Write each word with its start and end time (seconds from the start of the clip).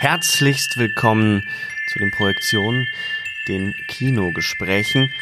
Herzlichst 0.00 0.78
willkommen 0.78 1.46
zu 1.86 1.98
den 1.98 2.10
Projektionen, 2.10 2.88
den 3.48 3.74
Kinogesprächen. 3.86 5.12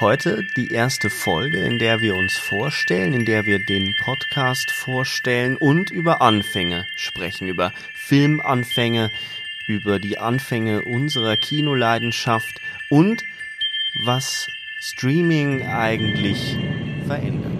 Heute 0.00 0.44
die 0.56 0.72
erste 0.72 1.08
Folge, 1.08 1.58
in 1.58 1.78
der 1.78 2.00
wir 2.00 2.16
uns 2.16 2.36
vorstellen, 2.36 3.14
in 3.14 3.24
der 3.24 3.46
wir 3.46 3.60
den 3.60 3.94
Podcast 3.94 4.72
vorstellen 4.72 5.56
und 5.56 5.92
über 5.92 6.20
Anfänge 6.20 6.88
sprechen, 6.96 7.46
über 7.46 7.72
Filmanfänge, 7.94 9.12
über 9.68 10.00
die 10.00 10.18
Anfänge 10.18 10.82
unserer 10.82 11.36
Kinoleidenschaft 11.36 12.60
und 12.88 13.22
was 14.02 14.48
Streaming 14.80 15.64
eigentlich 15.68 16.58
verändert. 17.06 17.59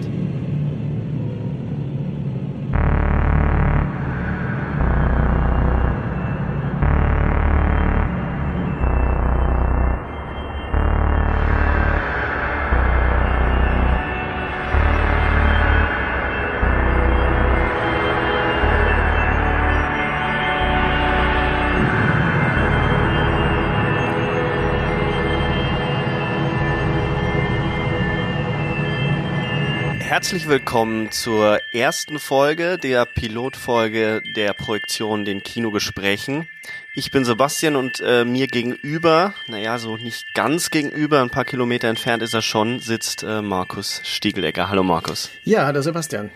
Herzlich 30.31 30.47
willkommen 30.47 31.11
zur 31.11 31.59
ersten 31.73 32.17
Folge 32.17 32.77
der 32.77 33.05
Pilotfolge 33.05 34.23
der 34.37 34.53
Projektion 34.53 35.25
den 35.25 35.43
Kinogesprächen. 35.43 36.47
Ich 36.95 37.11
bin 37.11 37.25
Sebastian 37.25 37.75
und 37.75 37.99
äh, 37.99 38.23
mir 38.23 38.47
gegenüber, 38.47 39.33
naja, 39.47 39.77
so 39.77 39.97
nicht 39.97 40.23
ganz 40.33 40.69
gegenüber, 40.69 41.21
ein 41.21 41.31
paar 41.31 41.43
Kilometer 41.43 41.89
entfernt 41.89 42.23
ist 42.23 42.33
er 42.33 42.41
schon, 42.41 42.79
sitzt 42.79 43.23
äh, 43.23 43.41
Markus 43.41 43.99
Stiegelecker. 44.05 44.69
Hallo 44.69 44.83
Markus. 44.83 45.29
Ja, 45.43 45.65
hallo 45.65 45.81
Sebastian. 45.81 46.29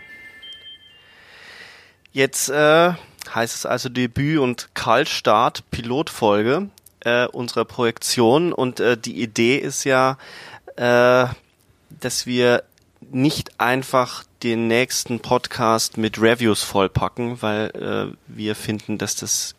Jetzt 2.12 2.50
äh, 2.50 2.92
heißt 3.34 3.56
es 3.56 3.66
also 3.66 3.88
Debüt 3.88 4.40
und 4.40 4.72
Kaltstart, 4.74 5.72
Pilotfolge 5.72 6.68
äh, 7.00 7.28
unserer 7.28 7.64
Projektion 7.64 8.52
und 8.52 8.82
äh, 8.82 8.98
die 8.98 9.22
Idee 9.22 9.56
ist 9.56 9.86
ja, 9.86 10.18
äh, 10.76 11.28
dass 12.02 12.26
wir 12.26 12.66
nicht 13.12 13.60
einfach 13.60 14.24
den 14.44 14.68
nächsten 14.68 15.20
Podcast 15.20 15.98
mit 15.98 16.22
Reviews 16.22 16.62
vollpacken, 16.64 17.42
weil 17.42 17.70
äh, 17.72 18.16
wir 18.28 18.56
finden, 18.56 18.98
dass 18.98 19.16
das 19.16 19.56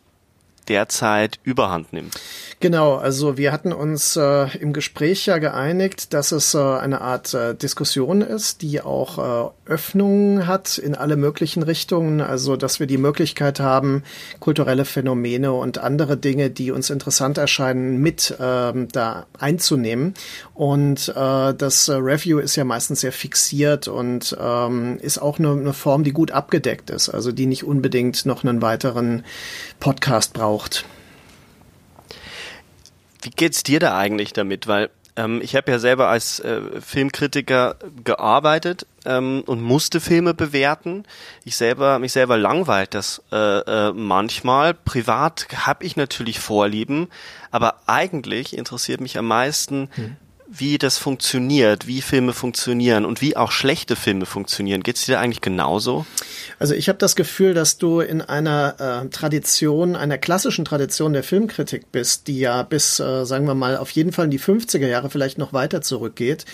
derzeit 0.67 1.39
überhand 1.43 1.93
nimmt. 1.93 2.19
Genau, 2.59 2.95
also 2.95 3.37
wir 3.37 3.51
hatten 3.51 3.71
uns 3.71 4.15
äh, 4.15 4.57
im 4.57 4.73
Gespräch 4.73 5.27
ja 5.27 5.37
geeinigt, 5.37 6.11
dass 6.15 6.31
es 6.31 6.55
äh, 6.55 6.57
eine 6.57 7.01
Art 7.01 7.35
äh, 7.35 7.53
Diskussion 7.53 8.21
ist, 8.21 8.63
die 8.63 8.81
auch 8.81 9.53
äh, 9.67 9.71
Öffnungen 9.71 10.47
hat 10.47 10.79
in 10.79 10.95
alle 10.95 11.17
möglichen 11.17 11.61
Richtungen, 11.61 12.19
also 12.19 12.55
dass 12.55 12.79
wir 12.79 12.87
die 12.87 12.97
Möglichkeit 12.97 13.59
haben, 13.59 14.01
kulturelle 14.39 14.85
Phänomene 14.85 15.51
und 15.51 15.77
andere 15.77 16.17
Dinge, 16.17 16.49
die 16.49 16.71
uns 16.71 16.89
interessant 16.89 17.37
erscheinen, 17.37 18.01
mit 18.01 18.35
ähm, 18.39 18.87
da 18.91 19.27
einzunehmen. 19.37 20.15
Und 20.55 21.09
äh, 21.09 21.53
das 21.53 21.87
äh, 21.89 21.93
Review 21.93 22.39
ist 22.39 22.55
ja 22.55 22.63
meistens 22.63 23.01
sehr 23.01 23.11
fixiert 23.11 23.87
und 23.87 24.35
ähm, 24.41 24.97
ist 24.99 25.19
auch 25.19 25.37
eine, 25.37 25.51
eine 25.51 25.73
Form, 25.73 26.03
die 26.03 26.11
gut 26.11 26.31
abgedeckt 26.31 26.89
ist, 26.89 27.09
also 27.09 27.31
die 27.31 27.45
nicht 27.45 27.65
unbedingt 27.65 28.25
noch 28.25 28.43
einen 28.43 28.63
weiteren 28.63 29.23
Podcast 29.79 30.33
braucht. 30.33 30.85
Wie 33.27 33.31
geht's 33.31 33.61
dir 33.61 33.81
da 33.81 33.97
eigentlich 33.97 34.31
damit? 34.31 34.67
Weil 34.67 34.89
ähm, 35.17 35.41
ich 35.43 35.57
habe 35.57 35.69
ja 35.69 35.79
selber 35.79 36.07
als 36.07 36.39
äh, 36.39 36.61
Filmkritiker 36.79 37.75
gearbeitet 38.05 38.87
ähm, 39.03 39.43
und 39.45 39.61
musste 39.61 39.99
Filme 39.99 40.33
bewerten. 40.33 41.03
Ich 41.43 41.57
selber 41.57 41.99
mich 41.99 42.13
selber 42.13 42.37
langweilt 42.37 42.93
das 42.93 43.21
äh, 43.33 43.35
äh, 43.35 43.91
manchmal. 43.91 44.73
Privat 44.73 45.47
habe 45.65 45.83
ich 45.83 45.97
natürlich 45.97 46.39
Vorlieben, 46.39 47.09
aber 47.51 47.81
eigentlich 47.85 48.57
interessiert 48.57 49.01
mich 49.01 49.17
am 49.17 49.27
meisten, 49.27 49.89
hm 49.95 50.15
wie 50.49 50.77
das 50.77 50.97
funktioniert, 50.97 51.87
wie 51.87 52.01
Filme 52.01 52.33
funktionieren 52.33 53.05
und 53.05 53.21
wie 53.21 53.37
auch 53.37 53.51
schlechte 53.51 53.95
Filme 53.95 54.25
funktionieren. 54.25 54.83
Geht 54.83 54.97
es 54.97 55.05
dir 55.05 55.19
eigentlich 55.19 55.41
genauso? 55.41 56.05
Also 56.59 56.73
ich 56.73 56.89
habe 56.89 56.97
das 56.97 57.15
Gefühl, 57.15 57.53
dass 57.53 57.77
du 57.77 57.99
in 57.99 58.21
einer 58.21 59.03
äh, 59.05 59.09
Tradition, 59.09 59.95
einer 59.95 60.17
klassischen 60.17 60.65
Tradition 60.65 61.13
der 61.13 61.23
Filmkritik 61.23 61.91
bist, 61.91 62.27
die 62.27 62.39
ja 62.39 62.63
bis, 62.63 62.99
äh, 62.99 63.25
sagen 63.25 63.47
wir 63.47 63.55
mal, 63.55 63.77
auf 63.77 63.91
jeden 63.91 64.11
Fall 64.11 64.25
in 64.25 64.31
die 64.31 64.39
50er 64.39 64.87
Jahre 64.87 65.09
vielleicht 65.09 65.37
noch 65.37 65.53
weiter 65.53 65.81
zurückgeht, 65.81 66.45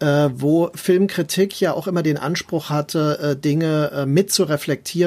äh, 0.00 0.28
wo 0.34 0.70
Filmkritik 0.74 1.60
ja 1.60 1.72
auch 1.72 1.86
immer 1.86 2.02
den 2.02 2.18
Anspruch 2.18 2.70
hatte, 2.70 3.18
äh, 3.22 3.36
Dinge 3.36 3.90
äh, 3.94 4.06
mit 4.06 4.32
zu 4.32 4.44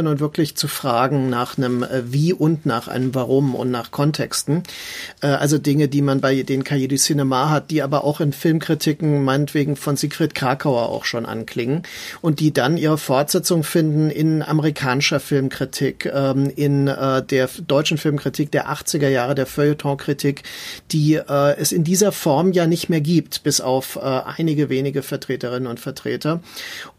und 0.07 0.19
wirklich 0.19 0.55
zu 0.55 0.67
fragen 0.67 1.29
nach 1.29 1.57
einem 1.57 1.83
äh, 1.83 2.11
Wie 2.11 2.33
und 2.33 2.65
nach 2.65 2.87
einem 2.87 3.13
Warum 3.13 3.55
und 3.55 3.71
nach 3.71 3.91
Kontexten. 3.91 4.63
Also 5.21 5.57
Dinge, 5.57 5.87
die 5.87 6.01
man 6.01 6.21
bei 6.21 6.43
den 6.43 6.63
Cahiers 6.63 6.87
du 6.87 6.95
Cinema 6.95 7.49
hat, 7.49 7.71
die 7.71 7.81
aber 7.81 8.03
auch 8.03 8.19
in 8.19 8.26
Filmkritiken 8.33 9.23
meinetwegen 9.23 9.75
von 9.75 9.97
Siegfried 9.97 10.35
Krakauer 10.35 10.89
auch 10.89 11.05
schon 11.05 11.25
anklingen 11.25 11.83
und 12.21 12.39
die 12.39 12.53
dann 12.53 12.77
ihre 12.77 12.97
Fortsetzung 12.97 13.63
finden 13.63 14.09
in 14.09 14.41
amerikanischer 14.43 15.19
Filmkritik, 15.19 16.05
ähm, 16.13 16.51
in 16.55 16.87
äh, 16.87 17.23
der 17.23 17.49
deutschen 17.67 17.97
Filmkritik 17.97 18.51
der 18.51 18.69
80er 18.69 19.09
Jahre, 19.09 19.35
der 19.35 19.45
Feuilletonkritik, 19.45 20.43
die 20.91 21.15
äh, 21.15 21.57
es 21.57 21.71
in 21.71 21.83
dieser 21.83 22.11
Form 22.11 22.51
ja 22.51 22.67
nicht 22.67 22.89
mehr 22.89 23.01
gibt, 23.01 23.43
bis 23.43 23.61
auf 23.61 23.95
äh, 23.95 23.99
einige 23.99 24.69
wenige 24.69 25.01
Vertreterinnen 25.01 25.67
und 25.67 25.79
Vertreter. 25.79 26.41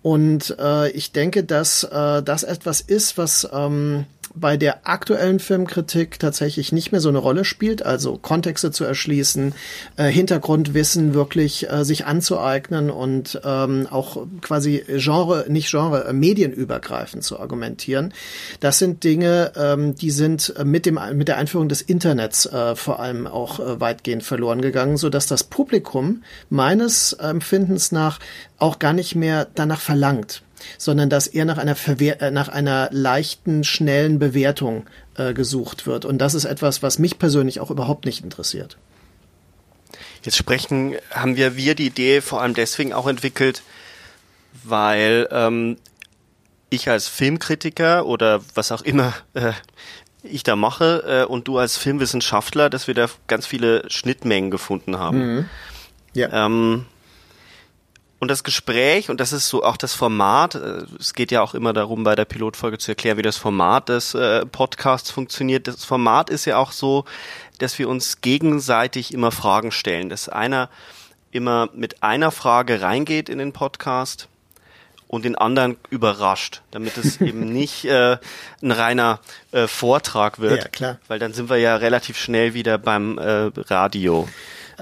Und 0.03 0.57
äh, 0.59 0.91
ich 0.91 1.13
denke, 1.13 1.45
dass 1.45 1.85
äh, 1.85 2.23
das 2.23 2.43
etwas 2.43 2.81
ist, 2.81 3.19
was 3.19 3.49
ähm, 3.53 4.07
bei 4.41 4.57
der 4.57 4.87
aktuellen 4.89 5.39
Filmkritik 5.39 6.19
tatsächlich 6.19 6.73
nicht 6.73 6.93
mehr 6.93 7.01
so 7.01 7.09
eine 7.09 7.19
Rolle 7.19 7.45
spielt, 7.45 7.85
also 7.85 8.19
Kontexte 8.19 8.71
zu 8.71 8.85
erschließen, 8.85 9.55
äh, 9.97 10.05
Hintergrundwissen 10.05 11.15
wirklich 11.15 11.71
äh, 11.71 11.85
sich 11.85 12.07
anzueignen 12.07 12.91
und 12.91 13.41
ähm, 13.45 13.87
auch 13.91 14.27
quasi 14.41 14.85
Genre, 14.89 15.47
nicht 15.49 15.71
Genre, 15.71 16.07
äh, 16.07 16.13
medienübergreifend 16.13 17.25
zu 17.25 17.39
argumentieren. 17.39 18.13
Das 18.61 18.79
sind 18.79 19.05
Dinge, 19.05 19.53
ähm, 19.57 19.95
die 19.95 20.11
sind 20.11 20.55
mit 20.65 20.87
dem 20.87 20.99
mit 21.15 21.29
der 21.29 21.39
Einführung 21.39 21.69
des 21.69 21.83
Internets 21.83 22.47
äh, 22.47 22.75
vor 22.77 23.01
allem 23.01 23.27
auch 23.27 23.61
äh, 23.61 23.81
weitgehend 23.81 24.23
verloren 24.23 24.61
gegangen, 24.61 24.97
so 24.97 25.09
dass 25.09 25.27
das 25.27 25.45
Publikum 25.45 26.23
meines 26.51 27.13
Empfindens 27.15 27.93
nach 27.93 28.19
auch 28.59 28.79
gar 28.79 28.93
nicht 28.93 29.15
mehr 29.15 29.47
danach 29.55 29.81
verlangt 29.81 30.43
sondern 30.77 31.11
dass 31.11 31.27
eher 31.27 31.45
nach 31.45 31.59
einer, 31.59 31.77
Verwehr 31.77 32.21
äh, 32.23 32.31
nach 32.31 32.49
einer 32.49 32.89
leichten, 32.93 33.65
schnellen 33.65 34.19
Bewertung 34.19 34.87
äh, 35.17 35.35
gesucht 35.35 35.87
wird. 35.87 36.05
Und 36.05 36.19
das 36.19 36.35
ist 36.35 36.45
etwas, 36.45 36.83
was 36.83 36.99
mich 36.99 37.19
persönlich 37.19 37.61
auch 37.61 37.71
überhaupt 37.71 38.05
nicht 38.05 38.23
interessiert. 38.25 38.77
Jetzt 40.23 40.37
sprechen, 40.37 40.97
haben 41.11 41.37
wir 41.37 41.57
wir 41.57 41.75
die 41.75 41.87
Idee 41.87 42.21
vor 42.21 42.43
allem 42.43 42.55
deswegen 42.55 42.93
auch 42.93 43.07
entwickelt, 43.07 43.63
weil 44.65 45.29
ähm, 45.31 45.77
ich 46.71 46.89
als 46.89 47.09
Filmkritiker 47.09 48.07
oder 48.07 48.41
was 48.55 48.73
auch 48.73 48.83
immer 48.83 49.15
äh, 49.35 49.53
ich 50.23 50.43
da 50.43 50.57
mache 50.57 51.05
äh, 51.07 51.25
und 51.25 51.49
du 51.49 51.59
als 51.59 51.77
Filmwissenschaftler, 51.77 52.71
dass 52.71 52.87
wir 52.87 52.95
da 52.95 53.09
ganz 53.27 53.47
viele 53.47 53.89
Schnittmengen 53.91 54.51
gefunden 54.51 54.99
haben. 54.99 55.37
Mhm. 55.37 55.49
Ja. 56.15 56.47
Ähm, 56.47 56.87
und 58.21 58.29
das 58.29 58.43
Gespräch, 58.43 59.11
und 59.11 59.21
das 59.21 59.33
ist 59.33 59.49
so 59.49 59.63
auch 59.63 59.77
das 59.77 59.95
Format, 59.95 60.57
äh, 60.57 60.83
es 60.99 61.15
geht 61.15 61.31
ja 61.31 61.41
auch 61.43 61.55
immer 61.55 61.73
darum, 61.73 62.05
bei 62.05 62.17
der 62.17 62.25
Pilotfolge 62.25 62.79
zu 62.79 62.91
erklären, 62.93 63.17
wie 63.19 63.23
das 63.23 63.37
Format 63.37 63.89
des 63.89 64.15
äh, 64.15 64.45
Podcasts 64.45 65.11
funktioniert. 65.11 65.69
Das 65.69 65.85
Format 65.85 66.31
ist 66.31 66.45
ja 66.45 66.57
auch 66.57 66.73
so, 66.73 67.05
dass 67.59 67.79
wir 67.79 67.89
uns 67.89 68.21
gegenseitig 68.21 69.15
immer 69.15 69.31
Fragen 69.31 69.71
stellen, 69.71 70.09
dass 70.09 70.29
einer 70.29 70.69
immer 71.31 71.69
mit 71.75 72.03
einer 72.03 72.31
Frage 72.31 72.81
reingeht 72.81 73.29
in 73.29 73.39
den 73.39 73.53
Podcast 73.53 74.29
und 75.07 75.25
den 75.25 75.37
anderen 75.37 75.77
überrascht, 75.91 76.63
damit 76.71 76.97
es 76.97 77.21
eben 77.21 77.53
nicht 77.53 77.85
äh, 77.85 78.19
ein 78.63 78.71
reiner 78.73 79.21
äh, 79.53 79.69
Vortrag 79.69 80.41
wird, 80.41 80.63
ja, 80.63 80.69
klar. 80.69 80.99
weil 81.07 81.19
dann 81.19 81.35
sind 81.35 81.51
wir 81.51 81.59
ja 81.59 81.77
relativ 81.77 82.19
schnell 82.19 82.55
wieder 82.55 82.79
beim 82.79 83.19
äh, 83.19 83.51
Radio. 83.57 84.29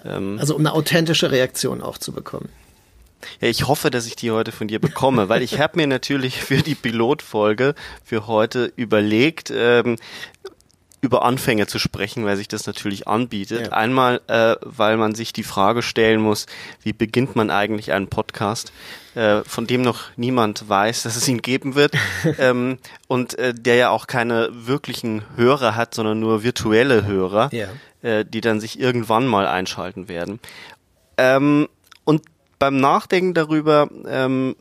Ähm, 0.04 0.38
also 0.38 0.54
um 0.54 0.60
eine 0.60 0.72
authentische 0.72 1.30
Reaktion 1.30 1.82
auch 1.82 1.98
zu 1.98 2.12
bekommen. 2.12 2.48
Ja, 3.40 3.48
ich 3.48 3.66
hoffe, 3.66 3.90
dass 3.90 4.06
ich 4.06 4.16
die 4.16 4.30
heute 4.30 4.52
von 4.52 4.68
dir 4.68 4.78
bekomme, 4.80 5.28
weil 5.28 5.42
ich 5.42 5.58
habe 5.58 5.76
mir 5.78 5.86
natürlich 5.86 6.40
für 6.40 6.58
die 6.62 6.74
Pilotfolge 6.74 7.74
für 8.04 8.26
heute 8.26 8.72
überlegt, 8.76 9.50
ähm, 9.54 9.96
über 11.02 11.24
Anfänge 11.24 11.66
zu 11.66 11.78
sprechen, 11.78 12.24
weil 12.24 12.36
sich 12.36 12.48
das 12.48 12.66
natürlich 12.66 13.06
anbietet. 13.06 13.66
Ja. 13.66 13.72
Einmal, 13.72 14.20
äh, 14.28 14.56
weil 14.62 14.96
man 14.96 15.14
sich 15.14 15.32
die 15.32 15.44
Frage 15.44 15.82
stellen 15.82 16.20
muss, 16.20 16.46
wie 16.82 16.92
beginnt 16.92 17.36
man 17.36 17.50
eigentlich 17.50 17.92
einen 17.92 18.08
Podcast, 18.08 18.72
äh, 19.14 19.42
von 19.44 19.66
dem 19.66 19.82
noch 19.82 20.04
niemand 20.16 20.68
weiß, 20.68 21.02
dass 21.04 21.16
es 21.16 21.28
ihn 21.28 21.42
geben 21.42 21.74
wird 21.74 21.94
ähm, 22.38 22.78
und 23.08 23.38
äh, 23.38 23.54
der 23.54 23.76
ja 23.76 23.90
auch 23.90 24.06
keine 24.06 24.48
wirklichen 24.52 25.22
Hörer 25.36 25.76
hat, 25.76 25.94
sondern 25.94 26.18
nur 26.18 26.42
virtuelle 26.42 27.04
Hörer, 27.06 27.50
Ja. 27.52 27.68
äh, 28.02 28.24
die 28.24 28.40
dann 28.40 28.60
sich 28.60 28.80
irgendwann 28.80 29.26
mal 29.26 29.46
einschalten 29.46 30.08
werden. 30.08 30.40
Ähm, 31.18 31.68
und 32.04 32.22
beim 32.58 32.78
Nachdenken 32.78 33.34
darüber 33.34 33.88
ähm, 34.06 34.56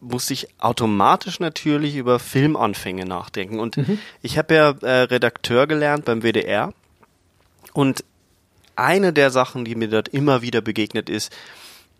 muss 0.00 0.30
ich 0.30 0.48
automatisch 0.58 1.40
natürlich 1.40 1.96
über 1.96 2.18
Filmanfänge 2.18 3.04
nachdenken. 3.04 3.60
Und 3.60 3.76
ich 4.22 4.38
habe 4.38 4.54
ja 4.54 4.70
äh, 4.80 5.02
Redakteur 5.02 5.66
gelernt 5.66 6.06
beim 6.06 6.22
WDR. 6.22 6.72
Und 7.72 8.04
eine 8.76 9.12
der 9.12 9.30
Sachen, 9.30 9.64
die 9.64 9.74
mir 9.74 9.88
dort 9.88 10.08
immer 10.08 10.42
wieder 10.42 10.62
begegnet 10.62 11.10
ist, 11.10 11.32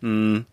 mh, 0.01 0.45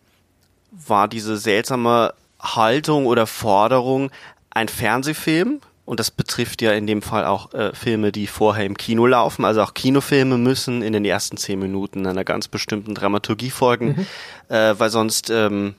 war 0.70 1.08
diese 1.08 1.38
seltsame 1.38 2.12
Haltung 2.38 3.06
oder 3.06 3.26
Forderung, 3.26 4.10
ein 4.50 4.68
Fernsehfilm, 4.68 5.60
und 5.88 6.00
das 6.00 6.10
betrifft 6.10 6.60
ja 6.60 6.72
in 6.72 6.86
dem 6.86 7.00
Fall 7.00 7.24
auch 7.24 7.54
äh, 7.54 7.74
Filme, 7.74 8.12
die 8.12 8.26
vorher 8.26 8.66
im 8.66 8.76
Kino 8.76 9.06
laufen, 9.06 9.46
also 9.46 9.62
auch 9.62 9.72
Kinofilme 9.72 10.36
müssen 10.36 10.82
in 10.82 10.92
den 10.92 11.02
ersten 11.02 11.38
zehn 11.38 11.58
Minuten 11.58 12.06
einer 12.06 12.24
ganz 12.24 12.46
bestimmten 12.46 12.94
Dramaturgie 12.94 13.48
folgen, 13.48 14.06
äh, 14.50 14.74
weil 14.76 14.90
sonst 14.90 15.30
ähm, 15.30 15.76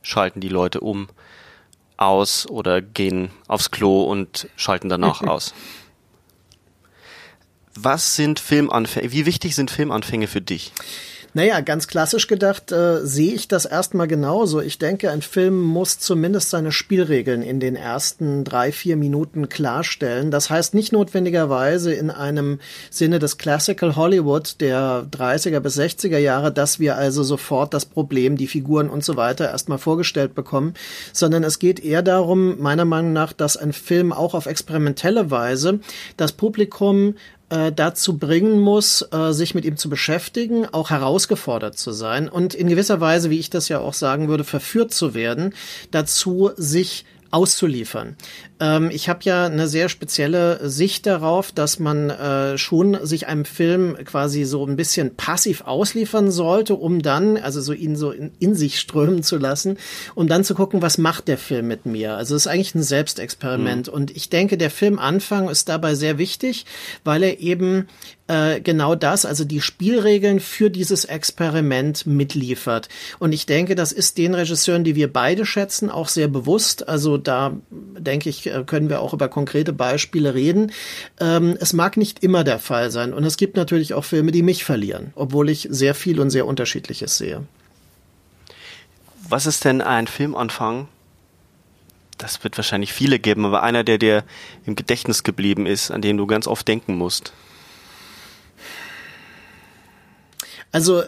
schalten 0.00 0.40
die 0.40 0.48
Leute 0.48 0.78
um, 0.78 1.08
aus 1.96 2.48
oder 2.48 2.80
gehen 2.80 3.30
aufs 3.48 3.72
Klo 3.72 4.04
und 4.04 4.48
schalten 4.54 4.88
danach 4.88 5.22
aus. 5.26 5.54
Was 7.74 8.14
sind 8.14 8.38
Filmanfänge? 8.38 9.10
Wie 9.10 9.26
wichtig 9.26 9.56
sind 9.56 9.72
Filmanfänge 9.72 10.28
für 10.28 10.40
dich? 10.40 10.70
Naja, 11.34 11.60
ganz 11.60 11.88
klassisch 11.88 12.26
gedacht 12.26 12.72
äh, 12.72 13.04
sehe 13.04 13.34
ich 13.34 13.48
das 13.48 13.66
erstmal 13.66 14.08
genauso. 14.08 14.60
Ich 14.60 14.78
denke, 14.78 15.10
ein 15.10 15.20
Film 15.20 15.60
muss 15.60 15.98
zumindest 15.98 16.48
seine 16.48 16.72
Spielregeln 16.72 17.42
in 17.42 17.60
den 17.60 17.76
ersten 17.76 18.44
drei, 18.44 18.72
vier 18.72 18.96
Minuten 18.96 19.50
klarstellen. 19.50 20.30
Das 20.30 20.48
heißt 20.48 20.72
nicht 20.72 20.92
notwendigerweise 20.92 21.92
in 21.92 22.10
einem 22.10 22.60
Sinne 22.90 23.18
des 23.18 23.36
Classical 23.36 23.94
Hollywood 23.94 24.60
der 24.60 25.06
30er 25.10 25.60
bis 25.60 25.78
60er 25.78 26.18
Jahre, 26.18 26.50
dass 26.50 26.80
wir 26.80 26.96
also 26.96 27.22
sofort 27.22 27.74
das 27.74 27.84
Problem, 27.84 28.38
die 28.38 28.46
Figuren 28.46 28.88
und 28.88 29.04
so 29.04 29.16
weiter 29.16 29.50
erstmal 29.50 29.78
vorgestellt 29.78 30.34
bekommen, 30.34 30.72
sondern 31.12 31.44
es 31.44 31.58
geht 31.58 31.78
eher 31.78 32.02
darum, 32.02 32.58
meiner 32.58 32.86
Meinung 32.86 33.12
nach, 33.12 33.34
dass 33.34 33.58
ein 33.58 33.74
Film 33.74 34.14
auch 34.14 34.32
auf 34.32 34.46
experimentelle 34.46 35.30
Weise 35.30 35.80
das 36.16 36.32
Publikum 36.32 37.14
äh, 37.50 37.72
dazu 37.72 38.18
bringen 38.18 38.60
muss, 38.60 39.02
äh, 39.10 39.32
sich 39.32 39.54
mit 39.54 39.64
ihm 39.64 39.76
zu 39.76 39.88
beschäftigen, 39.88 40.66
auch 40.66 40.90
herausgefordert 40.90 41.78
zu 41.78 41.92
sein 41.92 42.28
und 42.28 42.54
in 42.54 42.68
gewisser 42.68 43.00
Weise, 43.00 43.30
wie 43.30 43.38
ich 43.38 43.50
das 43.50 43.68
ja 43.68 43.78
auch 43.78 43.94
sagen 43.94 44.28
würde, 44.28 44.44
verführt 44.44 44.92
zu 44.92 45.14
werden, 45.14 45.54
dazu 45.90 46.50
sich 46.56 47.04
auszuliefern. 47.30 48.16
Ähm, 48.60 48.90
ich 48.92 49.08
habe 49.08 49.20
ja 49.22 49.46
eine 49.46 49.68
sehr 49.68 49.88
spezielle 49.88 50.68
Sicht 50.68 51.06
darauf, 51.06 51.52
dass 51.52 51.78
man 51.78 52.10
äh, 52.10 52.58
schon 52.58 52.98
sich 53.06 53.26
einem 53.26 53.44
Film 53.44 53.96
quasi 54.04 54.44
so 54.44 54.66
ein 54.66 54.76
bisschen 54.76 55.14
passiv 55.14 55.62
ausliefern 55.62 56.30
sollte, 56.30 56.74
um 56.74 57.02
dann, 57.02 57.36
also 57.36 57.60
so 57.60 57.72
ihn 57.72 57.96
so 57.96 58.10
in, 58.10 58.32
in 58.38 58.54
sich 58.54 58.80
strömen 58.80 59.22
zu 59.22 59.36
lassen, 59.36 59.78
um 60.14 60.28
dann 60.28 60.44
zu 60.44 60.54
gucken, 60.54 60.82
was 60.82 60.98
macht 60.98 61.28
der 61.28 61.38
Film 61.38 61.68
mit 61.68 61.86
mir. 61.86 62.16
Also 62.16 62.34
es 62.34 62.46
ist 62.46 62.52
eigentlich 62.52 62.74
ein 62.74 62.82
Selbstexperiment. 62.82 63.88
Und 63.88 64.16
ich 64.16 64.28
denke, 64.28 64.58
der 64.58 64.70
Filmanfang 64.70 65.48
ist 65.48 65.68
dabei 65.68 65.94
sehr 65.94 66.18
wichtig, 66.18 66.66
weil 67.04 67.22
er 67.22 67.40
eben 67.40 67.86
äh, 68.28 68.60
genau 68.60 68.94
das, 68.94 69.24
also 69.24 69.44
die 69.44 69.60
Spielregeln 69.60 70.38
für 70.38 70.70
dieses 70.70 71.04
Experiment 71.04 72.06
mitliefert. 72.06 72.88
Und 73.18 73.32
ich 73.32 73.46
denke, 73.46 73.74
das 73.74 73.92
ist 73.92 74.18
den 74.18 74.34
Regisseuren, 74.34 74.84
die 74.84 74.94
wir 74.94 75.12
beide 75.12 75.46
schätzen, 75.46 75.90
auch 75.90 76.08
sehr 76.08 76.28
bewusst. 76.28 76.88
Also 76.88 77.16
da 77.16 77.56
denke 77.70 78.28
ich, 78.28 78.47
äh, 78.48 78.64
können 78.64 78.88
wir 78.88 79.00
auch 79.00 79.12
über 79.12 79.28
konkrete 79.28 79.72
Beispiele 79.72 80.34
reden. 80.34 80.72
Ähm, 81.20 81.56
es 81.60 81.72
mag 81.72 81.96
nicht 81.96 82.22
immer 82.22 82.44
der 82.44 82.58
Fall 82.58 82.90
sein. 82.90 83.12
Und 83.12 83.24
es 83.24 83.36
gibt 83.36 83.56
natürlich 83.56 83.94
auch 83.94 84.04
Filme, 84.04 84.32
die 84.32 84.42
mich 84.42 84.64
verlieren, 84.64 85.12
obwohl 85.14 85.48
ich 85.48 85.68
sehr 85.70 85.94
viel 85.94 86.20
und 86.20 86.30
sehr 86.30 86.46
unterschiedliches 86.46 87.18
sehe. 87.18 87.44
Was 89.28 89.46
ist 89.46 89.64
denn 89.64 89.82
ein 89.82 90.06
Filmanfang? 90.06 90.88
Das 92.16 92.42
wird 92.42 92.56
wahrscheinlich 92.56 92.92
viele 92.92 93.18
geben, 93.18 93.44
aber 93.44 93.62
einer, 93.62 93.84
der 93.84 93.98
dir 93.98 94.24
im 94.66 94.74
Gedächtnis 94.74 95.22
geblieben 95.22 95.66
ist, 95.66 95.90
an 95.90 96.02
den 96.02 96.16
du 96.16 96.26
ganz 96.26 96.46
oft 96.46 96.66
denken 96.66 96.96
musst. 96.96 97.32
Also, 100.70 101.00
äh, 101.00 101.06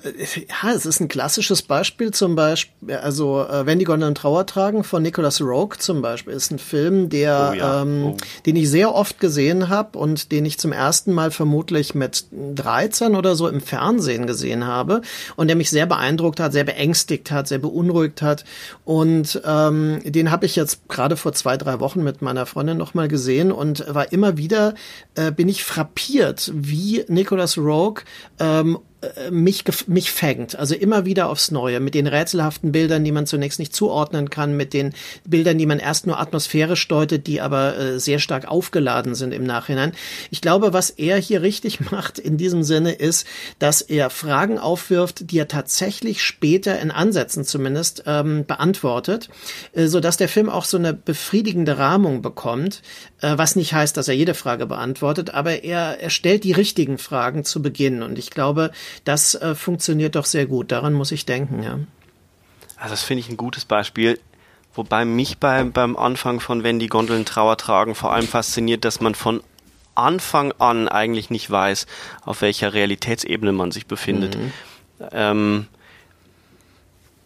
ja, 0.48 0.72
es 0.74 0.86
ist 0.86 1.00
ein 1.00 1.08
klassisches 1.08 1.62
Beispiel 1.62 2.12
zum 2.12 2.34
Beispiel, 2.34 2.96
also 2.96 3.42
äh, 3.42 3.66
Wenn 3.66 3.78
die 3.78 3.84
Gondeln 3.84 4.14
Trauer 4.14 4.46
tragen 4.46 4.84
von 4.84 5.02
Nicholas 5.02 5.40
Rogue 5.40 5.78
zum 5.78 6.00
Beispiel 6.00 6.32
ist 6.32 6.50
ein 6.50 6.58
Film, 6.58 7.10
der, 7.10 7.50
Oh 7.52 7.54
ja, 7.54 7.82
ähm, 7.82 8.04
oh. 8.06 8.16
den 8.46 8.56
ich 8.56 8.70
sehr 8.70 8.94
oft 8.94 9.20
gesehen 9.20 9.68
habe 9.68 9.98
und 9.98 10.32
den 10.32 10.46
ich 10.46 10.58
zum 10.58 10.72
ersten 10.72 11.12
Mal 11.12 11.30
vermutlich 11.30 11.94
mit 11.94 12.24
13 12.30 13.14
oder 13.14 13.36
so 13.36 13.48
im 13.48 13.60
Fernsehen 13.60 14.26
gesehen 14.26 14.66
habe 14.66 15.02
und 15.36 15.48
der 15.48 15.56
mich 15.56 15.70
sehr 15.70 15.86
beeindruckt 15.86 16.40
hat, 16.40 16.52
sehr 16.52 16.64
beängstigt 16.64 17.30
hat, 17.30 17.48
sehr 17.48 17.58
beunruhigt 17.58 18.22
hat 18.22 18.44
und 18.84 19.40
ähm, 19.44 20.00
den 20.04 20.30
habe 20.30 20.46
ich 20.46 20.56
jetzt 20.56 20.88
gerade 20.88 21.16
vor 21.16 21.32
zwei, 21.32 21.56
drei 21.56 21.80
Wochen 21.80 22.02
mit 22.02 22.22
meiner 22.22 22.46
Freundin 22.46 22.78
nochmal 22.78 23.08
gesehen 23.08 23.52
und 23.52 23.84
war 23.92 24.12
immer 24.12 24.36
wieder, 24.36 24.74
äh, 25.14 25.30
bin 25.30 25.48
ich 25.48 25.64
frappiert, 25.64 26.50
wie 26.54 27.04
Nicholas 27.08 27.58
Rogue 27.58 28.02
ähm, 28.38 28.76
äh, 28.76 28.89
mich, 29.30 29.64
mich 29.86 30.10
fängt. 30.10 30.58
Also 30.58 30.74
immer 30.74 31.04
wieder 31.06 31.30
aufs 31.30 31.50
Neue. 31.50 31.80
Mit 31.80 31.94
den 31.94 32.06
rätselhaften 32.06 32.72
Bildern, 32.72 33.04
die 33.04 33.12
man 33.12 33.26
zunächst 33.26 33.58
nicht 33.58 33.74
zuordnen 33.74 34.28
kann, 34.28 34.56
mit 34.56 34.74
den 34.74 34.92
Bildern, 35.24 35.58
die 35.58 35.66
man 35.66 35.78
erst 35.78 36.06
nur 36.06 36.20
atmosphärisch 36.20 36.86
deutet, 36.88 37.26
die 37.26 37.40
aber 37.40 37.76
äh, 37.78 38.00
sehr 38.00 38.18
stark 38.18 38.46
aufgeladen 38.46 39.14
sind 39.14 39.32
im 39.32 39.44
Nachhinein. 39.44 39.92
Ich 40.30 40.40
glaube, 40.40 40.72
was 40.72 40.90
er 40.90 41.16
hier 41.16 41.42
richtig 41.42 41.80
macht 41.90 42.18
in 42.18 42.36
diesem 42.36 42.62
Sinne 42.62 42.92
ist, 42.92 43.26
dass 43.58 43.80
er 43.80 44.10
Fragen 44.10 44.58
aufwirft, 44.58 45.30
die 45.30 45.38
er 45.38 45.48
tatsächlich 45.48 46.22
später 46.22 46.78
in 46.78 46.90
Ansätzen 46.90 47.44
zumindest 47.44 48.04
ähm, 48.06 48.44
beantwortet, 48.46 49.30
äh, 49.72 49.86
so 49.86 50.00
dass 50.00 50.16
der 50.16 50.28
Film 50.28 50.50
auch 50.50 50.64
so 50.64 50.76
eine 50.76 50.92
befriedigende 50.92 51.78
Rahmung 51.78 52.22
bekommt, 52.22 52.82
äh, 53.20 53.32
was 53.36 53.56
nicht 53.56 53.72
heißt, 53.72 53.96
dass 53.96 54.08
er 54.08 54.14
jede 54.14 54.34
Frage 54.34 54.66
beantwortet, 54.66 55.30
aber 55.30 55.64
er, 55.64 56.00
er 56.00 56.10
stellt 56.10 56.44
die 56.44 56.52
richtigen 56.52 56.98
Fragen 56.98 57.44
zu 57.44 57.62
Beginn 57.62 58.02
und 58.02 58.18
ich 58.18 58.30
glaube, 58.30 58.70
das 59.04 59.34
äh, 59.34 59.54
funktioniert 59.54 60.14
doch 60.14 60.24
sehr 60.24 60.46
gut. 60.46 60.72
Daran 60.72 60.92
muss 60.92 61.12
ich 61.12 61.26
denken, 61.26 61.62
ja. 61.62 61.78
Also 62.76 62.92
das 62.92 63.02
finde 63.02 63.20
ich 63.20 63.28
ein 63.28 63.36
gutes 63.36 63.64
Beispiel. 63.64 64.18
Wobei 64.74 65.04
mich 65.04 65.38
beim, 65.38 65.72
beim 65.72 65.96
Anfang 65.96 66.40
von 66.40 66.62
Wenn 66.62 66.78
die 66.78 66.86
Gondeln 66.86 67.24
Trauer 67.24 67.56
tragen 67.56 67.94
vor 67.94 68.12
allem 68.12 68.26
fasziniert, 68.26 68.84
dass 68.84 69.00
man 69.00 69.14
von 69.14 69.42
Anfang 69.94 70.52
an 70.58 70.88
eigentlich 70.88 71.30
nicht 71.30 71.50
weiß, 71.50 71.86
auf 72.22 72.40
welcher 72.42 72.72
Realitätsebene 72.72 73.52
man 73.52 73.72
sich 73.72 73.86
befindet. 73.86 74.38
Ähm, 75.10 75.66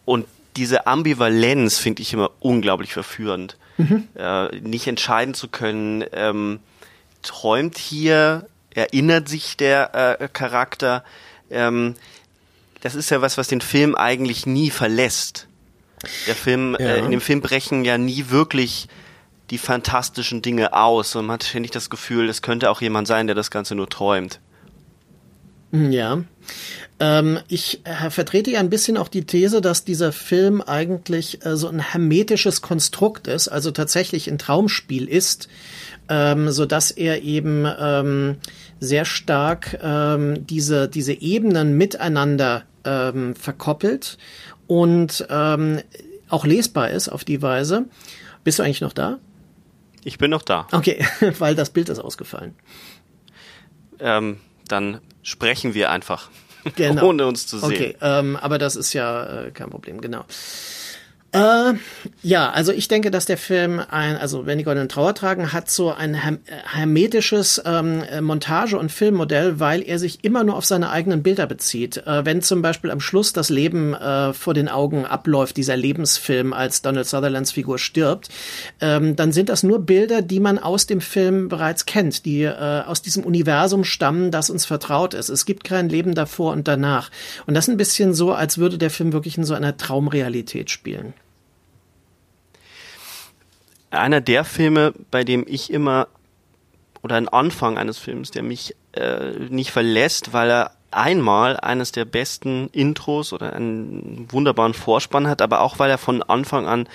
und 0.05 0.27
diese 0.57 0.87
Ambivalenz 0.87 1.79
finde 1.79 2.03
ich 2.03 2.13
immer 2.13 2.31
unglaublich 2.41 2.93
verführend. 2.93 3.57
Äh, 4.17 4.61
nicht 4.61 4.87
entscheiden 4.87 5.35
zu 5.35 5.49
können, 5.49 6.05
ähm, 6.13 6.61
träumt 7.23 7.77
hier, 7.77 8.47
erinnert 8.73 9.29
sich 9.29 9.57
der 9.57 10.21
äh, 10.21 10.29
Charakter. 10.29 11.03
Ähm, 11.55 11.95
das 12.83 12.95
ist 12.95 13.11
ja 13.11 13.23
was, 13.23 13.39
was 13.39 13.49
den 13.49 13.61
Film 13.63 13.95
eigentlich 13.95 14.45
nie 14.47 14.71
verlässt. 14.71 15.49
Der 16.27 16.35
Film, 16.35 16.75
äh, 16.75 16.99
Ja. 16.99 17.05
in 17.05 17.11
dem 17.11 17.21
Film 17.23 17.41
brechen 17.41 17.85
ja 17.85 17.97
nie 17.97 18.27
wirklich 18.29 18.89
die 19.51 19.59
fantastischen 19.59 20.43
Dinge 20.43 20.73
aus 20.75 21.15
und 21.17 21.27
man 21.27 21.35
hat 21.35 21.45
ständig 21.45 21.71
das 21.71 21.89
Gefühl, 21.91 22.29
es 22.29 22.43
könnte 22.43 22.71
auch 22.71 22.81
jemand 22.83 23.07
sein, 23.07 23.27
der 23.27 23.35
das 23.37 23.51
Ganze 23.51 23.75
nur 23.75 23.89
träumt. 23.89 24.41
Ja. 25.75 26.23
Ähm, 27.01 27.41
ich 27.49 27.85
äh, 27.85 28.09
vertrete 28.11 28.53
ja 28.53 28.61
ein 28.61 28.71
bisschen 28.71 28.97
auch 28.97 29.09
die 29.09 29.25
These, 29.25 29.61
dass 29.61 29.85
dieser 29.85 30.13
Film 30.13 30.63
eigentlich 30.63 31.45
äh, 31.45 31.57
so 31.57 31.67
ein 31.67 31.81
hermetisches 31.81 32.63
Konstrukt 32.63 33.27
ist, 33.27 33.49
also 33.49 33.73
tatsächlich 33.73 34.31
ein 34.31 34.39
Traumspiel 34.39 35.09
ist, 35.09 35.49
ähm, 36.09 36.51
so 36.51 36.65
dass 36.65 36.93
er 36.93 37.23
eben 37.23 37.67
ähm, 37.79 38.37
sehr 38.79 39.05
stark 39.05 39.77
ähm, 39.83 40.47
diese, 40.47 40.89
diese 40.89 41.15
Ebenen 41.15 41.77
miteinander 41.77 42.63
ähm, 42.85 43.35
verkoppelt 43.35 44.17
und 44.69 45.27
ähm, 45.29 45.81
auch 46.29 46.47
lesbar 46.47 46.91
ist 46.91 47.09
auf 47.09 47.25
die 47.25 47.43
Weise. 47.43 47.87
Bist 48.45 48.61
du 48.61 48.63
eigentlich 48.63 48.81
noch 48.81 48.93
da? 48.93 49.19
Ich 50.05 50.19
bin 50.19 50.31
noch 50.31 50.43
da. 50.43 50.69
Okay, 50.71 51.05
weil 51.41 51.57
das 51.57 51.71
Bild 51.71 51.89
ist 51.89 51.99
ausgefallen. 51.99 52.55
Ähm, 53.99 54.39
dann 54.69 55.01
sprechen 55.25 55.75
wir 55.75 55.91
einfach, 55.91 56.29
Genau. 56.77 57.09
ohne 57.09 57.27
uns 57.27 57.49
zu 57.49 57.59
sehen. 57.59 57.73
Okay, 57.73 57.97
ähm, 58.01 58.37
aber 58.37 58.59
das 58.59 58.77
ist 58.77 58.93
ja 58.93 59.47
äh, 59.47 59.51
kein 59.51 59.71
Problem, 59.71 60.01
genau. 60.01 60.25
Äh, 61.35 61.75
ja, 62.23 62.51
also 62.51 62.71
ich 62.71 62.87
denke, 62.87 63.11
dass 63.11 63.27
der 63.27 63.37
Film 63.37 63.83
ein, 63.91 64.17
also 64.17 64.47
wenn 64.47 64.57
die 64.57 64.63
goldenen 64.63 64.89
Trauer 64.89 65.17
tragen, 65.17 65.53
hat 65.53 65.69
so 65.69 65.91
ein 65.93 66.15
hermetisches 66.15 67.61
ähm, 67.67 68.05
Montage- 68.21 68.79
und 68.79 68.93
Filmmodell, 68.93 69.59
weil 69.59 69.83
er 69.83 69.99
sich 69.99 70.23
immer 70.23 70.45
nur 70.45 70.55
auf 70.55 70.65
seine 70.65 70.91
eigenen 70.91 71.25
Bilder 71.25 71.49
bezieht. 71.49 71.97
Äh, 72.07 72.25
wenn 72.25 72.41
zum 72.41 72.63
Beispiel 72.63 72.93
am 72.93 73.01
Schluss 73.01 73.33
das 73.33 73.51
Leben 73.51 73.95
äh, 73.95 74.33
vor 74.33 74.55
den 74.55 74.69
Augen 74.69 75.07
abläuft, 75.07 75.57
dieser 75.57 75.77
Lebensfilm, 75.77 76.53
als 76.53 76.83
Donald 76.83 77.09
Sutherlands 77.09 77.51
Figur 77.51 77.81
stirbt, 77.81 78.29
ähm, 78.81 79.17
dann 79.17 79.33
sind 79.33 79.49
das 79.49 79.65
nur 79.65 79.81
Bilder, 79.81 80.23
die 80.23 80.39
man 80.39 80.61
aus 80.61 80.87
dem 80.87 81.01
Film 81.01 81.49
bereits 81.49 81.85
kennt, 81.85 82.27
die 82.27 82.43
äh, 82.43 82.83
aus 82.87 83.03
diesem 83.03 83.25
Universum 83.25 83.83
stammen, 83.83 84.31
das 84.31 84.51
uns 84.51 84.67
vertraut 84.67 85.15
ist. 85.15 85.31
Es 85.31 85.47
gibt 85.47 85.65
kein 85.65 85.89
Leben 85.89 86.15
davor 86.15 86.53
und 86.53 86.69
danach. 86.69 87.11
Und 87.47 87.55
das 87.55 87.67
ist 87.67 87.75
ein 87.75 87.77
bisschen 87.77 88.15
so, 88.15 88.33
als 88.33 88.57
würde 88.57 88.79
der 88.79 88.91
Film 88.91 89.13
wirklich 89.13 89.37
in 89.37 89.45
so 89.45 89.55
einer 89.55 89.77
Traumrealität 89.77 90.71
spielen. 90.71 91.13
Einer 93.95 94.21
der 94.21 94.45
Filme, 94.45 94.93
bei 95.11 95.25
dem 95.25 95.45
ich 95.49 95.73
immer 95.73 96.09
oder 97.03 97.17
ein 97.17 97.29
Anfang 97.29 97.77
eines 97.77 97.99
Films, 97.99 98.31
der 98.31 98.43
mich 98.43 98.75
äh, 98.93 99.33
nicht 99.51 99.71
verlässt, 99.71 100.33
weil 100.33 100.51
er 100.51 100.71
einmal 100.91 101.59
eines 101.59 101.93
der 101.93 102.05
besten 102.05 102.69
Intros 102.73 103.33
oder 103.33 103.53
einen 103.53 104.27
wunderbaren 104.31 104.75
Vorspann 104.75 105.29
hat, 105.29 105.43
aber 105.43 105.61
auch 105.61 105.79
weil 105.79 105.91
er 105.91 105.99
von 105.99 106.23
Anfang 106.23 106.67
an 106.67 106.89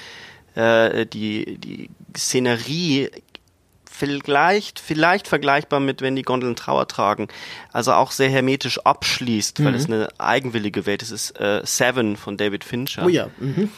äh, 0.56 1.06
die, 1.06 1.58
die 1.58 1.90
Szenerie 2.18 3.10
vielleicht, 4.00 4.80
vielleicht 4.80 5.28
vergleichbar 5.28 5.80
mit, 5.80 6.02
wenn 6.02 6.16
die 6.16 6.22
Gondeln 6.22 6.56
Trauer 6.56 6.88
tragen, 6.88 7.28
also 7.74 7.94
auch 7.94 8.12
sehr 8.12 8.30
hermetisch 8.30 8.80
abschließt, 8.80 9.64
weil 9.64 9.72
mhm. 9.72 9.78
es 9.78 9.86
eine 9.86 10.08
eigenwillige 10.18 10.86
Welt 10.86 11.02
ist. 11.02 11.12
Es 11.12 11.32
ist 11.32 11.40
äh, 11.40 11.62
Seven 11.66 12.16
von 12.16 12.38
David 12.38 12.64
Fincher. 12.64 13.06
Oh 13.06 13.10
ja. 13.10 13.28
Mhm. 13.40 13.70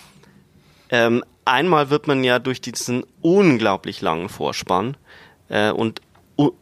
Ähm, 0.90 1.24
einmal 1.46 1.90
wird 1.90 2.08
man 2.08 2.24
ja 2.24 2.40
durch 2.40 2.62
diesen 2.62 3.04
unglaublich 3.22 4.02
langen 4.02 4.30
Vorspann 4.30 4.98
äh, 5.50 5.72
und 5.72 6.02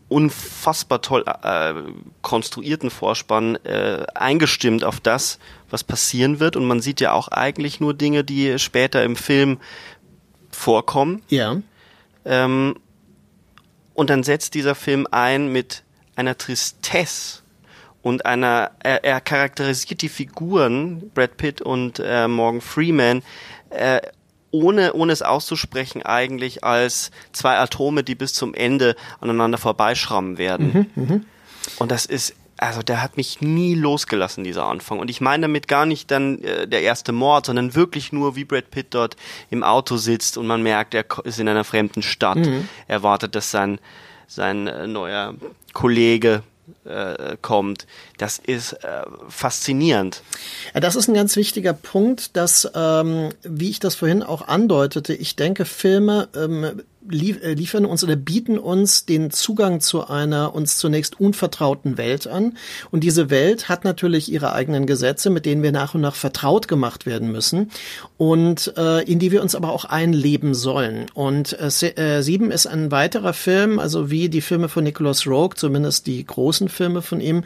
unfassbar 0.10 1.02
toll 1.02 1.24
äh, 1.26 1.74
konstruierten 2.22 2.90
Vorspann 2.90 3.56
äh, 3.64 4.06
eingestimmt 4.14 4.84
auf 4.84 5.00
das, 5.00 5.40
was 5.70 5.84
passieren 5.84 6.40
wird. 6.40 6.56
Und 6.56 6.66
man 6.66 6.82
sieht 6.82 7.00
ja 7.00 7.14
auch 7.14 7.30
eigentlich 7.30 7.80
nur 7.80 7.94
Dinge, 7.94 8.24
die 8.24 8.60
später 8.60 9.04
im 9.04 9.16
Film 9.16 9.60
vorkommen. 10.52 11.22
Ja. 11.30 11.62
Ähm, 12.26 12.76
und 13.94 14.10
dann 14.10 14.24
setzt 14.24 14.54
dieser 14.54 14.76
Film 14.76 15.08
ein 15.12 15.52
mit 15.52 15.84
einer 16.16 16.38
Tristesse 16.38 17.42
und 18.02 18.26
einer, 18.26 18.72
er, 18.80 19.04
er 19.04 19.22
charakterisiert 19.22 20.02
die 20.02 20.10
Figuren, 20.10 21.12
Brad 21.14 21.38
Pitt 21.38 21.62
und 21.62 22.02
äh, 22.04 22.28
Morgan 22.28 22.62
Freeman, 22.62 23.24
äh, 23.70 24.02
ohne, 24.52 24.94
ohne 24.94 25.14
es 25.14 25.22
auszusprechen, 25.22 26.04
eigentlich 26.04 26.64
als 26.64 27.12
zwei 27.32 27.58
Atome, 27.58 28.04
die 28.04 28.16
bis 28.16 28.34
zum 28.34 28.54
Ende 28.54 28.96
aneinander 29.20 29.58
vorbeischrammen 29.58 30.38
werden. 30.38 30.90
Mhm, 30.96 31.04
mh. 31.04 31.22
Und 31.78 31.92
das 31.92 32.06
ist, 32.06 32.36
also 32.58 32.82
der 32.82 33.02
hat 33.02 33.18
mich 33.18 33.42
nie 33.42 33.76
losgelassen, 33.76 34.44
dieser 34.44 34.66
Anfang. 34.66 35.00
Und 35.00 35.10
ich 35.10 35.22
meine 35.22 35.44
damit 35.44 35.68
gar 35.68 35.86
nicht 35.86 36.12
dann 36.12 36.44
äh, 36.44 36.68
der 36.68 36.82
erste 36.82 37.12
Mord, 37.12 37.46
sondern 37.46 37.76
wirklich 37.76 38.12
nur, 38.12 38.36
wie 38.36 38.46
Brad 38.46 38.72
Pitt 38.72 38.88
dort 38.92 39.16
im 39.50 39.64
Auto 39.64 39.98
sitzt 39.98 40.38
und 40.38 40.48
man 40.48 40.64
merkt, 40.64 40.94
er 40.94 41.06
ist 41.24 41.40
in 41.40 41.48
einer 41.48 41.64
fremden 41.64 42.02
Stadt. 42.02 42.38
Mhm. 42.38 42.68
Er 42.88 43.04
wartet, 43.04 43.36
dass 43.36 43.52
sein, 43.52 43.80
sein 44.28 44.68
äh, 44.68 44.88
neuer 44.88 45.36
Kollege 45.74 46.44
äh, 46.86 47.38
kommt. 47.42 47.88
Das 48.18 48.40
ist 48.40 48.74
äh, 48.74 49.04
faszinierend. 49.30 50.24
Ja, 50.74 50.80
das 50.80 50.96
ist 50.96 51.08
ein 51.08 51.14
ganz 51.14 51.36
wichtiger 51.36 51.74
Punkt, 51.74 52.36
dass, 52.36 52.70
ähm, 52.76 53.30
wie 53.44 53.70
ich 53.70 53.80
das 53.80 53.96
vorhin 53.96 54.24
auch 54.24 54.48
andeutete, 54.48 55.14
ich 55.14 55.36
denke, 55.36 55.66
Filme 55.66 56.30
ähm, 56.36 56.82
äh, 57.12 57.54
liefern 57.54 57.86
uns 57.86 58.04
oder 58.04 58.16
bieten 58.16 58.58
uns 58.58 59.06
den 59.06 59.32
Zugang 59.32 59.80
zu 59.82 60.08
einer 60.08 60.54
uns 60.56 60.78
zunächst 60.78 61.20
unvertrauten 61.20 61.98
Welt 61.98 62.28
an. 62.28 62.58
Und 62.92 63.04
diese 63.04 63.30
Welt 63.30 63.70
hat 63.70 63.84
natürlich 63.84 64.32
ihre 64.32 64.54
eigenen 64.54 64.86
Gesetze, 64.86 65.30
mit 65.30 65.46
denen 65.46 65.64
wir 65.64 65.72
nach 65.72 65.96
und 65.96 66.02
nach 66.02 66.16
vertraut 66.16 66.68
gemacht 66.68 67.06
werden 67.06 67.32
müssen 67.32 67.72
und 68.18 68.74
äh, 68.78 69.04
in 69.04 69.20
die 69.20 69.32
wir 69.32 69.42
uns 69.42 69.56
aber 69.56 69.72
auch 69.72 69.86
einleben 69.86 70.54
sollen. 70.54 71.06
Und 71.14 71.58
äh, 71.60 71.68
äh, 71.68 72.22
Sieben 72.22 72.52
ist 72.52 72.68
ein 72.68 72.92
weiterer 72.92 73.34
Film, 73.34 73.80
also 73.80 74.10
wie 74.10 74.30
die 74.30 74.42
Filme 74.42 74.70
von 74.70 74.84
Nicholas 74.84 75.26
Rogue, 75.26 75.56
zumindest 75.56 76.08
die 76.08 76.26
großen 76.26 76.70
Filme 76.70 77.02
von 77.02 77.22
ihm, 77.22 77.44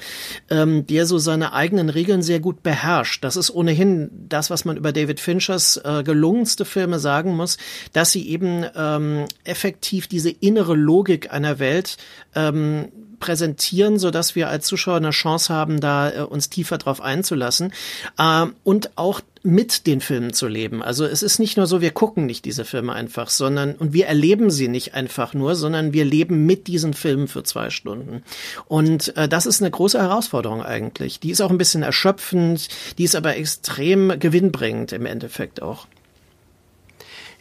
ähm, 0.49 0.85
der 0.87 1.05
so 1.05 1.17
seine 1.17 1.53
eigenen 1.53 1.89
Regeln 1.89 2.21
sehr 2.21 2.39
gut 2.39 2.63
beherrscht. 2.63 3.23
Das 3.23 3.35
ist 3.35 3.51
ohnehin 3.51 4.09
das, 4.29 4.49
was 4.49 4.65
man 4.65 4.77
über 4.77 4.91
David 4.91 5.19
Finchers 5.19 5.77
äh, 5.77 6.03
gelungenste 6.03 6.65
Filme 6.65 6.99
sagen 6.99 7.35
muss, 7.35 7.57
dass 7.93 8.11
sie 8.11 8.27
eben 8.27 8.65
ähm, 8.75 9.25
effektiv 9.53 10.07
diese 10.07 10.31
innere 10.31 10.73
Logik 10.73 11.31
einer 11.31 11.59
Welt 11.59 11.97
ähm, 12.33 12.87
präsentieren, 13.19 13.99
so 13.99 14.09
dass 14.09 14.35
wir 14.35 14.49
als 14.49 14.65
Zuschauer 14.65 14.97
eine 14.97 15.11
Chance 15.11 15.53
haben, 15.53 15.79
da 15.79 16.09
äh, 16.09 16.21
uns 16.21 16.49
tiefer 16.49 16.79
drauf 16.79 17.01
einzulassen 17.01 17.71
äh, 18.17 18.47
und 18.63 18.97
auch 18.97 19.21
mit 19.43 19.85
den 19.85 20.01
Filmen 20.01 20.33
zu 20.33 20.47
leben. 20.47 20.81
Also 20.81 21.05
es 21.05 21.21
ist 21.21 21.37
nicht 21.37 21.55
nur 21.55 21.67
so, 21.67 21.81
wir 21.81 21.91
gucken 21.91 22.25
nicht 22.25 22.45
diese 22.45 22.65
Filme 22.65 22.93
einfach, 22.93 23.29
sondern 23.29 23.75
und 23.75 23.93
wir 23.93 24.07
erleben 24.07 24.49
sie 24.49 24.69
nicht 24.69 24.95
einfach 24.95 25.35
nur, 25.35 25.55
sondern 25.55 25.93
wir 25.93 26.03
leben 26.03 26.47
mit 26.47 26.65
diesen 26.65 26.95
Filmen 26.95 27.27
für 27.27 27.43
zwei 27.43 27.69
Stunden. 27.69 28.23
Und 28.65 29.15
äh, 29.15 29.29
das 29.29 29.45
ist 29.45 29.61
eine 29.61 29.69
große 29.69 30.01
Herausforderung 30.01 30.63
eigentlich. 30.63 31.19
Die 31.19 31.29
ist 31.29 31.41
auch 31.41 31.51
ein 31.51 31.59
bisschen 31.59 31.83
erschöpfend, 31.83 32.69
die 32.97 33.03
ist 33.03 33.15
aber 33.15 33.37
extrem 33.37 34.19
gewinnbringend 34.19 34.93
im 34.93 35.05
Endeffekt 35.05 35.61
auch. 35.61 35.85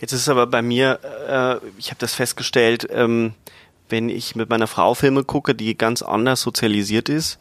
Jetzt 0.03 0.11
ist 0.11 0.23
es 0.23 0.29
aber 0.29 0.49
bei 0.49 0.63
mir, 0.63 0.99
äh, 1.29 1.65
ich 1.79 1.91
habe 1.91 2.01
das 2.01 2.13
festgestellt, 2.13 2.89
ähm, 2.91 3.35
wenn 3.89 4.09
ich 4.09 4.35
mit 4.35 4.51
meiner 4.51 4.67
Frau 4.67 4.95
Filme 4.95 5.23
gucke, 5.23 5.55
die 5.55 5.79
ganz 5.79 6.03
anders 6.03 6.41
sozialisiert 6.41 7.09
ist 7.09 7.39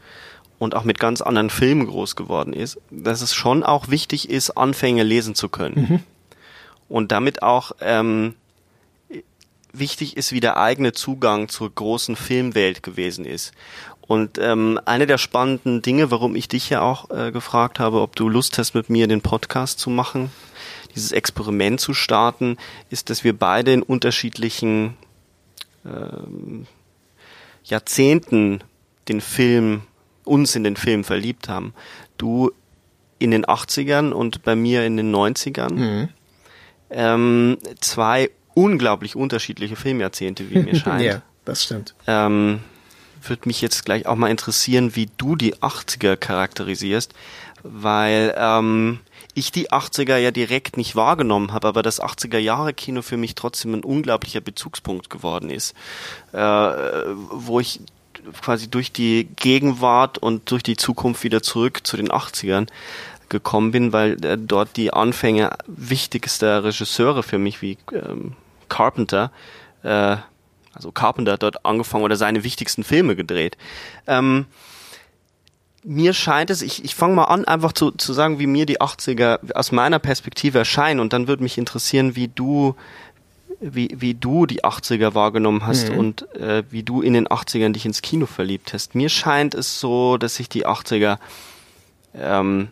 und 0.59 0.75
auch 0.75 0.83
mit 0.83 0.99
ganz 0.99 1.21
anderen 1.21 1.49
Filmen 1.49 1.87
groß 1.87 2.15
geworden 2.15 2.53
ist, 2.53 2.79
dass 2.91 3.23
es 3.23 3.33
schon 3.33 3.63
auch 3.63 3.89
wichtig 3.89 4.29
ist, 4.29 4.51
Anfänge 4.51 5.01
lesen 5.01 5.33
zu 5.33 5.49
können. 5.49 5.87
Mhm. 5.89 5.99
Und 6.87 7.11
damit 7.11 7.41
auch 7.41 7.71
ähm, 7.81 8.35
wichtig 9.73 10.15
ist, 10.15 10.31
wie 10.31 10.39
der 10.39 10.57
eigene 10.57 10.91
Zugang 10.91 11.49
zur 11.49 11.73
großen 11.73 12.15
Filmwelt 12.15 12.83
gewesen 12.83 13.25
ist. 13.25 13.53
Und 14.01 14.37
ähm, 14.37 14.79
eine 14.85 15.07
der 15.07 15.17
spannenden 15.17 15.81
Dinge, 15.81 16.11
warum 16.11 16.35
ich 16.35 16.47
dich 16.47 16.69
ja 16.69 16.81
auch 16.81 17.09
äh, 17.09 17.31
gefragt 17.31 17.79
habe, 17.79 18.01
ob 18.01 18.15
du 18.15 18.29
Lust 18.29 18.59
hast, 18.59 18.75
mit 18.75 18.87
mir 18.87 19.07
den 19.07 19.21
Podcast 19.21 19.79
zu 19.79 19.89
machen, 19.89 20.29
dieses 20.93 21.11
Experiment 21.11 21.79
zu 21.79 21.93
starten, 21.93 22.57
ist, 22.89 23.09
dass 23.09 23.23
wir 23.23 23.37
beide 23.37 23.73
in 23.73 23.81
unterschiedlichen 23.81 24.95
ähm, 25.85 26.67
Jahrzehnten 27.63 28.63
den 29.07 29.21
Film, 29.21 29.81
uns 30.23 30.55
in 30.55 30.63
den 30.63 30.75
Film 30.75 31.03
verliebt 31.03 31.49
haben. 31.49 31.73
Du 32.17 32.51
in 33.19 33.31
den 33.31 33.45
80ern 33.45 34.11
und 34.11 34.43
bei 34.43 34.55
mir 34.55 34.85
in 34.85 34.97
den 34.97 35.13
90ern. 35.13 35.73
Mhm. 35.73 36.09
Ähm, 36.89 37.57
zwei 37.79 38.29
unglaublich 38.53 39.15
unterschiedliche 39.15 39.75
Filmjahrzehnte, 39.75 40.49
wie 40.49 40.59
mir 40.59 40.75
scheint. 40.75 41.03
ja, 41.03 41.21
das 41.45 41.63
stimmt. 41.63 41.95
Ähm, 42.07 42.61
würde 43.23 43.43
mich 43.45 43.61
jetzt 43.61 43.85
gleich 43.85 44.07
auch 44.07 44.15
mal 44.15 44.29
interessieren, 44.29 44.95
wie 44.95 45.09
du 45.17 45.35
die 45.35 45.55
80er 45.55 46.15
charakterisierst, 46.15 47.13
weil 47.63 48.33
ähm, 48.37 48.99
ich 49.33 49.51
die 49.51 49.71
80er 49.71 50.17
ja 50.17 50.31
direkt 50.31 50.77
nicht 50.77 50.95
wahrgenommen 50.95 51.53
habe, 51.53 51.67
aber 51.67 51.83
das 51.83 52.01
80er 52.01 52.37
Jahre 52.37 52.73
Kino 52.73 53.01
für 53.01 53.17
mich 53.17 53.35
trotzdem 53.35 53.73
ein 53.73 53.83
unglaublicher 53.83 54.41
Bezugspunkt 54.41 55.09
geworden 55.09 55.49
ist, 55.49 55.73
äh, 56.33 56.37
wo 56.37 57.59
ich 57.59 57.79
quasi 58.41 58.69
durch 58.69 58.91
die 58.91 59.27
Gegenwart 59.35 60.17
und 60.17 60.51
durch 60.51 60.63
die 60.63 60.77
Zukunft 60.77 61.23
wieder 61.23 61.41
zurück 61.41 61.85
zu 61.85 61.97
den 61.97 62.09
80ern 62.09 62.67
gekommen 63.29 63.71
bin, 63.71 63.93
weil 63.93 64.23
äh, 64.23 64.37
dort 64.37 64.77
die 64.77 64.93
Anfänge 64.93 65.51
wichtigster 65.67 66.63
Regisseure 66.63 67.23
für 67.23 67.39
mich 67.39 67.61
wie 67.61 67.77
ähm, 67.93 68.33
Carpenter, 68.69 69.31
äh, 69.83 70.17
also 70.73 70.91
Carpenter 70.91 71.37
dort 71.37 71.65
angefangen 71.65 72.03
oder 72.03 72.15
seine 72.15 72.43
wichtigsten 72.43 72.83
Filme 72.83 73.15
gedreht. 73.15 73.57
Ähm, 74.07 74.45
mir 75.83 76.13
scheint 76.13 76.49
es, 76.49 76.61
ich, 76.61 76.83
ich 76.83 76.95
fange 76.95 77.15
mal 77.15 77.25
an, 77.25 77.45
einfach 77.45 77.73
zu, 77.73 77.91
zu 77.91 78.13
sagen, 78.13 78.39
wie 78.39 78.47
mir 78.47 78.65
die 78.65 78.81
80er 78.81 79.53
aus 79.53 79.71
meiner 79.71 79.99
Perspektive 79.99 80.59
erscheinen 80.59 80.99
und 80.99 81.13
dann 81.13 81.27
würde 81.27 81.43
mich 81.43 81.57
interessieren, 81.57 82.15
wie 82.15 82.27
du, 82.27 82.75
wie, 83.59 83.95
wie 83.97 84.13
du 84.13 84.45
die 84.45 84.63
80er 84.63 85.15
wahrgenommen 85.15 85.65
hast 85.65 85.89
mhm. 85.89 85.97
und 85.97 86.35
äh, 86.35 86.63
wie 86.69 86.83
du 86.83 87.01
in 87.01 87.13
den 87.13 87.27
80ern 87.27 87.71
dich 87.71 87.85
ins 87.85 88.01
Kino 88.01 88.25
verliebt 88.25 88.73
hast. 88.73 88.95
Mir 88.95 89.09
scheint 89.09 89.55
es 89.55 89.79
so, 89.79 90.17
dass 90.17 90.35
sich 90.35 90.49
die 90.49 90.67
80er 90.67 91.17
ähm, 92.15 92.69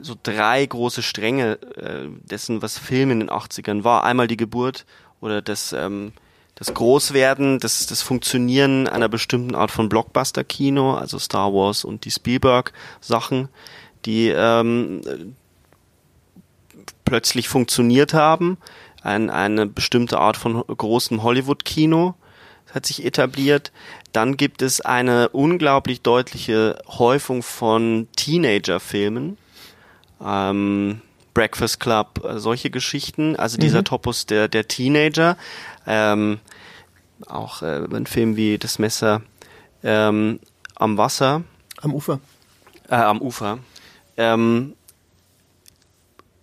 so 0.00 0.14
drei 0.22 0.64
große 0.66 1.02
Stränge 1.02 1.58
äh, 1.76 2.08
dessen, 2.28 2.60
was 2.60 2.78
Film 2.78 3.10
in 3.10 3.20
den 3.20 3.30
80ern 3.30 3.84
war. 3.84 4.04
Einmal 4.04 4.26
die 4.26 4.36
Geburt 4.36 4.84
oder 5.20 5.40
das 5.40 5.72
ähm, 5.72 6.12
das 6.56 6.72
Großwerden, 6.72 7.60
das, 7.60 7.86
das 7.86 8.02
Funktionieren 8.02 8.88
einer 8.88 9.08
bestimmten 9.08 9.54
Art 9.54 9.70
von 9.70 9.88
Blockbuster-Kino, 9.88 10.94
also 10.94 11.18
Star 11.18 11.52
Wars 11.52 11.84
und 11.84 12.06
die 12.06 12.10
Spielberg-Sachen, 12.10 13.48
die 14.06 14.28
ähm, 14.28 15.02
plötzlich 17.04 17.48
funktioniert 17.48 18.14
haben. 18.14 18.56
Ein, 19.02 19.28
eine 19.28 19.66
bestimmte 19.66 20.18
Art 20.18 20.38
von 20.38 20.64
großem 20.66 21.22
Hollywood-Kino 21.22 22.14
hat 22.72 22.86
sich 22.86 23.04
etabliert. 23.04 23.70
Dann 24.12 24.38
gibt 24.38 24.62
es 24.62 24.80
eine 24.80 25.28
unglaublich 25.28 26.00
deutliche 26.00 26.78
Häufung 26.88 27.42
von 27.42 28.08
Teenager-Filmen. 28.16 29.36
Ähm, 30.24 31.02
Breakfast 31.34 31.80
Club, 31.80 32.24
äh, 32.24 32.38
solche 32.38 32.70
Geschichten. 32.70 33.36
Also 33.36 33.58
dieser 33.58 33.80
mhm. 33.80 33.84
Topos 33.84 34.24
der, 34.24 34.48
der 34.48 34.66
Teenager. 34.66 35.36
Ähm, 35.86 36.38
auch 37.26 37.62
äh, 37.62 37.84
ein 37.92 38.06
Film 38.06 38.36
wie 38.36 38.58
Das 38.58 38.78
Messer 38.78 39.22
ähm, 39.82 40.40
am 40.74 40.98
Wasser. 40.98 41.42
Am 41.80 41.94
Ufer. 41.94 42.20
Äh, 42.88 42.96
am 42.96 43.20
Ufer. 43.20 43.58
Ähm, 44.16 44.74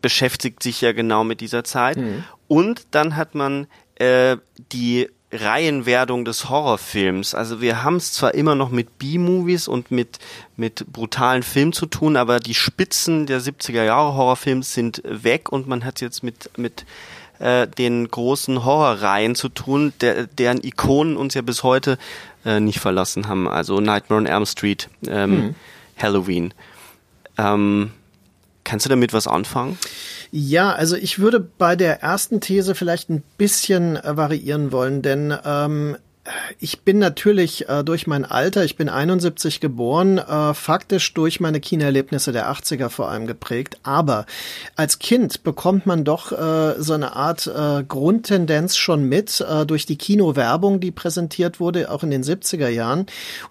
beschäftigt 0.02 0.62
sich 0.64 0.82
ja 0.82 0.92
genau 0.92 1.24
mit 1.24 1.42
dieser 1.42 1.64
Zeit. 1.64 1.98
Mhm. 1.98 2.24
Und 2.48 2.88
dann 2.92 3.16
hat 3.16 3.36
man 3.36 3.68
äh, 3.96 4.38
die 4.72 5.10
Reihenwerdung 5.32 6.26
des 6.26 6.50
Horrorfilms. 6.50 7.34
Also 7.34 7.60
wir 7.60 7.84
haben 7.84 7.96
es 7.96 8.14
zwar 8.14 8.36
immer 8.36 8.54
noch 8.54 8.70
mit 8.70 9.00
B-Movies 9.00 9.68
und 9.68 9.90
mit, 9.90 10.20
mit 10.56 10.86
brutalen 10.92 11.42
Filmen 11.42 11.74
zu 11.74 11.88
tun, 11.88 12.18
aber 12.18 12.40
die 12.40 12.54
Spitzen 12.54 13.26
der 13.26 13.42
70er 13.42 13.84
Jahre 13.84 14.14
Horrorfilms 14.14 14.74
sind 14.74 15.02
weg 15.06 15.52
und 15.52 15.68
man 15.68 15.84
hat 15.86 16.02
jetzt 16.02 16.24
mit, 16.24 16.56
mit 16.58 16.86
äh, 17.44 17.68
den 17.68 18.08
großen 18.08 18.64
Horrorreihen 18.64 19.36
zu 19.36 19.50
tun, 19.50 19.92
der, 20.00 20.28
deren 20.28 20.64
Ikonen 20.64 21.18
uns 21.18 21.34
ja 21.34 21.42
bis 21.42 21.62
heute 21.62 21.98
äh, 22.46 22.62
nicht 22.62 22.80
verlassen 22.80 23.28
haben. 23.28 23.50
Also 23.50 23.82
Nightmare 23.82 24.22
on 24.22 24.26
Elm 24.26 24.46
Street, 24.46 24.90
ähm, 25.08 25.30
mhm. 25.32 25.56
Halloween. 26.02 26.54
Ähm, 27.38 27.92
kannst 28.64 28.86
du 28.86 28.90
damit 28.90 29.12
was 29.12 29.28
anfangen? 29.28 29.78
Ja, 30.32 30.72
also 30.72 30.96
ich 30.96 31.20
würde 31.20 31.42
bei 31.42 31.76
der 31.76 32.02
ersten 32.02 32.40
These 32.40 32.76
vielleicht 32.76 33.10
ein 33.10 33.24
bisschen 33.38 34.00
variieren 34.02 34.72
wollen, 34.72 35.02
denn 35.02 35.38
ähm, 35.44 35.98
ich 36.60 36.82
bin 36.82 37.00
natürlich 37.00 37.68
äh, 37.68 37.84
durch 37.84 38.08
mein 38.08 38.24
Alter, 38.24 38.64
ich 38.64 38.78
bin 38.78 38.88
71 38.88 39.60
geboren, 39.60 40.18
äh, 40.18 40.54
faktisch 40.54 41.14
durch 41.14 41.42
meine 41.42 41.60
Kinoerlebnisse 41.60 42.32
der 42.32 42.50
80er 42.50 42.88
vor 42.88 43.10
allem 43.10 43.28
geprägt. 43.28 43.78
Aber 43.84 44.26
als 44.78 45.00
Kind 45.00 45.44
bekommt 45.44 45.86
man 45.86 46.06
doch 46.06 46.32
äh, 46.32 46.82
so 46.82 46.94
eine 46.94 47.16
Art 47.18 47.48
äh, 47.48 47.84
Grundtendenz 47.84 48.78
schon 48.78 49.04
mit 49.04 49.42
äh, 49.42 49.66
durch 49.66 49.86
die 49.86 49.98
Kinowerbung, 49.98 50.80
die 50.80 50.92
präsentiert 50.92 51.60
wurde, 51.60 51.92
auch 51.92 52.04
in 52.04 52.12
den 52.12 52.24
70er 52.24 52.70
Jahren. 52.70 53.06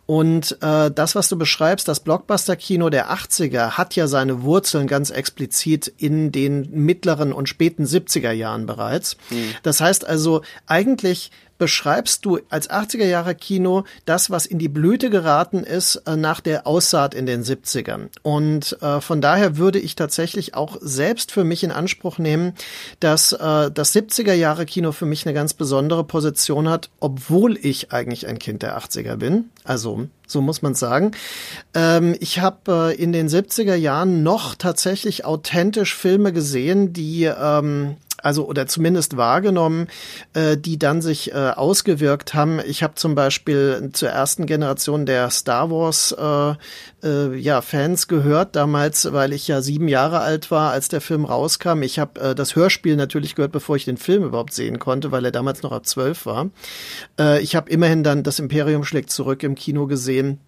Und 0.06 0.56
äh, 0.62 0.90
das, 0.90 1.14
was 1.14 1.28
du 1.28 1.36
beschreibst, 1.36 1.88
das 1.88 2.00
Blockbuster-Kino 2.00 2.88
der 2.88 3.12
80er 3.12 3.72
hat 3.72 3.96
ja 3.96 4.06
seine 4.06 4.42
Wurzeln 4.44 4.86
ganz 4.86 5.10
explizit 5.10 5.92
in 5.98 6.32
den 6.32 6.70
mittleren 6.70 7.34
und 7.34 7.50
späten 7.50 7.84
70er 7.84 8.32
Jahren 8.32 8.64
bereits. 8.64 9.18
Mhm. 9.28 9.54
Das 9.62 9.82
heißt 9.82 10.06
also, 10.06 10.40
eigentlich 10.66 11.30
beschreibst 11.62 12.24
du 12.24 12.40
als 12.48 12.68
80er 12.68 13.04
Jahre 13.04 13.36
Kino 13.36 13.84
das, 14.04 14.30
was 14.30 14.46
in 14.46 14.58
die 14.58 14.68
Blüte 14.68 15.10
geraten 15.10 15.62
ist 15.62 15.94
äh, 16.06 16.16
nach 16.16 16.40
der 16.40 16.66
Aussaat 16.66 17.14
in 17.14 17.24
den 17.24 17.44
70ern. 17.44 18.08
Und 18.22 18.76
äh, 18.82 19.00
von 19.00 19.20
daher 19.20 19.58
würde 19.58 19.78
ich 19.78 19.94
tatsächlich 19.94 20.56
auch 20.56 20.76
selbst 20.80 21.30
für 21.30 21.44
mich 21.44 21.62
in 21.62 21.70
Anspruch 21.70 22.18
nehmen, 22.18 22.54
dass 22.98 23.30
äh, 23.30 23.70
das 23.70 23.94
70er 23.94 24.32
Jahre 24.32 24.66
Kino 24.66 24.90
für 24.90 25.06
mich 25.06 25.24
eine 25.24 25.34
ganz 25.34 25.54
besondere 25.54 26.02
Position 26.02 26.68
hat, 26.68 26.90
obwohl 26.98 27.56
ich 27.56 27.92
eigentlich 27.92 28.26
ein 28.26 28.40
Kind 28.40 28.62
der 28.62 28.76
80er 28.76 29.14
bin. 29.14 29.50
Also 29.62 30.08
so 30.26 30.40
muss 30.40 30.62
man 30.62 30.74
sagen. 30.74 31.12
Ähm, 31.74 32.16
ich 32.18 32.40
habe 32.40 32.90
äh, 32.90 33.00
in 33.00 33.12
den 33.12 33.28
70er 33.28 33.76
Jahren 33.76 34.24
noch 34.24 34.56
tatsächlich 34.56 35.24
authentisch 35.24 35.94
Filme 35.94 36.32
gesehen, 36.32 36.92
die 36.92 37.22
ähm, 37.22 37.98
also 38.22 38.46
oder 38.46 38.66
zumindest 38.66 39.16
wahrgenommen, 39.16 39.88
äh, 40.34 40.56
die 40.56 40.78
dann 40.78 41.02
sich 41.02 41.32
äh, 41.32 41.34
ausgewirkt 41.34 42.34
haben. 42.34 42.60
Ich 42.66 42.82
habe 42.82 42.94
zum 42.94 43.14
Beispiel 43.14 43.90
zur 43.92 44.08
ersten 44.10 44.46
Generation 44.46 45.06
der 45.06 45.30
Star 45.30 45.70
Wars 45.70 46.12
äh, 46.12 46.54
äh, 47.06 47.36
ja 47.36 47.60
Fans 47.60 48.08
gehört 48.08 48.56
damals, 48.56 49.12
weil 49.12 49.32
ich 49.32 49.48
ja 49.48 49.60
sieben 49.60 49.88
Jahre 49.88 50.20
alt 50.20 50.50
war, 50.50 50.70
als 50.70 50.88
der 50.88 51.00
Film 51.00 51.24
rauskam. 51.24 51.82
Ich 51.82 51.98
habe 51.98 52.20
äh, 52.20 52.34
das 52.34 52.56
Hörspiel 52.56 52.96
natürlich 52.96 53.34
gehört, 53.34 53.52
bevor 53.52 53.76
ich 53.76 53.84
den 53.84 53.96
Film 53.96 54.24
überhaupt 54.24 54.52
sehen 54.52 54.78
konnte, 54.78 55.12
weil 55.12 55.24
er 55.24 55.32
damals 55.32 55.62
noch 55.62 55.72
ab 55.72 55.86
zwölf 55.86 56.26
war. 56.26 56.50
Äh, 57.18 57.42
ich 57.42 57.56
habe 57.56 57.70
immerhin 57.70 58.04
dann 58.04 58.22
das 58.22 58.38
Imperium 58.38 58.84
schlägt 58.84 59.10
zurück 59.10 59.42
im 59.42 59.54
Kino 59.54 59.86
gesehen. 59.86 60.38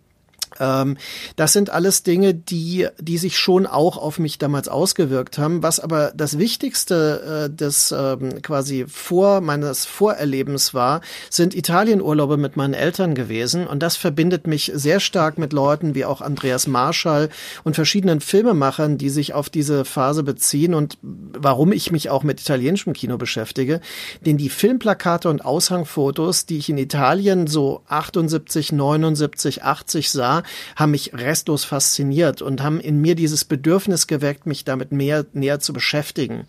Ähm, 0.60 0.96
das 1.36 1.52
sind 1.52 1.70
alles 1.70 2.02
Dinge, 2.02 2.34
die, 2.34 2.88
die 2.98 3.18
sich 3.18 3.38
schon 3.38 3.66
auch 3.66 3.96
auf 3.96 4.18
mich 4.18 4.38
damals 4.38 4.68
ausgewirkt 4.68 5.38
haben. 5.38 5.62
Was 5.62 5.80
aber 5.80 6.12
das 6.14 6.38
Wichtigste 6.38 7.48
äh, 7.50 7.54
des 7.54 7.92
ähm, 7.92 8.42
quasi 8.42 8.86
vor 8.88 9.40
meines 9.40 9.84
Vorerlebens 9.84 10.74
war, 10.74 11.00
sind 11.30 11.54
Italienurlaube 11.54 12.36
mit 12.36 12.56
meinen 12.56 12.74
Eltern 12.74 13.14
gewesen. 13.14 13.66
Und 13.66 13.82
das 13.82 13.96
verbindet 13.96 14.46
mich 14.46 14.72
sehr 14.74 15.00
stark 15.00 15.38
mit 15.38 15.52
Leuten 15.52 15.94
wie 15.94 16.04
auch 16.04 16.20
Andreas 16.20 16.66
Marschall 16.66 17.28
und 17.64 17.74
verschiedenen 17.74 18.20
Filmemachern, 18.20 18.98
die 18.98 19.10
sich 19.10 19.34
auf 19.34 19.50
diese 19.50 19.84
Phase 19.84 20.22
beziehen 20.22 20.74
und 20.74 20.98
warum 21.02 21.72
ich 21.72 21.90
mich 21.90 22.10
auch 22.10 22.22
mit 22.22 22.40
italienischem 22.40 22.92
Kino 22.92 23.16
beschäftige. 23.16 23.80
Denn 24.24 24.36
die 24.36 24.48
Filmplakate 24.48 25.28
und 25.28 25.44
Aushangfotos, 25.44 26.46
die 26.46 26.58
ich 26.58 26.68
in 26.68 26.78
Italien 26.78 27.46
so 27.46 27.82
78, 27.88 28.72
79, 28.72 29.62
80 29.62 30.10
sah, 30.10 30.43
haben 30.76 30.92
mich 30.92 31.12
restlos 31.14 31.64
fasziniert 31.64 32.42
und 32.42 32.62
haben 32.62 32.80
in 32.80 33.00
mir 33.00 33.14
dieses 33.14 33.44
Bedürfnis 33.44 34.06
geweckt, 34.06 34.46
mich 34.46 34.64
damit 34.64 34.92
mehr 34.92 35.24
näher 35.32 35.60
zu 35.60 35.72
beschäftigen. 35.72 36.46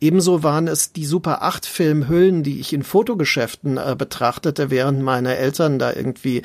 Ebenso 0.00 0.42
waren 0.42 0.68
es 0.68 0.92
die 0.92 1.06
Super 1.06 1.42
8 1.42 1.66
Filmhüllen, 1.66 2.42
die 2.42 2.60
ich 2.60 2.72
in 2.72 2.82
Fotogeschäften 2.82 3.76
äh, 3.76 3.94
betrachtete, 3.96 4.70
während 4.70 5.02
meine 5.02 5.36
Eltern 5.36 5.78
da 5.78 5.92
irgendwie, 5.92 6.42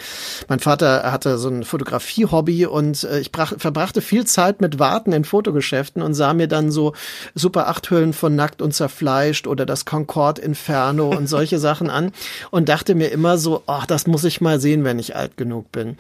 mein 0.48 0.60
Vater 0.60 1.12
hatte 1.12 1.38
so 1.38 1.50
ein 1.50 1.64
Fotografie-Hobby 1.64 2.66
und 2.66 3.04
äh, 3.04 3.20
ich 3.20 3.32
brach, 3.32 3.54
verbrachte 3.58 4.02
viel 4.02 4.26
Zeit 4.26 4.62
mit 4.62 4.80
Warten 4.80 5.14
in 5.14 5.26
Fotogeschäften 5.26 6.02
und 6.02 6.14
sah 6.14 6.34
mir 6.34 6.48
dann 6.48 6.72
so 6.72 6.94
Super 7.36 7.68
8 7.68 7.90
Hüllen 7.90 8.14
von 8.14 8.36
Nackt 8.36 8.62
und 8.62 8.74
Zerfleischt 8.74 9.48
oder 9.48 9.66
das 9.66 9.86
Concorde 9.86 10.42
Inferno 10.42 11.10
und 11.10 11.28
solche 11.28 11.60
Sachen 11.64 11.90
an 11.90 12.12
und 12.52 12.70
dachte 12.70 12.96
mir 12.96 13.10
immer 13.10 13.38
so, 13.38 13.64
ach, 13.68 13.86
das 13.86 14.08
muss 14.08 14.24
ich 14.24 14.42
mal 14.42 14.60
sehen, 14.60 14.84
wenn 14.84 15.00
ich 15.00 15.16
alt 15.16 15.38
genug 15.38 15.72
bin. 15.72 15.98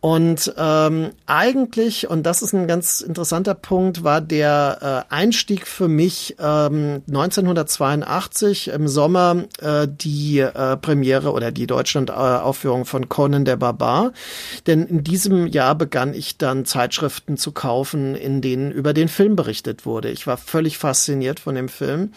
Und 0.00 0.54
ähm, 0.56 1.10
eigentlich, 1.26 2.08
und 2.08 2.22
das 2.22 2.42
ist 2.42 2.52
ein 2.52 2.68
ganz 2.68 3.00
interessanter 3.00 3.54
Punkt, 3.54 4.04
war 4.04 4.20
der 4.20 5.06
äh, 5.10 5.12
Einstieg 5.12 5.66
für 5.66 5.88
mich 5.88 6.36
ähm, 6.38 7.02
1982 7.08 8.68
im 8.68 8.86
Sommer 8.86 9.46
äh, 9.60 9.88
die 9.90 10.38
äh, 10.38 10.76
Premiere 10.76 11.32
oder 11.32 11.50
die 11.50 11.66
Deutschland-Aufführung 11.66 12.84
von 12.84 13.08
Conan 13.08 13.44
der 13.44 13.56
Barbar. 13.56 14.12
Denn 14.68 14.86
in 14.86 15.02
diesem 15.02 15.48
Jahr 15.48 15.74
begann 15.74 16.14
ich 16.14 16.38
dann 16.38 16.64
Zeitschriften 16.64 17.36
zu 17.36 17.50
kaufen, 17.50 18.14
in 18.14 18.40
denen 18.40 18.70
über 18.70 18.92
den 18.92 19.08
Film 19.08 19.34
berichtet 19.34 19.84
wurde. 19.84 20.10
Ich 20.10 20.28
war 20.28 20.36
völlig 20.36 20.78
fasziniert 20.78 21.40
von 21.40 21.56
dem 21.56 21.68
Film. 21.68 22.12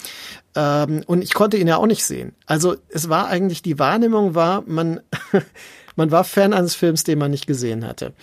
Ähm, 0.56 1.04
und 1.08 1.24
ich 1.24 1.34
konnte 1.34 1.58
ihn 1.58 1.68
ja 1.68 1.78
auch 1.78 1.88
nicht 1.88 2.04
sehen. 2.04 2.36
Also 2.46 2.76
es 2.90 3.10
war 3.10 3.28
eigentlich, 3.28 3.64
die 3.64 3.80
Wahrnehmung 3.80 4.36
war, 4.36 4.64
man 4.68 5.00
man 6.02 6.10
war 6.10 6.24
Fan 6.24 6.52
eines 6.52 6.74
Films, 6.74 7.04
den 7.04 7.20
man 7.20 7.30
nicht 7.30 7.46
gesehen 7.46 7.86
hatte. 7.86 8.14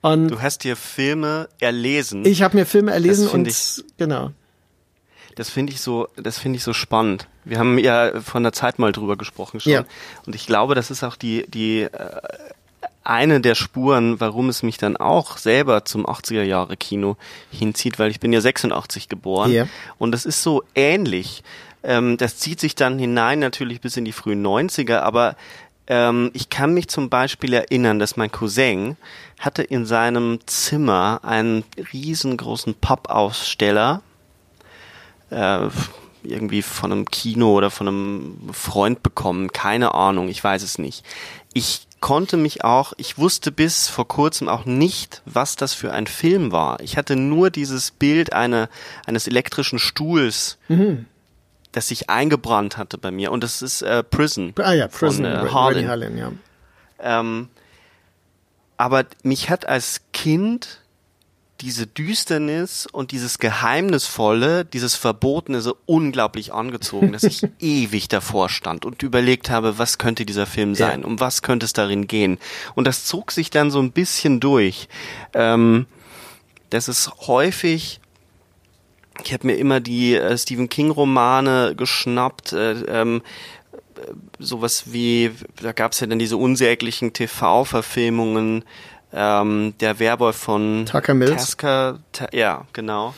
und 0.00 0.28
du 0.28 0.40
hast 0.40 0.62
dir 0.62 0.76
Filme 0.76 1.48
erlesen. 1.58 2.24
Ich 2.24 2.42
habe 2.42 2.56
mir 2.56 2.66
Filme 2.66 2.92
erlesen 2.92 3.26
und 3.26 3.48
ich, 3.48 3.82
genau. 3.96 4.30
Das 5.34 5.50
finde 5.50 5.72
ich 5.72 5.80
so, 5.80 6.06
das 6.16 6.38
finde 6.38 6.58
ich 6.58 6.62
so 6.62 6.72
spannend. 6.72 7.26
Wir 7.44 7.58
haben 7.58 7.78
ja 7.78 8.20
von 8.20 8.44
der 8.44 8.52
Zeit 8.52 8.78
mal 8.78 8.92
drüber 8.92 9.16
gesprochen 9.16 9.58
schon. 9.58 9.72
Ja. 9.72 9.84
Und 10.24 10.36
ich 10.36 10.46
glaube, 10.46 10.76
das 10.76 10.92
ist 10.92 11.02
auch 11.02 11.16
die, 11.16 11.44
die 11.48 11.80
äh, 11.82 11.90
eine 13.02 13.40
der 13.40 13.56
Spuren, 13.56 14.20
warum 14.20 14.48
es 14.48 14.62
mich 14.62 14.78
dann 14.78 14.96
auch 14.96 15.36
selber 15.36 15.84
zum 15.84 16.06
80er 16.06 16.44
Jahre 16.44 16.76
Kino 16.76 17.16
hinzieht, 17.50 17.98
weil 17.98 18.12
ich 18.12 18.20
bin 18.20 18.32
ja 18.32 18.40
86 18.40 19.08
geboren. 19.08 19.50
Ja. 19.50 19.66
Und 19.98 20.12
das 20.12 20.26
ist 20.26 20.44
so 20.44 20.62
ähnlich. 20.76 21.42
Ähm, 21.82 22.16
das 22.16 22.36
zieht 22.38 22.60
sich 22.60 22.74
dann 22.74 22.98
hinein 22.98 23.38
natürlich 23.38 23.80
bis 23.80 23.96
in 23.96 24.04
die 24.04 24.12
frühen 24.12 24.44
90er, 24.44 24.98
aber 24.98 25.36
ähm, 25.88 26.30
ich 26.34 26.50
kann 26.50 26.74
mich 26.74 26.88
zum 26.88 27.08
Beispiel 27.08 27.54
erinnern, 27.54 27.98
dass 27.98 28.16
mein 28.16 28.30
Cousin 28.30 28.96
hatte 29.40 29.62
in 29.62 29.86
seinem 29.86 30.38
Zimmer 30.46 31.20
einen 31.22 31.64
riesengroßen 31.92 32.74
Pop-Aussteller, 32.74 34.02
äh, 35.30 35.68
irgendwie 36.22 36.62
von 36.62 36.92
einem 36.92 37.04
Kino 37.06 37.54
oder 37.54 37.70
von 37.70 37.88
einem 37.88 38.50
Freund 38.52 39.02
bekommen, 39.02 39.52
keine 39.52 39.94
Ahnung, 39.94 40.28
ich 40.28 40.44
weiß 40.44 40.62
es 40.62 40.78
nicht. 40.78 41.04
Ich 41.54 41.86
konnte 42.00 42.36
mich 42.36 42.64
auch, 42.64 42.92
ich 42.98 43.16
wusste 43.16 43.50
bis 43.50 43.88
vor 43.88 44.06
kurzem 44.06 44.48
auch 44.48 44.66
nicht, 44.66 45.22
was 45.24 45.56
das 45.56 45.72
für 45.72 45.92
ein 45.92 46.06
Film 46.06 46.52
war. 46.52 46.80
Ich 46.80 46.96
hatte 46.96 47.16
nur 47.16 47.50
dieses 47.50 47.90
Bild 47.92 48.32
eine, 48.32 48.68
eines 49.06 49.26
elektrischen 49.26 49.78
Stuhls 49.78 50.58
mhm 50.68 51.06
das 51.78 51.88
sich 51.88 52.10
eingebrannt 52.10 52.76
hatte 52.76 52.98
bei 52.98 53.12
mir. 53.12 53.30
Und 53.30 53.44
das 53.44 53.62
ist 53.62 53.82
äh, 53.82 54.02
Prison. 54.02 54.52
Ah 54.58 54.72
ja, 54.72 54.88
Prison. 54.88 55.24
Von, 55.24 55.24
äh, 55.24 55.50
Harlan. 55.50 55.88
Harlan 55.88 56.18
ja. 56.18 56.32
Ähm, 56.98 57.48
aber 58.76 59.06
mich 59.22 59.48
hat 59.48 59.68
als 59.68 60.00
Kind 60.12 60.80
diese 61.60 61.86
Düsternis 61.86 62.86
und 62.90 63.12
dieses 63.12 63.38
Geheimnisvolle, 63.38 64.64
dieses 64.64 64.96
Verbotene 64.96 65.60
so 65.60 65.76
unglaublich 65.86 66.52
angezogen, 66.52 67.12
dass 67.12 67.22
ich 67.22 67.42
ewig 67.60 68.08
davor 68.08 68.48
stand 68.48 68.84
und 68.84 69.02
überlegt 69.04 69.48
habe, 69.48 69.78
was 69.78 69.98
könnte 69.98 70.26
dieser 70.26 70.46
Film 70.46 70.74
sein, 70.74 71.02
ja. 71.02 71.06
um 71.06 71.20
was 71.20 71.42
könnte 71.42 71.64
es 71.64 71.72
darin 71.72 72.08
gehen. 72.08 72.38
Und 72.74 72.86
das 72.86 73.04
zog 73.04 73.30
sich 73.30 73.50
dann 73.50 73.70
so 73.70 73.80
ein 73.80 73.92
bisschen 73.92 74.40
durch. 74.40 74.88
Ähm, 75.32 75.86
das 76.70 76.88
ist 76.88 77.12
häufig 77.28 78.00
ich 79.24 79.32
habe 79.32 79.46
mir 79.46 79.56
immer 79.56 79.80
die 79.80 80.14
äh, 80.14 80.36
Stephen 80.36 80.68
King 80.68 80.90
Romane 80.90 81.74
geschnappt, 81.76 82.52
äh, 82.52 82.72
ähm, 82.72 83.22
sowas 84.38 84.84
wie, 84.92 85.32
da 85.60 85.72
gab 85.72 85.92
es 85.92 86.00
ja 86.00 86.06
dann 86.06 86.18
diese 86.18 86.36
unsäglichen 86.36 87.12
TV-Verfilmungen, 87.12 88.64
ähm, 89.12 89.74
der 89.80 89.98
Werwolf 89.98 90.36
von 90.36 90.86
Tucker 90.86 91.14
Mills. 91.14 91.32
Tasker, 91.32 91.98
ta 92.12 92.28
ja, 92.32 92.66
genau. 92.72 93.14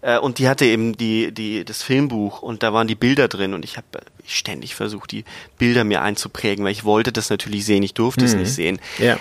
Äh, 0.00 0.18
und 0.18 0.38
die 0.38 0.48
hatte 0.48 0.64
eben 0.64 0.96
die, 0.96 1.32
die, 1.32 1.64
das 1.64 1.82
Filmbuch 1.82 2.42
und 2.42 2.62
da 2.62 2.72
waren 2.72 2.88
die 2.88 2.94
Bilder 2.94 3.28
drin 3.28 3.54
und 3.54 3.64
ich 3.64 3.76
habe 3.76 3.86
ständig 4.26 4.74
versucht, 4.74 5.12
die 5.12 5.24
Bilder 5.56 5.84
mir 5.84 6.02
einzuprägen, 6.02 6.64
weil 6.64 6.72
ich 6.72 6.84
wollte 6.84 7.12
das 7.12 7.30
natürlich 7.30 7.64
sehen, 7.64 7.82
ich 7.82 7.94
durfte 7.94 8.22
mhm. 8.22 8.26
es 8.26 8.34
nicht 8.34 8.52
sehen. 8.52 8.80
Ja. 8.98 9.18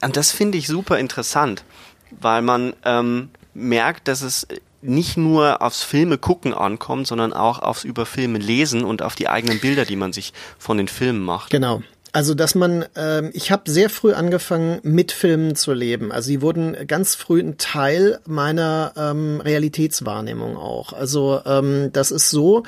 Und 0.00 0.16
das 0.16 0.30
finde 0.30 0.58
ich 0.58 0.68
super 0.68 0.98
interessant, 0.98 1.64
weil 2.10 2.42
man 2.42 2.72
ähm, 2.84 3.30
merkt, 3.52 4.08
dass 4.08 4.22
es 4.22 4.46
nicht 4.80 5.16
nur 5.16 5.62
aufs 5.62 5.82
Filme 5.82 6.18
gucken 6.18 6.54
ankommt, 6.54 7.06
sondern 7.06 7.32
auch 7.32 7.58
aufs 7.58 7.84
über 7.84 8.06
Filme 8.06 8.38
lesen 8.38 8.84
und 8.84 9.02
auf 9.02 9.14
die 9.14 9.28
eigenen 9.28 9.60
Bilder, 9.60 9.84
die 9.84 9.96
man 9.96 10.12
sich 10.12 10.32
von 10.58 10.76
den 10.76 10.88
Filmen 10.88 11.24
macht. 11.24 11.50
Genau. 11.50 11.82
Also, 12.12 12.34
dass 12.34 12.54
man, 12.54 12.84
äh, 12.96 13.28
ich 13.30 13.50
habe 13.50 13.70
sehr 13.70 13.90
früh 13.90 14.12
angefangen, 14.12 14.80
mit 14.82 15.12
Filmen 15.12 15.54
zu 15.56 15.72
leben. 15.72 16.10
Also, 16.12 16.28
sie 16.28 16.42
wurden 16.42 16.76
ganz 16.86 17.14
früh 17.14 17.40
ein 17.40 17.58
Teil 17.58 18.20
meiner 18.26 18.92
ähm, 18.96 19.40
Realitätswahrnehmung 19.40 20.56
auch. 20.56 20.92
Also, 20.92 21.40
ähm, 21.44 21.90
das 21.92 22.10
ist 22.10 22.30
so, 22.30 22.62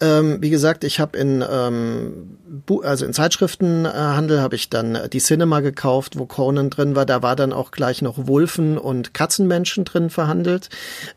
ähm, 0.00 0.38
wie 0.40 0.50
gesagt, 0.50 0.84
ich 0.84 1.00
habe 1.00 1.18
in, 1.18 1.44
ähm, 1.48 2.38
also 2.82 3.04
in 3.04 3.12
Zeitschriftenhandel 3.12 4.40
habe 4.40 4.54
ich 4.54 4.70
dann 4.70 4.98
die 5.12 5.18
Cinema 5.18 5.60
gekauft, 5.60 6.18
wo 6.18 6.26
Conan 6.26 6.70
drin 6.70 6.96
war. 6.96 7.06
Da 7.06 7.22
war 7.22 7.36
dann 7.36 7.52
auch 7.52 7.70
gleich 7.70 8.02
noch 8.02 8.26
Wulfen 8.26 8.78
und 8.78 9.14
Katzenmenschen 9.14 9.84
drin 9.84 10.10
verhandelt. 10.10 10.68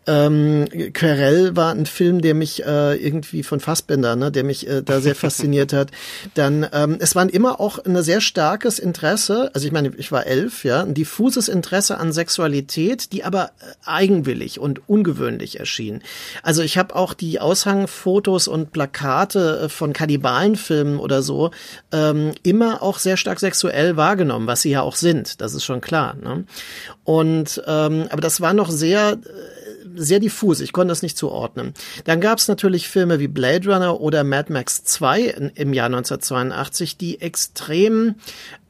Ähm, 0.06 0.66
Querelle 0.94 1.56
war 1.56 1.72
ein 1.72 1.86
Film, 1.86 2.22
der 2.22 2.34
mich 2.34 2.66
äh, 2.66 2.96
irgendwie 2.96 3.44
von 3.44 3.60
Fassbinder, 3.60 4.16
ne, 4.16 4.32
der 4.32 4.44
mich 4.44 4.68
äh, 4.68 4.82
da 4.84 5.00
sehr 5.00 5.16
fasziniert 5.16 5.72
hat. 5.74 5.92
Dann, 6.34 6.68
ähm, 6.74 6.98
es 7.00 7.16
waren 7.16 7.30
immer 7.30 7.60
auch 7.60 7.69
auch 7.70 7.78
ein 7.86 8.02
sehr 8.02 8.20
starkes 8.20 8.80
Interesse, 8.80 9.52
also 9.54 9.68
ich 9.68 9.72
meine, 9.72 9.92
ich 9.98 10.12
war 10.12 10.26
elf, 10.26 10.64
ja, 10.64 10.82
ein 10.82 10.96
diffuses 10.96 11.48
Interesse 11.48 12.00
an 12.00 12.12
Sexualität, 12.12 13.12
die 13.14 13.24
aber 13.24 13.52
äh, 13.60 13.76
eigenwillig 13.86 14.60
und 14.60 14.90
ungewöhnlich 14.90 15.60
erschien. 15.60 16.02
Also 16.42 16.64
ich 16.64 16.80
habe 16.80 16.96
auch 16.96 17.14
die 17.14 17.40
Aushangfotos 17.40 18.48
und 18.48 18.72
Plakate 18.72 19.66
äh, 19.66 19.70
von 19.70 19.94
Kannibalenfilmen 19.94 20.98
oder 20.98 21.22
so 21.22 21.52
ähm, 21.92 22.32
immer 22.42 22.82
auch 22.82 22.98
sehr 22.98 23.18
stark 23.18 23.40
sexuell 23.40 23.98
wahrgenommen, 23.98 24.48
was 24.48 24.64
sie 24.64 24.72
ja 24.72 24.82
auch 24.82 24.96
sind, 24.96 25.40
das 25.40 25.54
ist 25.54 25.64
schon 25.64 25.82
klar. 25.82 26.16
Ne? 26.16 26.46
Und 27.04 27.62
ähm, 27.68 28.08
aber 28.10 28.22
das 28.22 28.42
war 28.42 28.54
noch 28.54 28.72
sehr 28.72 29.12
äh, 29.12 29.59
sehr 30.00 30.20
diffus, 30.20 30.62
ich 30.62 30.72
konnte 30.72 30.92
das 30.92 31.02
nicht 31.02 31.18
zuordnen. 31.18 31.74
Dann 32.06 32.22
gab 32.22 32.40
es 32.40 32.48
natürlich 32.48 32.88
Filme 32.88 33.20
wie 33.20 33.28
Blade 33.28 33.72
Runner 33.72 34.00
oder 34.00 34.24
Mad 34.24 34.52
Max 34.52 34.84
2 34.84 35.52
im 35.56 35.74
Jahr 35.74 35.88
1982, 35.88 36.98
die 36.98 37.22
extrem 37.22 38.16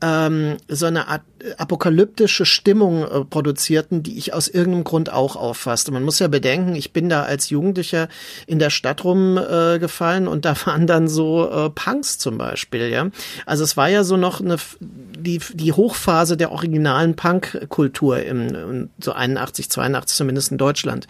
ähm, 0.02 0.58
so 0.68 0.86
eine 0.86 1.08
Art 1.08 1.22
apokalyptische 1.58 2.46
Stimmung 2.46 3.04
äh, 3.04 3.24
produzierten, 3.26 4.04
die 4.04 4.18
ich 4.18 4.34
aus 4.34 4.48
irgendeinem 4.48 4.84
Grund 4.84 5.12
auch 5.12 5.36
auffasste. 5.36 5.92
Man 5.92 6.04
muss 6.04 6.20
ja 6.20 6.28
bedenken, 6.28 6.76
ich 6.76 6.92
bin 6.92 7.10
da 7.10 7.24
als 7.24 7.50
Jugendlicher 7.50 8.10
in 8.46 8.60
der 8.60 8.70
Stadt 8.70 9.04
rumgefallen 9.04 10.26
äh, 10.26 10.30
und 10.30 10.46
da 10.46 10.56
waren 10.66 10.88
dann 10.88 11.08
so 11.08 11.50
äh, 11.50 11.70
Punks 11.70 12.18
zum 12.18 12.38
Beispiel, 12.38 12.90
ja. 12.90 13.10
Also 13.46 13.64
es 13.64 13.78
war 13.78 13.90
ja 13.90 14.04
so 14.04 14.18
noch 14.18 14.42
eine 14.42 14.58
die, 14.80 15.42
die 15.54 15.74
Hochphase 15.74 16.38
der 16.38 16.52
originalen 16.52 17.16
Punk-Kultur 17.16 18.24
im, 18.24 18.90
so 19.00 19.12
81, 19.12 19.70
82 19.70 20.16
zumindest 20.16 20.52
in 20.52 20.58
Deutschland. 20.58 21.08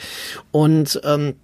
Und 0.51 0.99
ähm, 1.03 1.35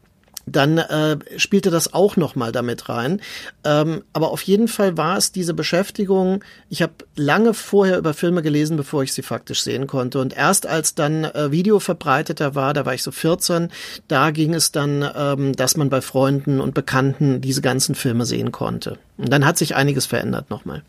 dann 0.46 0.78
äh, 0.78 1.18
spielte 1.38 1.72
das 1.72 1.94
auch 1.94 2.18
noch 2.18 2.36
mal 2.36 2.52
damit 2.52 2.88
rein. 2.88 3.22
Ähm, 3.64 4.04
aber 4.14 4.32
auf 4.32 4.42
jeden 4.44 4.68
Fall 4.68 4.98
war 4.98 5.18
es 5.18 5.32
diese 5.32 5.54
Beschäftigung. 5.54 6.44
Ich 6.70 6.82
habe 6.82 6.94
lange 7.16 7.54
vorher 7.54 7.98
über 7.98 8.14
Filme 8.14 8.42
gelesen, 8.42 8.78
bevor 8.78 9.04
ich 9.04 9.14
sie 9.14 9.24
faktisch 9.24 9.64
sehen 9.64 9.88
konnte. 9.88 10.20
Und 10.20 10.36
erst 10.36 10.68
als 10.68 10.94
dann 10.94 11.24
äh, 11.24 11.52
Video 11.52 11.80
verbreiteter 11.80 12.54
war, 12.54 12.74
da 12.74 12.86
war 12.86 12.94
ich 12.94 13.04
so 13.04 13.12
14, 13.12 13.70
da 14.08 14.32
ging 14.32 14.54
es 14.54 14.72
dann, 14.72 15.10
ähm, 15.16 15.54
dass 15.54 15.78
man 15.78 15.90
bei 15.90 16.02
Freunden 16.02 16.62
und 16.62 16.74
Bekannten 16.74 17.42
diese 17.42 17.62
ganzen 17.62 17.96
Filme 17.96 18.26
sehen 18.26 18.52
konnte. 18.52 19.00
Und 19.18 19.32
dann 19.32 19.46
hat 19.46 19.58
sich 19.58 19.76
einiges 19.76 20.06
verändert 20.06 20.50
nochmal. 20.50 20.84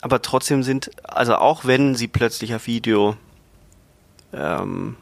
Aber 0.00 0.22
trotzdem 0.22 0.62
sind, 0.62 0.90
also 1.02 1.34
auch 1.34 1.64
wenn 1.64 1.96
sie 1.96 2.06
plötzlich 2.06 2.54
auf 2.54 2.68
Video 2.68 3.16
ähm, 4.32 4.96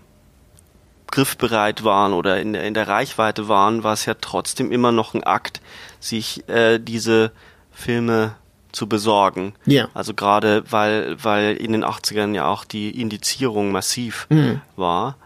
griffbereit 1.11 1.85
waren 1.85 2.13
oder 2.13 2.41
in, 2.41 2.55
in 2.55 2.75
der 2.75 2.89
Reichweite 2.89 3.49
waren, 3.49 3.85
war 3.85 3.93
es 3.93 4.07
ja 4.07 4.15
trotzdem 4.21 4.73
immer 4.73 4.93
noch 4.93 5.15
ein 5.15 5.25
Akt, 5.25 5.61
sich 6.01 6.49
äh, 6.49 6.79
diese 6.79 7.33
Filme 7.73 8.35
zu 8.73 8.89
besorgen. 8.89 9.55
Ja. 9.65 9.89
Also 9.95 10.15
gerade 10.15 10.65
weil, 10.71 11.17
weil 11.23 11.57
in 11.57 11.73
den 11.73 11.85
80ern 11.85 12.35
ja 12.35 12.47
auch 12.47 12.65
die 12.65 13.01
Indizierung 13.01 13.73
massiv 13.73 14.27
mhm. 14.29 14.61
war. 14.77 15.17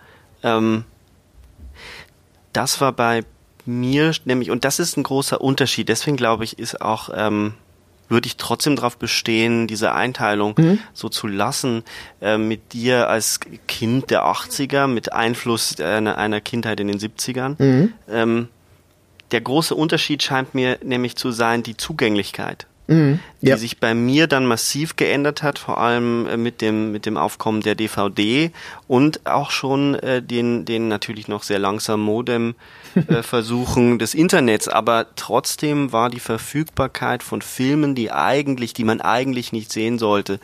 Ähm, 0.42 0.84
das 2.52 2.80
war 2.80 2.92
bei 2.92 3.24
mir 3.66 4.12
nämlich, 4.24 4.50
und 4.50 4.64
das 4.64 4.78
ist 4.78 4.96
ein 4.96 5.02
großer 5.02 5.40
Unterschied, 5.40 5.88
deswegen 5.88 6.16
glaube 6.16 6.44
ich, 6.44 6.58
ist 6.58 6.80
auch 6.80 7.10
ähm, 7.14 7.54
würde 8.10 8.26
ich 8.26 8.36
trotzdem 8.36 8.76
darauf 8.76 8.96
bestehen, 8.96 9.66
diese 9.66 9.92
Einteilung 9.92 10.54
mhm. 10.58 10.78
so 10.92 11.08
zu 11.08 11.26
lassen, 11.26 11.84
äh, 12.20 12.36
mit 12.36 12.72
dir 12.72 13.08
als 13.08 13.40
Kind 13.68 14.10
der 14.10 14.24
80er, 14.24 14.86
mit 14.86 15.12
Einfluss 15.12 15.80
einer, 15.80 16.18
einer 16.18 16.40
Kindheit 16.40 16.80
in 16.80 16.88
den 16.88 16.98
70ern. 16.98 17.62
Mhm. 17.62 17.92
Ähm, 18.10 18.48
der 19.30 19.40
große 19.40 19.74
Unterschied 19.74 20.22
scheint 20.22 20.54
mir 20.54 20.78
nämlich 20.82 21.16
zu 21.16 21.30
sein 21.30 21.62
die 21.62 21.76
Zugänglichkeit. 21.76 22.66
Mhm. 22.90 23.20
Ja. 23.40 23.54
die 23.54 23.60
sich 23.60 23.78
bei 23.78 23.94
mir 23.94 24.26
dann 24.26 24.46
massiv 24.46 24.96
geändert 24.96 25.44
hat, 25.44 25.60
vor 25.60 25.78
allem 25.78 26.26
äh, 26.26 26.36
mit 26.36 26.60
dem 26.60 26.90
mit 26.90 27.06
dem 27.06 27.16
Aufkommen 27.16 27.60
der 27.60 27.76
DVD 27.76 28.50
und 28.88 29.24
auch 29.26 29.52
schon 29.52 29.94
äh, 29.94 30.20
den 30.20 30.64
den 30.64 30.88
natürlich 30.88 31.28
noch 31.28 31.44
sehr 31.44 31.60
langsam 31.60 32.00
Modem 32.00 32.56
äh, 32.96 33.22
Versuchen 33.22 34.00
des 34.00 34.12
Internets, 34.12 34.66
aber 34.66 35.06
trotzdem 35.14 35.92
war 35.92 36.10
die 36.10 36.18
Verfügbarkeit 36.18 37.22
von 37.22 37.42
Filmen, 37.42 37.94
die 37.94 38.10
eigentlich, 38.10 38.74
die 38.74 38.84
man 38.84 39.00
eigentlich 39.00 39.52
nicht 39.52 39.70
sehen 39.70 40.00
sollte, 40.00 40.40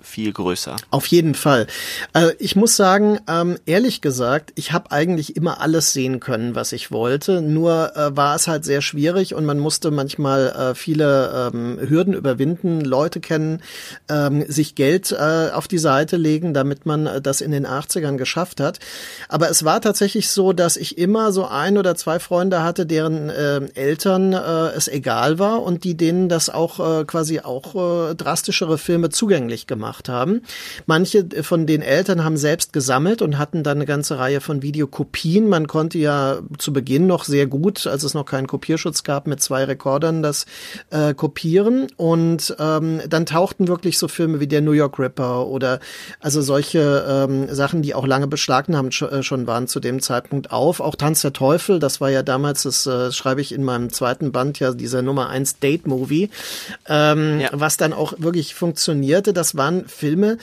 viel 0.00 0.32
größer. 0.32 0.76
Auf 0.90 1.06
jeden 1.08 1.34
Fall. 1.34 1.66
Also 2.12 2.32
ich 2.38 2.54
muss 2.54 2.76
sagen, 2.76 3.18
ähm, 3.28 3.58
ehrlich 3.66 4.00
gesagt, 4.00 4.52
ich 4.54 4.72
habe 4.72 4.92
eigentlich 4.92 5.36
immer 5.36 5.60
alles 5.60 5.92
sehen 5.92 6.20
können, 6.20 6.54
was 6.54 6.72
ich 6.72 6.92
wollte. 6.92 7.42
Nur 7.42 7.96
äh, 7.96 8.16
war 8.16 8.36
es 8.36 8.46
halt 8.46 8.64
sehr 8.64 8.80
schwierig 8.80 9.34
und 9.34 9.44
man 9.44 9.58
musste 9.58 9.90
manchmal 9.90 10.48
äh, 10.48 10.74
viele 10.76 11.50
ähm, 11.52 11.78
Hürden 11.80 12.14
überwinden, 12.14 12.80
Leute 12.80 13.20
kennen, 13.20 13.60
ähm, 14.08 14.44
sich 14.46 14.76
Geld 14.76 15.10
äh, 15.10 15.50
auf 15.50 15.66
die 15.66 15.78
Seite 15.78 16.16
legen, 16.16 16.54
damit 16.54 16.86
man 16.86 17.06
äh, 17.06 17.20
das 17.20 17.40
in 17.40 17.50
den 17.50 17.66
80ern 17.66 18.16
geschafft 18.16 18.60
hat. 18.60 18.78
Aber 19.28 19.50
es 19.50 19.64
war 19.64 19.80
tatsächlich 19.80 20.30
so, 20.30 20.52
dass 20.52 20.76
ich 20.76 20.96
immer 20.96 21.32
so 21.32 21.46
ein 21.46 21.76
oder 21.76 21.96
zwei 21.96 22.20
Freunde 22.20 22.62
hatte, 22.62 22.86
deren 22.86 23.30
äh, 23.30 23.62
Eltern 23.74 24.32
äh, 24.32 24.68
es 24.76 24.86
egal 24.86 25.40
war 25.40 25.62
und 25.62 25.82
die 25.82 25.96
denen 25.96 26.28
das 26.28 26.50
auch 26.50 27.00
äh, 27.00 27.04
quasi 27.04 27.40
auch 27.40 28.10
äh, 28.10 28.14
drastischere 28.14 28.78
Filme 28.78 29.10
zugänglich 29.10 29.55
zugänglich 29.56 29.66
gemacht 29.66 30.08
haben. 30.08 30.42
Manche 30.86 31.26
von 31.42 31.66
den 31.66 31.82
Eltern 31.82 32.24
haben 32.24 32.36
selbst 32.36 32.72
gesammelt 32.72 33.22
und 33.22 33.38
hatten 33.38 33.62
dann 33.62 33.78
eine 33.78 33.86
ganze 33.86 34.18
Reihe 34.18 34.40
von 34.40 34.62
Videokopien. 34.62 35.48
Man 35.48 35.66
konnte 35.66 35.98
ja 35.98 36.38
zu 36.58 36.72
Beginn 36.72 37.06
noch 37.06 37.24
sehr 37.24 37.46
gut, 37.46 37.86
als 37.86 38.02
es 38.02 38.14
noch 38.14 38.24
keinen 38.24 38.46
Kopierschutz 38.46 39.02
gab, 39.02 39.26
mit 39.26 39.40
zwei 39.40 39.64
Rekordern 39.64 40.22
das 40.22 40.46
äh, 40.90 41.14
kopieren. 41.14 41.88
Und 41.96 42.54
ähm, 42.58 43.00
dann 43.08 43.26
tauchten 43.26 43.68
wirklich 43.68 43.98
so 43.98 44.08
Filme 44.08 44.40
wie 44.40 44.46
der 44.46 44.60
New 44.60 44.72
York 44.72 44.98
Ripper 44.98 45.46
oder 45.46 45.80
also 46.20 46.42
solche 46.42 47.04
ähm, 47.08 47.54
Sachen, 47.54 47.82
die 47.82 47.94
auch 47.94 48.06
lange 48.06 48.26
beschlagnahmt 48.26 49.00
äh, 49.02 49.22
schon 49.22 49.46
waren 49.46 49.68
zu 49.68 49.80
dem 49.80 50.00
Zeitpunkt 50.02 50.52
auf. 50.52 50.80
Auch 50.80 50.94
Tanz 50.94 51.22
der 51.22 51.32
Teufel, 51.32 51.78
das 51.78 52.00
war 52.00 52.10
ja 52.10 52.22
damals, 52.22 52.64
das 52.64 52.86
äh, 52.86 53.12
schreibe 53.12 53.40
ich 53.40 53.52
in 53.52 53.64
meinem 53.64 53.92
zweiten 53.92 54.32
Band 54.32 54.58
ja, 54.58 54.72
dieser 54.72 55.02
Nummer 55.02 55.28
1 55.28 55.58
Date 55.60 55.86
Movie, 55.86 56.30
ähm, 56.88 57.40
ja. 57.40 57.48
was 57.52 57.76
dann 57.76 57.92
auch 57.92 58.14
wirklich 58.18 58.54
funktionierte. 58.54 59.32
Das 59.32 59.45
das 59.46 59.56
waren 59.56 59.86
Filme, 59.86 60.38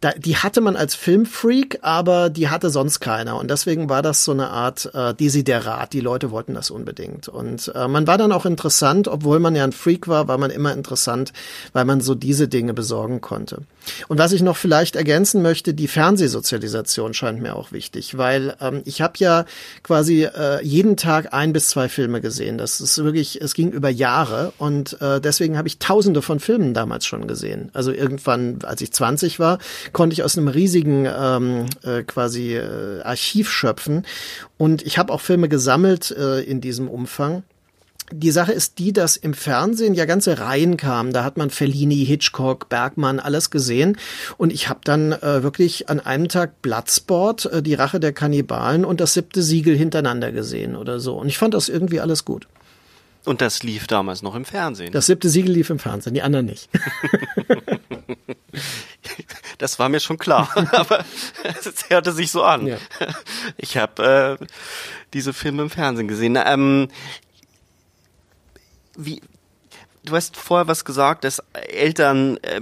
da, 0.00 0.12
die 0.12 0.36
hatte 0.36 0.60
man 0.60 0.76
als 0.76 0.94
Filmfreak, 0.94 1.80
aber 1.82 2.30
die 2.30 2.48
hatte 2.48 2.70
sonst 2.70 3.00
keiner. 3.00 3.36
Und 3.36 3.50
deswegen 3.50 3.88
war 3.88 4.00
das 4.00 4.24
so 4.24 4.30
eine 4.30 4.48
Art 4.48 4.88
äh, 4.94 5.12
Desiderat. 5.12 5.92
Die 5.92 6.00
Leute 6.00 6.30
wollten 6.30 6.54
das 6.54 6.70
unbedingt. 6.70 7.28
Und 7.28 7.72
äh, 7.74 7.88
man 7.88 8.06
war 8.06 8.16
dann 8.16 8.30
auch 8.30 8.46
interessant, 8.46 9.08
obwohl 9.08 9.40
man 9.40 9.56
ja 9.56 9.64
ein 9.64 9.72
Freak 9.72 10.06
war, 10.06 10.28
war 10.28 10.38
man 10.38 10.52
immer 10.52 10.72
interessant, 10.72 11.32
weil 11.72 11.84
man 11.84 12.00
so 12.00 12.14
diese 12.14 12.46
Dinge 12.46 12.74
besorgen 12.74 13.20
konnte. 13.20 13.62
Und 14.06 14.18
was 14.18 14.32
ich 14.32 14.42
noch 14.42 14.56
vielleicht 14.56 14.94
ergänzen 14.94 15.42
möchte, 15.42 15.74
die 15.74 15.88
Fernsehsozialisation 15.88 17.12
scheint 17.12 17.40
mir 17.40 17.56
auch 17.56 17.72
wichtig, 17.72 18.16
weil 18.16 18.54
ähm, 18.60 18.82
ich 18.84 19.00
habe 19.00 19.14
ja 19.16 19.46
quasi 19.82 20.24
äh, 20.24 20.62
jeden 20.62 20.96
Tag 20.96 21.32
ein 21.34 21.52
bis 21.52 21.68
zwei 21.68 21.88
Filme 21.88 22.20
gesehen. 22.20 22.58
Das 22.58 22.80
ist 22.80 23.02
wirklich, 23.02 23.40
es 23.40 23.54
ging 23.54 23.72
über 23.72 23.88
Jahre 23.88 24.52
und 24.58 25.00
äh, 25.00 25.20
deswegen 25.20 25.58
habe 25.58 25.66
ich 25.66 25.78
tausende 25.78 26.22
von 26.22 26.38
Filmen 26.38 26.72
damals 26.72 27.06
schon 27.06 27.26
gesehen. 27.26 27.70
Also 27.72 27.90
irgendwann, 27.90 28.58
als 28.62 28.80
ich 28.80 28.92
20 28.92 29.40
war, 29.40 29.58
konnte 29.92 30.14
ich 30.14 30.22
aus 30.22 30.36
einem 30.36 30.48
riesigen 30.48 31.06
ähm, 31.06 31.66
äh, 31.82 32.02
quasi 32.02 32.54
äh, 32.56 33.02
Archiv 33.02 33.50
schöpfen. 33.50 34.04
Und 34.56 34.82
ich 34.82 34.98
habe 34.98 35.12
auch 35.12 35.20
Filme 35.20 35.48
gesammelt 35.48 36.10
äh, 36.10 36.40
in 36.40 36.60
diesem 36.60 36.88
Umfang. 36.88 37.42
Die 38.10 38.30
Sache 38.30 38.52
ist 38.52 38.78
die, 38.78 38.94
dass 38.94 39.18
im 39.18 39.34
Fernsehen 39.34 39.92
ja 39.92 40.06
ganze 40.06 40.38
Reihen 40.38 40.78
kamen. 40.78 41.12
Da 41.12 41.24
hat 41.24 41.36
man 41.36 41.50
Fellini, 41.50 42.06
Hitchcock, 42.06 42.70
Bergmann, 42.70 43.20
alles 43.20 43.50
gesehen. 43.50 43.98
Und 44.38 44.50
ich 44.52 44.70
habe 44.70 44.80
dann 44.84 45.12
äh, 45.12 45.42
wirklich 45.42 45.90
an 45.90 46.00
einem 46.00 46.28
Tag 46.28 46.62
Bloodsport, 46.62 47.46
äh, 47.46 47.62
die 47.62 47.74
Rache 47.74 48.00
der 48.00 48.12
Kannibalen 48.12 48.86
und 48.86 49.00
das 49.00 49.12
siebte 49.12 49.42
Siegel 49.42 49.76
hintereinander 49.76 50.32
gesehen 50.32 50.74
oder 50.74 51.00
so. 51.00 51.18
Und 51.18 51.28
ich 51.28 51.36
fand 51.36 51.52
das 51.52 51.68
irgendwie 51.68 52.00
alles 52.00 52.24
gut. 52.24 52.48
Und 53.24 53.42
das 53.42 53.62
lief 53.62 53.86
damals 53.86 54.22
noch 54.22 54.34
im 54.34 54.46
Fernsehen. 54.46 54.90
Das 54.92 55.04
siebte 55.04 55.28
Siegel 55.28 55.52
lief 55.52 55.68
im 55.68 55.78
Fernsehen, 55.78 56.14
die 56.14 56.22
anderen 56.22 56.46
nicht. 56.46 56.70
das 59.58 59.78
war 59.78 59.88
mir 59.88 60.00
schon 60.00 60.18
klar, 60.18 60.50
aber 60.72 61.04
es 61.44 61.90
hörte 61.90 62.12
sich 62.12 62.30
so 62.30 62.42
an. 62.42 62.66
Ja. 62.66 62.78
Ich 63.56 63.76
habe 63.76 64.38
äh, 64.40 64.46
diese 65.12 65.32
Filme 65.32 65.62
im 65.62 65.70
Fernsehen 65.70 66.08
gesehen. 66.08 66.38
Ähm, 66.44 66.88
wie, 68.96 69.20
du 70.04 70.16
hast 70.16 70.36
vorher 70.36 70.68
was 70.68 70.84
gesagt, 70.84 71.24
dass 71.24 71.42
Eltern 71.52 72.38
äh, 72.38 72.60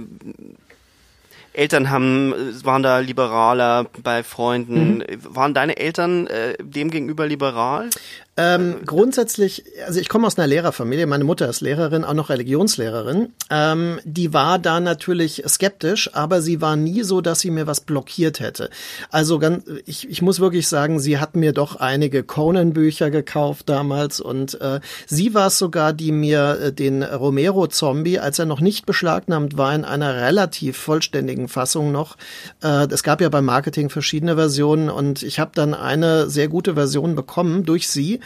Eltern 1.53 1.89
haben 1.89 2.33
waren 2.63 2.83
da 2.83 2.99
liberaler 2.99 3.85
bei 4.03 4.21
Freunden. 4.21 4.99
Mhm. 4.99 5.05
Waren 5.23 5.55
deine 5.55 5.77
Eltern 5.77 6.27
äh, 6.27 6.55
dem 6.61 6.91
gegenüber 6.91 7.25
liberal? 7.25 7.89
Ähm, 8.39 8.81
grundsätzlich, 8.85 9.63
also 9.87 9.99
ich 9.99 10.09
komme 10.09 10.27
aus 10.27 10.37
einer 10.37 10.45
Lehrerfamilie, 10.45 11.07
meine 11.07 11.23
Mutter 11.23 11.49
ist 11.49 11.61
Lehrerin, 11.61 12.03
auch 12.03 12.13
noch 12.13 12.29
Religionslehrerin. 12.29 13.33
Ähm, 13.49 13.99
die 14.03 14.31
war 14.31 14.59
da 14.59 14.79
natürlich 14.79 15.43
skeptisch, 15.47 16.13
aber 16.13 16.43
sie 16.43 16.61
war 16.61 16.75
nie 16.75 17.01
so, 17.01 17.21
dass 17.21 17.39
sie 17.39 17.49
mir 17.49 17.65
was 17.65 17.81
blockiert 17.81 18.39
hätte. 18.39 18.69
Also 19.09 19.39
ganz, 19.39 19.63
ich, 19.85 20.07
ich 20.07 20.21
muss 20.21 20.39
wirklich 20.39 20.67
sagen, 20.67 20.99
sie 20.99 21.17
hat 21.17 21.35
mir 21.35 21.51
doch 21.51 21.77
einige 21.77 22.21
Conan-Bücher 22.23 23.09
gekauft 23.09 23.69
damals 23.69 24.19
und 24.19 24.61
äh, 24.61 24.81
sie 25.07 25.33
war 25.33 25.47
es 25.47 25.57
sogar, 25.57 25.91
die 25.91 26.11
mir 26.11 26.59
äh, 26.61 26.71
den 26.71 27.01
Romero-Zombie, 27.01 28.19
als 28.19 28.37
er 28.37 28.45
noch 28.45 28.59
nicht 28.59 28.85
beschlagnahmt 28.85 29.57
war, 29.57 29.73
in 29.73 29.83
einer 29.83 30.15
relativ 30.15 30.77
vollständigen 30.77 31.47
Fassung 31.47 31.91
noch. 31.91 32.17
Äh, 32.61 32.85
es 32.91 33.01
gab 33.01 33.19
ja 33.19 33.29
beim 33.29 33.45
Marketing 33.45 33.89
verschiedene 33.89 34.35
Versionen 34.35 34.91
und 34.91 35.23
ich 35.23 35.39
habe 35.39 35.51
dann 35.55 35.73
eine 35.73 36.29
sehr 36.29 36.49
gute 36.49 36.75
Version 36.75 37.15
bekommen 37.15 37.63
durch 37.63 37.89
sie. 37.89 38.19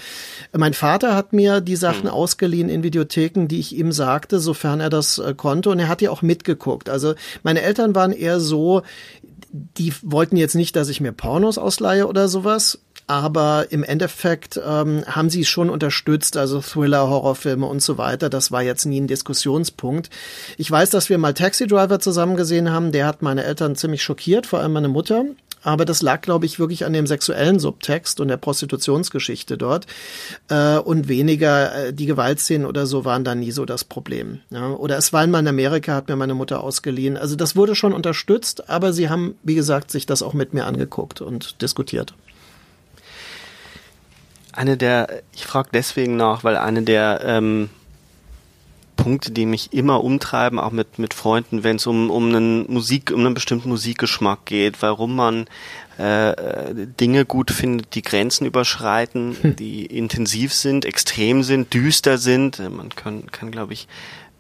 Mein 0.56 0.74
Vater 0.74 1.16
hat 1.16 1.34
mir 1.34 1.62
die 1.62 1.76
Sachen 1.76 2.04
mhm. 2.04 2.12
ausgeliehen 2.12 2.70
in 2.70 2.84
Videotheken, 2.84 3.48
die 3.48 3.60
ich 3.60 3.76
ihm 3.76 3.92
sagte, 3.92 4.40
sofern 4.40 4.80
er 4.80 4.90
das 4.90 5.18
äh, 5.18 5.34
konnte. 5.36 5.70
Und 5.70 5.80
er 5.80 5.88
hat 5.88 6.02
ja 6.02 6.12
auch 6.12 6.22
mitgeguckt. 6.22 6.90
Also 6.90 7.14
meine 7.44 7.62
Eltern 7.62 7.96
waren 7.96 8.12
eher 8.12 8.40
so, 8.40 8.82
die 9.52 9.94
wollten 10.02 10.38
jetzt 10.38 10.56
nicht, 10.56 10.76
dass 10.76 10.90
ich 10.90 11.02
mir 11.02 11.12
Pornos 11.12 11.58
ausleihe 11.58 12.08
oder 12.08 12.28
sowas. 12.28 12.80
Aber 13.08 13.68
im 13.72 13.84
Endeffekt 13.84 14.60
ähm, 14.66 15.04
haben 15.06 15.30
sie 15.30 15.44
schon 15.44 15.70
unterstützt, 15.70 16.38
also 16.38 16.62
Thriller, 16.62 17.10
Horrorfilme 17.10 17.66
und 17.66 17.82
so 17.82 17.98
weiter. 17.98 18.30
Das 18.30 18.52
war 18.52 18.62
jetzt 18.62 18.86
nie 18.86 19.02
ein 19.02 19.08
Diskussionspunkt. 19.08 20.10
Ich 20.58 20.72
weiß, 20.72 20.92
dass 20.92 21.10
wir 21.10 21.18
mal 21.18 21.34
Taxi 21.34 21.68
Driver 21.68 22.00
zusammen 22.00 22.38
gesehen 22.38 22.72
haben. 22.72 22.94
Der 22.94 23.08
hat 23.08 23.22
meine 23.22 23.44
Eltern 23.44 23.76
ziemlich 23.76 24.02
schockiert, 24.02 24.46
vor 24.46 24.60
allem 24.60 24.72
meine 24.74 24.88
Mutter. 24.88 25.26
Aber 25.64 25.86
das 25.86 26.02
lag, 26.02 26.22
glaube 26.22 26.46
ich, 26.46 26.60
wirklich 26.60 26.86
an 26.86 26.94
dem 26.94 27.08
sexuellen 27.08 27.60
Subtext 27.60 28.20
und 28.20 28.28
der 28.28 28.38
Prostitutionsgeschichte 28.38 29.58
dort. 29.58 29.86
Äh, 30.50 30.78
und 30.78 31.08
weniger 31.08 31.88
äh, 31.88 31.94
die 31.94 32.06
Gewaltszenen 32.06 32.66
oder 32.66 32.86
so 32.86 33.06
waren 33.06 33.24
da 33.24 33.36
nie 33.36 33.52
so 33.52 33.66
das 33.66 33.84
Problem. 33.84 34.42
Ja? 34.50 34.70
Oder 34.72 34.98
es 34.98 35.14
war 35.14 35.22
einmal 35.22 35.42
in 35.42 35.48
Amerika, 35.48 35.94
hat 35.94 36.08
mir 36.08 36.16
meine 36.16 36.34
Mutter 36.34 36.64
ausgeliehen. 36.64 37.18
Also 37.18 37.36
das 37.36 37.56
wurde 37.56 37.76
schon 37.76 37.94
unterstützt, 37.94 38.70
aber 38.70 38.94
sie 38.94 39.10
haben, 39.10 39.36
wie 39.44 39.56
gesagt, 39.56 39.92
sich 39.92 40.06
das 40.06 40.24
auch 40.24 40.34
mit 40.34 40.54
mir 40.54 40.66
angeguckt 40.66 41.22
und 41.22 41.62
diskutiert. 41.62 42.14
Eine 44.54 44.76
der, 44.78 45.22
ich 45.34 45.46
frage 45.46 45.70
deswegen 45.74 46.18
nach, 46.18 46.44
weil 46.44 46.58
eine 46.58 46.82
der 46.82 47.22
ähm, 47.24 47.70
Punkte, 48.96 49.32
die 49.32 49.46
mich 49.46 49.74
immer 49.74 50.04
umtreiben, 50.04 50.60
auch 50.60 50.72
mit, 50.72 51.00
mit 51.00 51.14
Freunden, 51.14 51.64
wenn 51.64 51.78
es 51.78 51.88
um, 51.88 52.10
um 52.10 52.28
einen 52.28 52.72
Musik, 52.72 53.12
um 53.12 53.22
einen 53.22 53.34
bestimmten 53.34 53.70
Musikgeschmack 53.70 54.46
geht, 54.46 54.82
warum 54.82 55.16
man 55.16 55.48
äh, 55.98 56.74
Dinge 57.00 57.26
gut 57.26 57.52
findet, 57.52 57.96
die 57.96 58.02
Grenzen 58.02 58.46
überschreiten, 58.46 59.36
hm. 59.42 59.56
die 59.56 59.86
intensiv 59.86 60.54
sind, 60.54 60.86
extrem 60.86 61.44
sind, 61.44 61.74
düster 61.74 62.18
sind. 62.18 62.60
Äh, 62.60 62.70
man 62.70 62.90
kann, 62.90 63.28
kann 63.32 63.52
glaube 63.52 63.74
ich, 63.74 63.88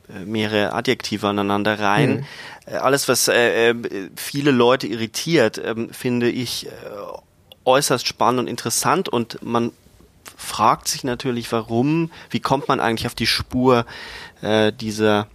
äh, 0.09 0.25
mehrere 0.25 0.73
Adjektive 0.73 1.27
aneinander 1.27 1.79
rein. 1.79 2.25
Mhm. 2.67 2.75
Alles, 2.81 3.07
was 3.07 3.27
äh, 3.27 3.73
viele 4.15 4.51
Leute 4.51 4.87
irritiert, 4.87 5.57
äh, 5.57 5.75
finde 5.91 6.29
ich 6.29 6.67
äh, 6.67 6.69
äußerst 7.65 8.07
spannend 8.07 8.41
und 8.41 8.47
interessant 8.47 9.09
und 9.09 9.41
man 9.43 9.71
fragt 10.37 10.87
sich 10.87 11.03
natürlich, 11.03 11.51
warum, 11.51 12.11
wie 12.29 12.39
kommt 12.39 12.67
man 12.67 12.79
eigentlich 12.79 13.05
auf 13.05 13.15
die 13.15 13.27
Spur 13.27 13.85
äh, 14.41 14.71
dieser, 14.71 15.27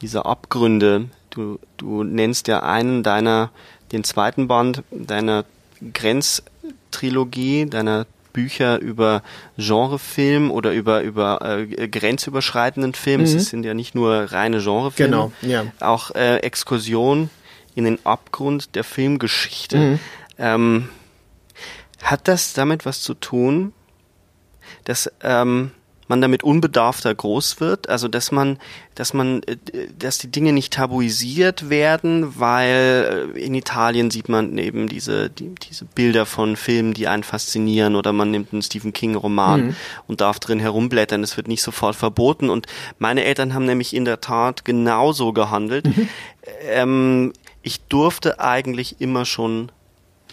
dieser 0.00 0.26
Abgründe. 0.26 1.06
Du, 1.30 1.58
du 1.76 2.04
nennst 2.04 2.48
ja 2.48 2.62
einen 2.62 3.02
deiner, 3.02 3.50
den 3.92 4.04
zweiten 4.04 4.48
Band 4.48 4.82
deiner 4.90 5.44
Grenztrilogie, 5.92 7.66
deiner 7.66 8.06
Bücher 8.32 8.80
über 8.80 9.22
Genrefilm 9.56 10.50
oder 10.50 10.72
über 10.72 11.02
über 11.02 11.40
äh, 11.42 11.88
grenzüberschreitenden 11.88 12.92
Film. 12.92 13.20
Mhm. 13.20 13.26
Es 13.26 13.48
sind 13.48 13.64
ja 13.64 13.72
nicht 13.72 13.94
nur 13.94 14.32
reine 14.32 14.60
Genrefilme, 14.60 15.10
genau, 15.10 15.32
ja. 15.40 15.64
auch 15.80 16.10
äh, 16.14 16.38
Exkursion 16.38 17.30
in 17.74 17.84
den 17.84 18.04
Abgrund 18.04 18.74
der 18.74 18.84
Filmgeschichte. 18.84 19.78
Mhm. 19.78 19.98
Ähm, 20.38 20.88
hat 22.02 22.28
das 22.28 22.52
damit 22.52 22.84
was 22.84 23.00
zu 23.00 23.14
tun, 23.14 23.72
dass 24.84 25.10
ähm, 25.22 25.70
man 26.08 26.20
damit 26.20 26.42
unbedarfter 26.42 27.14
groß 27.14 27.60
wird, 27.60 27.88
also 27.88 28.08
dass 28.08 28.32
man, 28.32 28.58
dass 28.94 29.14
man, 29.14 29.42
äh, 29.44 29.56
dass 29.98 30.18
die 30.18 30.30
Dinge 30.30 30.52
nicht 30.52 30.72
tabuisiert 30.72 31.70
werden, 31.70 32.38
weil 32.38 33.32
äh, 33.34 33.40
in 33.40 33.54
Italien 33.54 34.10
sieht 34.10 34.28
man 34.28 34.58
eben 34.58 34.88
diese, 34.88 35.30
die, 35.30 35.54
diese 35.54 35.84
Bilder 35.84 36.26
von 36.26 36.56
Filmen, 36.56 36.94
die 36.94 37.08
einen 37.08 37.22
faszinieren, 37.22 37.96
oder 37.96 38.12
man 38.12 38.30
nimmt 38.30 38.52
einen 38.52 38.62
Stephen 38.62 38.92
King 38.92 39.14
Roman 39.14 39.66
mhm. 39.68 39.76
und 40.06 40.20
darf 40.20 40.38
drin 40.38 40.60
herumblättern. 40.60 41.22
Es 41.22 41.36
wird 41.36 41.48
nicht 41.48 41.62
sofort 41.62 41.96
verboten. 41.96 42.50
Und 42.50 42.66
meine 42.98 43.24
Eltern 43.24 43.54
haben 43.54 43.66
nämlich 43.66 43.94
in 43.94 44.04
der 44.04 44.20
Tat 44.20 44.64
genauso 44.64 45.32
gehandelt. 45.32 45.86
Mhm. 45.86 46.08
Ähm, 46.62 47.32
ich 47.62 47.80
durfte 47.82 48.40
eigentlich 48.40 49.00
immer 49.00 49.24
schon 49.24 49.72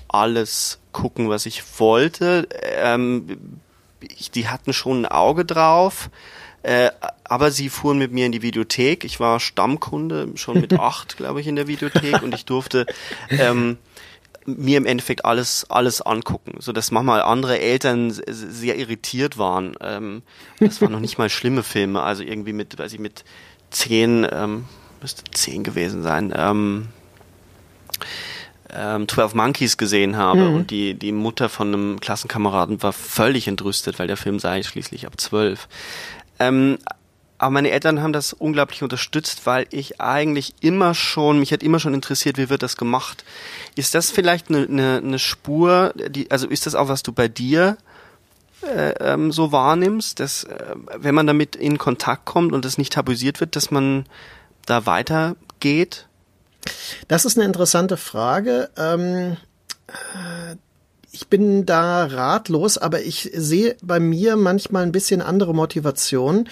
alles 0.09 0.79
gucken, 0.91 1.29
was 1.29 1.45
ich 1.45 1.63
wollte. 1.79 2.47
Ähm, 2.61 3.39
die 4.35 4.47
hatten 4.47 4.73
schon 4.73 5.01
ein 5.01 5.05
Auge 5.05 5.45
drauf. 5.45 6.09
Äh, 6.63 6.91
aber 7.23 7.49
sie 7.49 7.69
fuhren 7.69 7.97
mit 7.97 8.11
mir 8.11 8.27
in 8.27 8.31
die 8.31 8.43
Videothek. 8.43 9.03
Ich 9.03 9.19
war 9.19 9.39
Stammkunde, 9.39 10.29
schon 10.35 10.61
mit 10.61 10.73
acht, 10.79 11.17
glaube 11.17 11.41
ich, 11.41 11.47
in 11.47 11.55
der 11.55 11.67
Videothek 11.67 12.21
und 12.21 12.35
ich 12.35 12.45
durfte 12.45 12.85
ähm, 13.29 13.77
mir 14.45 14.77
im 14.77 14.85
Endeffekt 14.85 15.25
alles 15.25 15.65
alles 15.69 16.01
angucken, 16.01 16.55
so 16.59 16.71
dass 16.71 16.91
manchmal 16.91 17.21
andere 17.21 17.59
Eltern 17.59 18.11
sehr 18.11 18.77
irritiert 18.77 19.37
waren. 19.37 19.75
Ähm, 19.81 20.21
das 20.59 20.81
waren 20.81 20.91
noch 20.91 20.99
nicht 20.99 21.17
mal 21.17 21.29
schlimme 21.29 21.63
Filme, 21.63 22.03
also 22.03 22.23
irgendwie 22.23 22.53
mit, 22.53 22.77
weiß 22.77 22.93
ich, 22.93 22.99
mit 22.99 23.23
zehn, 23.71 24.27
ähm, 24.31 24.65
müsste 25.01 25.23
zehn 25.31 25.63
gewesen 25.63 26.03
sein. 26.03 26.33
Ähm, 26.35 26.87
ähm, 28.73 29.07
12 29.07 29.33
Monkeys 29.33 29.77
gesehen 29.77 30.17
habe 30.17 30.41
mhm. 30.41 30.55
und 30.55 30.71
die, 30.71 30.93
die 30.93 31.11
Mutter 31.11 31.49
von 31.49 31.67
einem 31.67 31.99
Klassenkameraden 31.99 32.81
war 32.83 32.93
völlig 32.93 33.47
entrüstet, 33.47 33.99
weil 33.99 34.07
der 34.07 34.17
Film 34.17 34.39
sei 34.39 34.63
schließlich 34.63 35.05
ab 35.05 35.19
12. 35.19 35.67
Ähm, 36.39 36.77
aber 37.41 37.51
meine 37.51 37.71
Eltern 37.71 38.03
haben 38.03 38.13
das 38.13 38.33
unglaublich 38.33 38.83
unterstützt, 38.83 39.47
weil 39.47 39.65
ich 39.71 39.99
eigentlich 39.99 40.53
immer 40.61 40.93
schon, 40.93 41.39
mich 41.39 41.51
hat 41.51 41.63
immer 41.63 41.79
schon 41.79 41.95
interessiert, 41.95 42.37
wie 42.37 42.49
wird 42.49 42.61
das 42.61 42.77
gemacht. 42.77 43.25
Ist 43.75 43.95
das 43.95 44.11
vielleicht 44.11 44.49
eine, 44.49 44.67
eine, 44.67 44.97
eine 45.03 45.17
Spur, 45.17 45.91
die, 45.95 46.29
also 46.29 46.47
ist 46.47 46.67
das 46.67 46.75
auch, 46.75 46.87
was 46.87 47.01
du 47.01 47.13
bei 47.13 47.27
dir 47.27 47.77
äh, 48.61 48.91
ähm, 48.99 49.31
so 49.31 49.51
wahrnimmst, 49.51 50.19
dass 50.19 50.43
äh, 50.43 50.75
wenn 50.97 51.15
man 51.15 51.25
damit 51.25 51.55
in 51.55 51.79
Kontakt 51.79 52.25
kommt 52.25 52.53
und 52.53 52.63
es 52.63 52.77
nicht 52.77 52.93
tabuisiert 52.93 53.39
wird, 53.39 53.55
dass 53.55 53.71
man 53.71 54.05
da 54.67 54.85
weitergeht? 54.85 56.05
Das 57.07 57.25
ist 57.25 57.37
eine 57.37 57.45
interessante 57.45 57.97
Frage. 57.97 58.69
Ähm, 58.77 59.37
äh, 59.87 60.55
ich 61.11 61.27
bin 61.27 61.65
da 61.65 62.05
ratlos, 62.05 62.77
aber 62.77 63.01
ich 63.01 63.31
sehe 63.33 63.75
bei 63.83 63.99
mir 63.99 64.37
manchmal 64.37 64.83
ein 64.83 64.93
bisschen 64.93 65.21
andere 65.21 65.53
Motivation, 65.53 66.47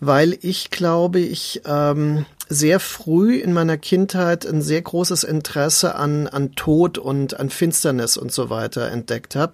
weil 0.00 0.36
ich 0.42 0.70
glaube, 0.70 1.20
ich 1.20 1.62
ähm, 1.64 2.26
sehr 2.50 2.80
früh 2.80 3.36
in 3.36 3.52
meiner 3.52 3.78
Kindheit 3.78 4.44
ein 4.44 4.60
sehr 4.60 4.82
großes 4.82 5.22
Interesse 5.22 5.94
an, 5.94 6.26
an 6.26 6.56
Tod 6.56 6.98
und 6.98 7.38
an 7.38 7.48
Finsternis 7.48 8.16
und 8.16 8.32
so 8.32 8.50
weiter 8.50 8.90
entdeckt 8.90 9.36
habe. 9.36 9.52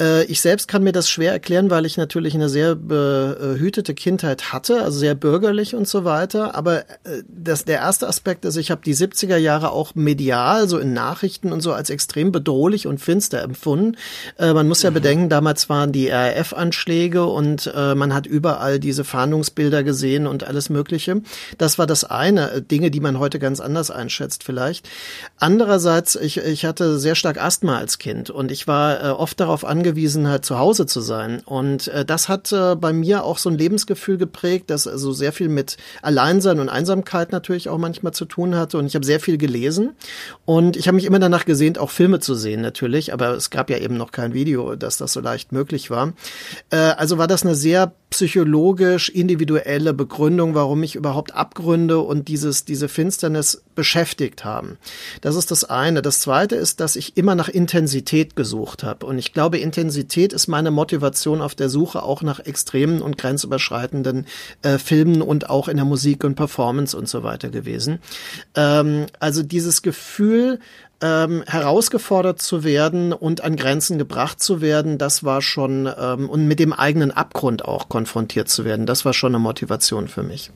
Äh, 0.00 0.24
ich 0.24 0.40
selbst 0.40 0.66
kann 0.66 0.82
mir 0.82 0.90
das 0.90 1.08
schwer 1.08 1.30
erklären, 1.30 1.70
weil 1.70 1.86
ich 1.86 1.96
natürlich 1.96 2.34
eine 2.34 2.48
sehr 2.48 2.74
behütete 2.74 3.94
Kindheit 3.94 4.52
hatte, 4.52 4.82
also 4.82 4.98
sehr 4.98 5.14
bürgerlich 5.14 5.76
und 5.76 5.86
so 5.86 6.04
weiter. 6.04 6.56
Aber 6.56 6.80
äh, 6.80 7.22
das, 7.28 7.64
der 7.64 7.78
erste 7.78 8.08
Aspekt 8.08 8.44
ist, 8.44 8.56
ich 8.56 8.72
habe 8.72 8.80
die 8.84 8.96
70er 8.96 9.36
Jahre 9.36 9.70
auch 9.70 9.94
medial, 9.94 10.68
so 10.68 10.78
in 10.78 10.92
Nachrichten 10.92 11.52
und 11.52 11.60
so 11.60 11.72
als 11.72 11.90
extrem 11.90 12.32
bedrohlich 12.32 12.88
und 12.88 12.98
finster 12.98 13.40
empfunden. 13.40 13.96
Äh, 14.36 14.52
man 14.52 14.66
muss 14.66 14.82
ja 14.82 14.90
mhm. 14.90 14.94
bedenken, 14.94 15.28
damals 15.28 15.68
waren 15.68 15.92
die 15.92 16.08
RAF-Anschläge 16.08 17.24
und 17.24 17.72
äh, 17.72 17.94
man 17.94 18.12
hat 18.12 18.26
überall 18.26 18.80
diese 18.80 19.04
Fahndungsbilder 19.04 19.84
gesehen 19.84 20.26
und 20.26 20.42
alles 20.42 20.70
Mögliche. 20.70 21.22
Das 21.56 21.78
war 21.78 21.86
das 21.86 22.15
eine, 22.16 22.50
äh, 22.50 22.62
Dinge, 22.62 22.90
die 22.90 23.00
man 23.00 23.18
heute 23.18 23.38
ganz 23.38 23.60
anders 23.60 23.90
einschätzt 23.90 24.44
vielleicht. 24.44 24.88
Andererseits, 25.38 26.16
ich, 26.16 26.38
ich 26.38 26.64
hatte 26.64 26.98
sehr 26.98 27.14
stark 27.14 27.42
Asthma 27.42 27.78
als 27.78 27.98
Kind 27.98 28.30
und 28.30 28.50
ich 28.50 28.66
war 28.66 29.02
äh, 29.02 29.08
oft 29.10 29.38
darauf 29.40 29.64
angewiesen, 29.64 30.28
halt 30.28 30.44
zu 30.44 30.58
Hause 30.58 30.86
zu 30.86 31.00
sein. 31.00 31.42
Und 31.44 31.88
äh, 31.88 32.04
das 32.04 32.28
hat 32.28 32.52
äh, 32.52 32.74
bei 32.74 32.92
mir 32.92 33.24
auch 33.24 33.38
so 33.38 33.50
ein 33.50 33.58
Lebensgefühl 33.58 34.18
geprägt, 34.18 34.70
das 34.70 34.86
also 34.86 35.12
sehr 35.12 35.32
viel 35.32 35.48
mit 35.48 35.76
Alleinsein 36.02 36.60
und 36.60 36.68
Einsamkeit 36.68 37.32
natürlich 37.32 37.68
auch 37.68 37.78
manchmal 37.78 38.12
zu 38.12 38.24
tun 38.24 38.56
hatte. 38.56 38.78
Und 38.78 38.86
ich 38.86 38.94
habe 38.94 39.04
sehr 39.04 39.20
viel 39.20 39.38
gelesen 39.38 39.94
und 40.44 40.76
ich 40.76 40.88
habe 40.88 40.96
mich 40.96 41.04
immer 41.04 41.18
danach 41.18 41.44
gesehnt, 41.44 41.78
auch 41.78 41.90
Filme 41.90 42.20
zu 42.20 42.34
sehen 42.34 42.60
natürlich, 42.60 43.12
aber 43.12 43.30
es 43.30 43.50
gab 43.50 43.70
ja 43.70 43.78
eben 43.78 43.96
noch 43.96 44.12
kein 44.12 44.34
Video, 44.34 44.76
dass 44.76 44.96
das 44.96 45.12
so 45.12 45.20
leicht 45.20 45.52
möglich 45.52 45.90
war. 45.90 46.12
Äh, 46.70 46.76
also 46.76 47.18
war 47.18 47.26
das 47.26 47.42
eine 47.42 47.54
sehr 47.54 47.92
psychologisch 48.10 49.08
individuelle 49.08 49.92
Begründung, 49.92 50.54
warum 50.54 50.80
mich 50.80 50.94
überhaupt 50.94 51.34
Abgründe 51.34 52.00
und 52.06 52.28
dieses, 52.28 52.64
diese 52.64 52.88
Finsternis 52.88 53.62
beschäftigt 53.74 54.44
haben. 54.44 54.78
Das 55.20 55.36
ist 55.36 55.50
das 55.50 55.64
eine. 55.64 56.02
Das 56.02 56.20
zweite 56.20 56.56
ist, 56.56 56.80
dass 56.80 56.96
ich 56.96 57.16
immer 57.16 57.34
nach 57.34 57.48
Intensität 57.48 58.36
gesucht 58.36 58.82
habe. 58.82 59.06
Und 59.06 59.18
ich 59.18 59.32
glaube, 59.32 59.58
Intensität 59.58 60.32
ist 60.32 60.46
meine 60.46 60.70
Motivation 60.70 61.40
auf 61.42 61.54
der 61.54 61.68
Suche 61.68 62.02
auch 62.02 62.22
nach 62.22 62.40
extremen 62.40 63.02
und 63.02 63.18
grenzüberschreitenden 63.18 64.26
äh, 64.62 64.78
Filmen 64.78 65.22
und 65.22 65.50
auch 65.50 65.68
in 65.68 65.76
der 65.76 65.86
Musik 65.86 66.24
und 66.24 66.34
Performance 66.34 66.96
und 66.96 67.08
so 67.08 67.22
weiter 67.22 67.50
gewesen. 67.50 67.98
Ähm, 68.54 69.06
also 69.20 69.42
dieses 69.42 69.82
Gefühl, 69.82 70.58
ähm, 71.00 71.44
herausgefordert 71.46 72.40
zu 72.40 72.64
werden 72.64 73.12
und 73.12 73.42
an 73.42 73.56
Grenzen 73.56 73.98
gebracht 73.98 74.42
zu 74.42 74.60
werden, 74.60 74.98
das 74.98 75.24
war 75.24 75.42
schon, 75.42 75.88
ähm, 75.98 76.30
und 76.30 76.46
mit 76.46 76.58
dem 76.58 76.72
eigenen 76.72 77.10
Abgrund 77.10 77.64
auch 77.64 77.88
konfrontiert 77.88 78.48
zu 78.48 78.64
werden, 78.64 78.86
das 78.86 79.04
war 79.04 79.12
schon 79.12 79.34
eine 79.34 79.42
Motivation 79.42 80.08
für 80.08 80.22
mich. 80.22 80.50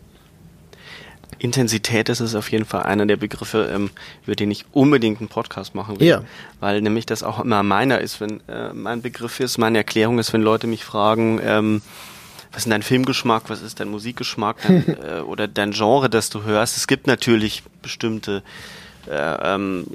Intensität 1.40 2.09
ist 2.09 2.20
es 2.20 2.35
auf 2.35 2.53
jeden 2.53 2.66
Fall 2.66 2.83
einer 2.83 3.07
der 3.07 3.16
Begriffe, 3.16 3.70
ähm, 3.74 3.90
über 4.26 4.37
den 4.37 4.50
ich 4.50 4.66
unbedingt 4.72 5.20
einen 5.20 5.29
Podcast 5.29 5.74
machen 5.74 5.98
will. 5.98 6.07
Ja. 6.07 6.22
Weil 6.61 6.83
nämlich 6.83 7.07
das 7.07 7.22
auch 7.22 7.40
immer 7.40 7.62
meiner 7.62 8.00
ist, 8.00 8.20
wenn 8.20 8.40
äh, 8.48 8.72
mein 8.74 9.03
Begriff 9.03 9.40
ist, 9.40 9.59
meine 9.59 9.79
Erklärung 9.79 10.18
ist, 10.18 10.33
wenn 10.33 10.42
Leute 10.42 10.66
mich 10.66 10.85
fragen, 10.85 11.40
ähm, 11.42 11.83
was 12.53 12.64
ist 12.64 12.70
dein 12.70 12.83
Filmgeschmack, 12.83 13.44
was 13.48 13.62
ist 13.62 13.81
dein 13.81 13.88
Musikgeschmack 13.88 14.57
dein, 14.62 14.96
äh, 15.03 15.20
oder 15.20 15.48
dein 15.48 15.72
Genre, 15.72 16.11
das 16.11 16.31
du 16.31 16.42
hörst. 16.42 16.76
Es 16.76 16.87
gibt 16.87 17.07
natürlich 17.07 17.62
bestimmte 17.81 18.42
äh, 19.09 19.55
ähm, 19.55 19.87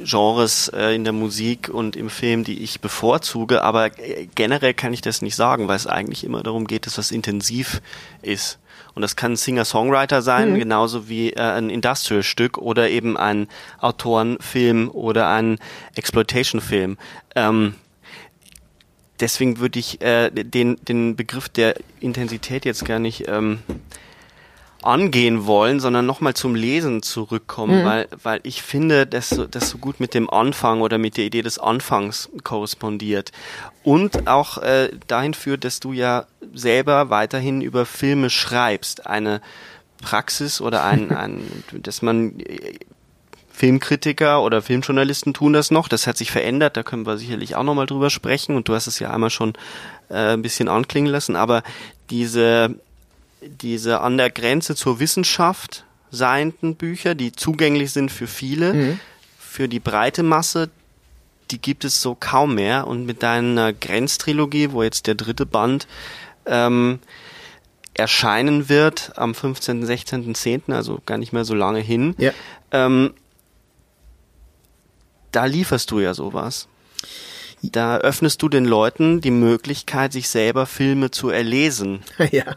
Genres 0.00 0.68
äh, 0.68 0.94
in 0.94 1.04
der 1.04 1.12
Musik 1.12 1.68
und 1.68 1.94
im 1.94 2.10
Film, 2.10 2.42
die 2.42 2.62
ich 2.62 2.80
bevorzuge, 2.80 3.62
aber 3.62 3.98
äh, 3.98 4.26
generell 4.34 4.74
kann 4.74 4.92
ich 4.92 5.00
das 5.00 5.22
nicht 5.22 5.36
sagen, 5.36 5.68
weil 5.68 5.76
es 5.76 5.86
eigentlich 5.86 6.24
immer 6.24 6.42
darum 6.42 6.66
geht, 6.66 6.86
dass 6.86 6.98
was 6.98 7.12
intensiv 7.12 7.80
ist. 8.22 8.58
Und 8.94 9.02
das 9.02 9.16
kann 9.16 9.32
ein 9.32 9.36
Singer-Songwriter 9.36 10.22
sein, 10.22 10.52
mhm. 10.52 10.58
genauso 10.58 11.08
wie 11.08 11.32
äh, 11.32 11.40
ein 11.40 11.70
Industrial-Stück 11.70 12.58
oder 12.58 12.90
eben 12.90 13.16
ein 13.16 13.48
Autorenfilm 13.80 14.90
oder 14.90 15.28
ein 15.28 15.58
Exploitation-Film. 15.94 16.98
Ähm, 17.36 17.74
deswegen 19.20 19.58
würde 19.58 19.78
ich 19.78 20.00
äh, 20.00 20.30
den, 20.30 20.76
den 20.84 21.16
Begriff 21.16 21.48
der 21.48 21.74
Intensität 22.00 22.64
jetzt 22.64 22.84
gar 22.84 22.98
nicht 22.98 23.28
ähm, 23.28 23.60
angehen 24.88 25.46
wollen, 25.46 25.80
sondern 25.80 26.06
nochmal 26.06 26.32
zum 26.32 26.54
Lesen 26.54 27.02
zurückkommen, 27.02 27.82
mhm. 27.82 27.84
weil, 27.84 28.08
weil 28.22 28.40
ich 28.42 28.62
finde, 28.62 29.06
dass 29.06 29.28
so, 29.28 29.44
das 29.44 29.68
so 29.68 29.76
gut 29.76 30.00
mit 30.00 30.14
dem 30.14 30.30
Anfang 30.30 30.80
oder 30.80 30.96
mit 30.96 31.18
der 31.18 31.26
Idee 31.26 31.42
des 31.42 31.58
Anfangs 31.58 32.30
korrespondiert. 32.42 33.30
Und 33.84 34.26
auch 34.26 34.58
äh, 34.58 34.90
dahin 35.06 35.34
führt, 35.34 35.64
dass 35.64 35.80
du 35.80 35.92
ja 35.92 36.24
selber 36.54 37.10
weiterhin 37.10 37.60
über 37.60 37.84
Filme 37.84 38.30
schreibst. 38.30 39.06
Eine 39.06 39.42
Praxis 40.00 40.60
oder 40.62 40.84
ein, 40.84 41.12
ein 41.14 41.42
dass 41.72 42.00
man 42.00 42.38
Filmkritiker 43.50 44.42
oder 44.42 44.62
Filmjournalisten 44.62 45.34
tun 45.34 45.52
das 45.52 45.70
noch. 45.70 45.88
Das 45.88 46.06
hat 46.06 46.16
sich 46.16 46.30
verändert, 46.30 46.78
da 46.78 46.82
können 46.82 47.04
wir 47.04 47.18
sicherlich 47.18 47.56
auch 47.56 47.64
nochmal 47.64 47.86
drüber 47.86 48.08
sprechen. 48.08 48.56
Und 48.56 48.68
du 48.68 48.74
hast 48.74 48.86
es 48.86 49.00
ja 49.00 49.10
einmal 49.10 49.30
schon 49.30 49.52
äh, 50.08 50.32
ein 50.32 50.42
bisschen 50.42 50.68
anklingen 50.68 51.12
lassen. 51.12 51.36
Aber 51.36 51.62
diese 52.08 52.76
diese 53.42 54.00
an 54.00 54.16
der 54.16 54.30
Grenze 54.30 54.74
zur 54.74 55.00
Wissenschaft 55.00 55.84
seienden 56.10 56.76
Bücher, 56.76 57.14
die 57.14 57.32
zugänglich 57.32 57.92
sind 57.92 58.10
für 58.10 58.26
viele, 58.26 58.74
mhm. 58.74 59.00
für 59.38 59.68
die 59.68 59.80
breite 59.80 60.22
Masse, 60.22 60.70
die 61.50 61.60
gibt 61.60 61.84
es 61.84 62.02
so 62.02 62.14
kaum 62.14 62.54
mehr. 62.54 62.86
Und 62.86 63.06
mit 63.06 63.22
deiner 63.22 63.72
Grenztrilogie, 63.72 64.72
wo 64.72 64.82
jetzt 64.82 65.06
der 65.06 65.14
dritte 65.14 65.46
Band 65.46 65.86
ähm, 66.46 66.98
erscheinen 67.94 68.68
wird 68.68 69.12
am 69.16 69.34
15., 69.34 69.84
16., 69.84 70.34
10., 70.34 70.62
also 70.68 71.00
gar 71.04 71.18
nicht 71.18 71.32
mehr 71.32 71.44
so 71.44 71.54
lange 71.54 71.80
hin, 71.80 72.14
ja. 72.18 72.32
ähm, 72.72 73.14
da 75.32 75.44
lieferst 75.44 75.90
du 75.90 76.00
ja 76.00 76.14
sowas. 76.14 76.68
Da 77.62 77.98
öffnest 77.98 78.40
du 78.40 78.48
den 78.48 78.64
Leuten 78.64 79.20
die 79.20 79.32
Möglichkeit, 79.32 80.12
sich 80.12 80.28
selber 80.28 80.64
Filme 80.66 81.10
zu 81.10 81.28
erlesen. 81.28 82.00
Ja. 82.30 82.56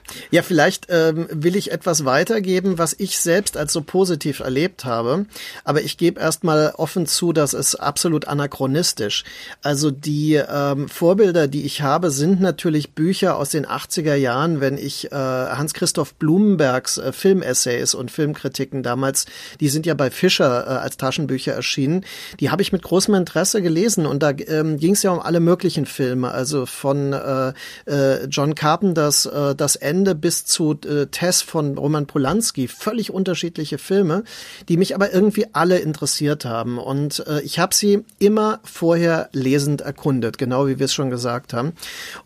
Ja, 0.29 0.41
vielleicht 0.41 0.87
ähm, 0.89 1.27
will 1.31 1.55
ich 1.55 1.71
etwas 1.71 2.05
weitergeben, 2.05 2.77
was 2.77 2.95
ich 2.97 3.19
selbst 3.19 3.57
als 3.57 3.73
so 3.73 3.81
positiv 3.81 4.39
erlebt 4.39 4.85
habe. 4.85 5.25
Aber 5.63 5.81
ich 5.81 5.97
gebe 5.97 6.19
erstmal 6.19 6.73
offen 6.77 7.05
zu, 7.05 7.33
dass 7.33 7.53
es 7.53 7.75
absolut 7.75 8.27
anachronistisch. 8.27 9.23
Also 9.61 9.91
die 9.91 10.35
ähm, 10.35 10.89
Vorbilder, 10.89 11.47
die 11.47 11.63
ich 11.63 11.81
habe, 11.81 12.11
sind 12.11 12.41
natürlich 12.41 12.93
Bücher 12.93 13.37
aus 13.37 13.49
den 13.49 13.65
80er 13.65 14.15
Jahren, 14.15 14.61
wenn 14.61 14.77
ich 14.77 15.11
äh, 15.11 15.15
Hans-Christoph 15.15 16.15
Blumenbergs 16.15 16.97
äh, 16.97 17.11
Filmessays 17.11 17.93
und 17.93 18.11
Filmkritiken 18.11 18.83
damals, 18.83 19.25
die 19.59 19.69
sind 19.69 19.85
ja 19.85 19.93
bei 19.93 20.09
Fischer 20.11 20.65
äh, 20.65 20.69
als 20.69 20.97
Taschenbücher 20.97 21.53
erschienen, 21.53 22.05
die 22.39 22.49
habe 22.49 22.61
ich 22.61 22.71
mit 22.71 22.81
großem 22.81 23.13
Interesse 23.15 23.61
gelesen 23.61 24.05
und 24.05 24.23
da 24.23 24.31
ähm, 24.31 24.77
ging 24.77 24.93
es 24.93 25.03
ja 25.03 25.11
um 25.11 25.19
alle 25.19 25.39
möglichen 25.39 25.85
Filme, 25.85 26.31
also 26.31 26.65
von 26.65 27.13
äh, 27.13 27.53
äh, 27.85 28.25
John 28.25 28.55
Carpenters 28.55 29.25
äh, 29.25 29.55
Das 29.55 29.75
Ende 29.75 30.00
bis 30.15 30.45
zu 30.45 30.77
äh, 30.85 31.07
Tess 31.07 31.41
von 31.41 31.77
Roman 31.77 32.07
Polanski, 32.07 32.67
völlig 32.67 33.11
unterschiedliche 33.11 33.77
Filme, 33.77 34.23
die 34.67 34.77
mich 34.77 34.95
aber 34.95 35.13
irgendwie 35.13 35.47
alle 35.53 35.79
interessiert 35.79 36.45
haben. 36.45 36.77
Und 36.77 37.25
äh, 37.27 37.41
ich 37.41 37.59
habe 37.59 37.73
sie 37.73 38.03
immer 38.19 38.59
vorher 38.63 39.29
lesend 39.31 39.81
erkundet, 39.81 40.37
genau 40.37 40.67
wie 40.67 40.79
wir 40.79 40.85
es 40.85 40.93
schon 40.93 41.09
gesagt 41.09 41.53
haben. 41.53 41.73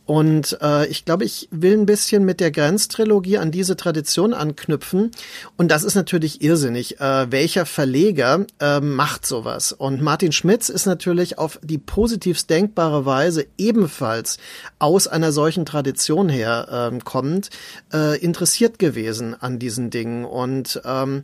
Und 0.06 0.58
äh, 0.62 0.88
ich 0.88 1.06
glaube, 1.06 1.26
ich 1.26 1.48
will 1.52 1.74
ein 1.74 1.86
bisschen 1.86 2.26
mit 2.26 2.40
der 2.40 2.52
Grenztrilogie 2.52 3.38
an 3.38 3.52
diese 3.52 3.76
Tradition 3.76 4.34
anknüpfen. 4.34 5.12
Und 5.58 5.70
das 5.70 5.84
ist 5.84 5.96
natürlich 5.96 6.42
irrsinnig. 6.42 7.00
Äh, 7.00 7.32
welcher 7.32 7.66
Verleger 7.66 8.46
äh, 8.60 8.80
macht 8.80 9.26
sowas? 9.26 9.72
Und 9.72 10.02
Martin 10.02 10.32
Schmitz 10.32 10.70
ist 10.70 10.86
natürlich 10.86 11.38
auf 11.38 11.60
die 11.64 11.78
positivst 11.78 12.50
denkbare 12.50 13.06
Weise 13.06 13.46
ebenfalls 13.58 14.38
aus 14.80 15.08
einer 15.08 15.32
solchen 15.32 15.66
Tradition 15.66 16.30
her 16.30 16.92
äh, 16.94 17.00
kommend 17.04 17.50
äh, 17.94 18.18
interessiert 18.20 18.80
gewesen 18.80 19.36
an 19.40 19.60
diesen 19.60 19.90
Dingen. 19.90 20.26
Und 20.26 20.82
ähm, 20.86 21.24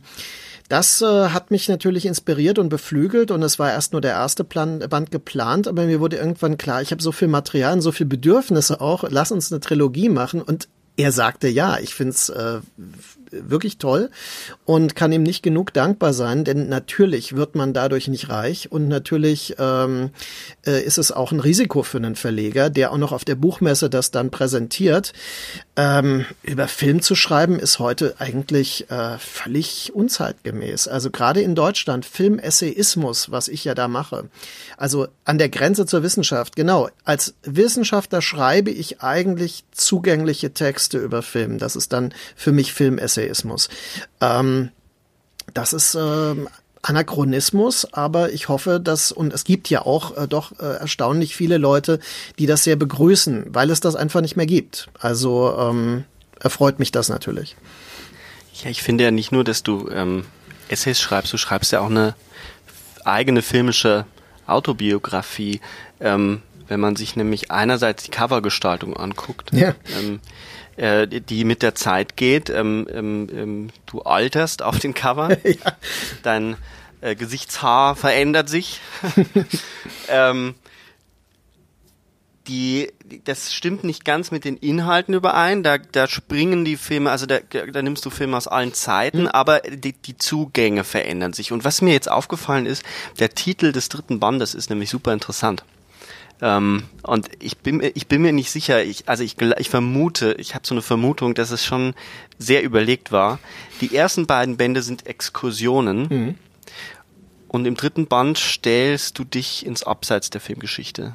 das 0.68 1.02
äh, 1.02 1.28
hat 1.28 1.50
mich 1.50 1.68
natürlich 1.68 2.06
inspiriert 2.06 2.58
und 2.58 2.68
beflügelt. 2.68 3.30
Und 3.30 3.42
es 3.42 3.58
war 3.58 3.70
erst 3.70 3.92
nur 3.92 4.00
der 4.00 4.12
erste 4.12 4.44
Plan, 4.44 4.78
Band 4.78 5.10
geplant, 5.10 5.68
aber 5.68 5.84
mir 5.84 6.00
wurde 6.00 6.16
irgendwann 6.16 6.58
klar, 6.58 6.82
ich 6.82 6.92
habe 6.92 7.02
so 7.02 7.12
viel 7.12 7.28
Material 7.28 7.74
und 7.74 7.82
so 7.82 7.92
viel 7.92 8.06
Bedürfnisse 8.06 8.80
auch, 8.80 9.04
lass 9.08 9.32
uns 9.32 9.52
eine 9.52 9.60
Trilogie 9.60 10.08
machen. 10.08 10.40
Und 10.40 10.68
er 10.96 11.12
sagte 11.12 11.48
ja, 11.48 11.78
ich 11.78 11.94
find's 11.94 12.28
äh, 12.28 12.60
wirklich 13.32 13.78
toll 13.78 14.10
und 14.64 14.94
kann 14.94 15.12
ihm 15.12 15.22
nicht 15.22 15.42
genug 15.42 15.72
dankbar 15.72 16.12
sein, 16.12 16.44
denn 16.44 16.68
natürlich 16.68 17.34
wird 17.34 17.54
man 17.54 17.72
dadurch 17.72 18.08
nicht 18.08 18.28
reich 18.28 18.70
und 18.70 18.88
natürlich 18.88 19.56
ähm, 19.58 20.10
äh, 20.66 20.82
ist 20.82 20.98
es 20.98 21.12
auch 21.12 21.32
ein 21.32 21.40
Risiko 21.40 21.82
für 21.82 21.98
einen 21.98 22.16
Verleger, 22.16 22.70
der 22.70 22.92
auch 22.92 22.98
noch 22.98 23.12
auf 23.12 23.24
der 23.24 23.34
Buchmesse 23.34 23.90
das 23.90 24.10
dann 24.10 24.30
präsentiert. 24.30 25.12
Ähm, 25.76 26.26
über 26.42 26.68
Film 26.68 27.00
zu 27.00 27.14
schreiben 27.14 27.58
ist 27.58 27.78
heute 27.78 28.14
eigentlich 28.18 28.90
äh, 28.90 29.18
völlig 29.18 29.94
unzeitgemäß. 29.94 30.88
Also 30.88 31.10
gerade 31.10 31.40
in 31.40 31.54
Deutschland 31.54 32.04
Filmessayismus, 32.04 33.30
was 33.30 33.48
ich 33.48 33.64
ja 33.64 33.74
da 33.74 33.88
mache, 33.88 34.28
also 34.76 35.08
an 35.24 35.38
der 35.38 35.48
Grenze 35.48 35.86
zur 35.86 36.02
Wissenschaft. 36.02 36.56
Genau, 36.56 36.88
als 37.04 37.34
Wissenschaftler 37.42 38.20
schreibe 38.20 38.70
ich 38.70 39.00
eigentlich 39.00 39.64
zugängliche 39.72 40.52
Texte 40.52 40.98
über 40.98 41.22
Film. 41.22 41.58
Das 41.58 41.76
ist 41.76 41.92
dann 41.92 42.12
für 42.36 42.52
mich 42.52 42.72
Filmessay 42.72 43.21
Essayismus. 43.28 43.68
Ähm, 44.20 44.70
das 45.54 45.72
ist 45.72 45.94
äh, 45.94 46.34
Anachronismus, 46.82 47.86
aber 47.92 48.32
ich 48.32 48.48
hoffe, 48.48 48.80
dass, 48.80 49.12
und 49.12 49.32
es 49.32 49.44
gibt 49.44 49.70
ja 49.70 49.82
auch 49.82 50.16
äh, 50.16 50.26
doch 50.26 50.52
äh, 50.58 50.78
erstaunlich 50.78 51.36
viele 51.36 51.58
Leute, 51.58 52.00
die 52.38 52.46
das 52.46 52.64
sehr 52.64 52.76
begrüßen, 52.76 53.46
weil 53.48 53.70
es 53.70 53.80
das 53.80 53.94
einfach 53.94 54.20
nicht 54.20 54.36
mehr 54.36 54.46
gibt. 54.46 54.88
Also 54.98 55.56
ähm, 55.58 56.04
erfreut 56.40 56.78
mich 56.78 56.90
das 56.90 57.08
natürlich. 57.08 57.56
Ja, 58.62 58.70
ich 58.70 58.82
finde 58.82 59.04
ja 59.04 59.10
nicht 59.10 59.32
nur, 59.32 59.44
dass 59.44 59.62
du 59.62 59.88
ähm, 59.90 60.24
Essays 60.68 61.00
schreibst, 61.00 61.32
du 61.32 61.38
schreibst 61.38 61.72
ja 61.72 61.80
auch 61.80 61.90
eine 61.90 62.14
eigene 63.04 63.42
filmische 63.42 64.06
Autobiografie. 64.46 65.60
Ähm, 66.00 66.42
wenn 66.68 66.80
man 66.80 66.96
sich 66.96 67.16
nämlich 67.16 67.50
einerseits 67.50 68.04
die 68.04 68.10
Covergestaltung 68.10 68.96
anguckt, 68.96 69.52
ja. 69.52 69.74
ähm, 69.98 70.20
äh, 70.76 71.06
die 71.06 71.44
mit 71.44 71.62
der 71.62 71.74
Zeit 71.74 72.16
geht. 72.16 72.50
Ähm, 72.50 72.86
ähm, 72.92 73.28
ähm, 73.32 73.70
du 73.86 74.02
alterst 74.02 74.62
auf 74.62 74.78
den 74.78 74.94
Covern, 74.94 75.36
ja. 75.44 75.76
dein 76.22 76.56
äh, 77.00 77.14
Gesichtshaar 77.14 77.96
verändert 77.96 78.48
sich. 78.48 78.80
ähm, 80.08 80.54
die, 82.48 82.92
das 83.24 83.54
stimmt 83.54 83.84
nicht 83.84 84.04
ganz 84.04 84.30
mit 84.30 84.44
den 84.44 84.56
Inhalten 84.56 85.14
überein. 85.14 85.62
Da, 85.62 85.78
da 85.78 86.08
springen 86.08 86.64
die 86.64 86.76
Filme, 86.76 87.10
also 87.10 87.26
da, 87.26 87.38
da 87.40 87.82
nimmst 87.82 88.04
du 88.04 88.10
Filme 88.10 88.36
aus 88.36 88.48
allen 88.48 88.74
Zeiten, 88.74 89.22
mhm. 89.22 89.28
aber 89.28 89.60
die, 89.60 89.92
die 89.92 90.16
Zugänge 90.16 90.84
verändern 90.84 91.32
sich. 91.32 91.52
Und 91.52 91.64
was 91.64 91.82
mir 91.82 91.92
jetzt 91.92 92.10
aufgefallen 92.10 92.66
ist, 92.66 92.82
der 93.18 93.34
Titel 93.34 93.72
des 93.72 93.88
dritten 93.88 94.20
Bandes 94.20 94.54
ist 94.54 94.70
nämlich 94.70 94.90
super 94.90 95.12
interessant. 95.12 95.64
Ähm, 96.42 96.82
und 97.04 97.30
ich 97.38 97.56
bin, 97.58 97.80
ich 97.94 98.08
bin 98.08 98.20
mir 98.20 98.32
nicht 98.32 98.50
sicher, 98.50 98.82
ich, 98.82 99.08
also 99.08 99.22
ich, 99.22 99.40
ich 99.40 99.70
vermute, 99.70 100.34
ich 100.38 100.54
habe 100.54 100.66
so 100.66 100.74
eine 100.74 100.82
Vermutung, 100.82 101.34
dass 101.34 101.52
es 101.52 101.64
schon 101.64 101.94
sehr 102.36 102.64
überlegt 102.64 103.12
war. 103.12 103.38
Die 103.80 103.94
ersten 103.94 104.26
beiden 104.26 104.56
Bände 104.56 104.82
sind 104.82 105.06
Exkursionen. 105.06 106.08
Mhm. 106.10 106.34
Und 107.46 107.66
im 107.66 107.76
dritten 107.76 108.06
Band 108.06 108.38
stellst 108.38 109.18
du 109.18 109.24
dich 109.24 109.64
ins 109.64 109.84
Abseits 109.84 110.30
der 110.30 110.40
Filmgeschichte. 110.40 111.14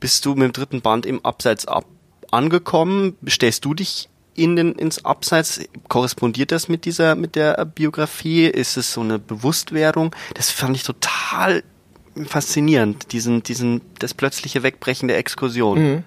Bist 0.00 0.26
du 0.26 0.34
mit 0.34 0.42
dem 0.42 0.52
dritten 0.52 0.80
Band 0.80 1.06
im 1.06 1.24
Abseits 1.24 1.68
ab 1.68 1.84
angekommen? 2.32 3.16
Stellst 3.28 3.64
du 3.64 3.74
dich 3.74 4.08
in 4.34 4.56
den, 4.56 4.72
ins 4.72 5.04
Abseits? 5.04 5.60
Korrespondiert 5.88 6.50
das 6.50 6.68
mit 6.68 6.84
dieser, 6.84 7.14
mit 7.14 7.36
der 7.36 7.64
Biografie? 7.64 8.46
Ist 8.46 8.76
es 8.76 8.92
so 8.92 9.02
eine 9.02 9.20
Bewusstwerdung? 9.20 10.16
Das 10.34 10.50
fand 10.50 10.74
ich 10.74 10.82
total 10.82 11.62
faszinierend, 12.26 13.12
diesen, 13.12 13.42
diesen, 13.42 13.80
das 13.98 14.14
plötzliche 14.14 14.62
Wegbrechen 14.62 15.08
der 15.08 15.18
Exkursion. 15.18 15.78
Mhm. 15.78 16.04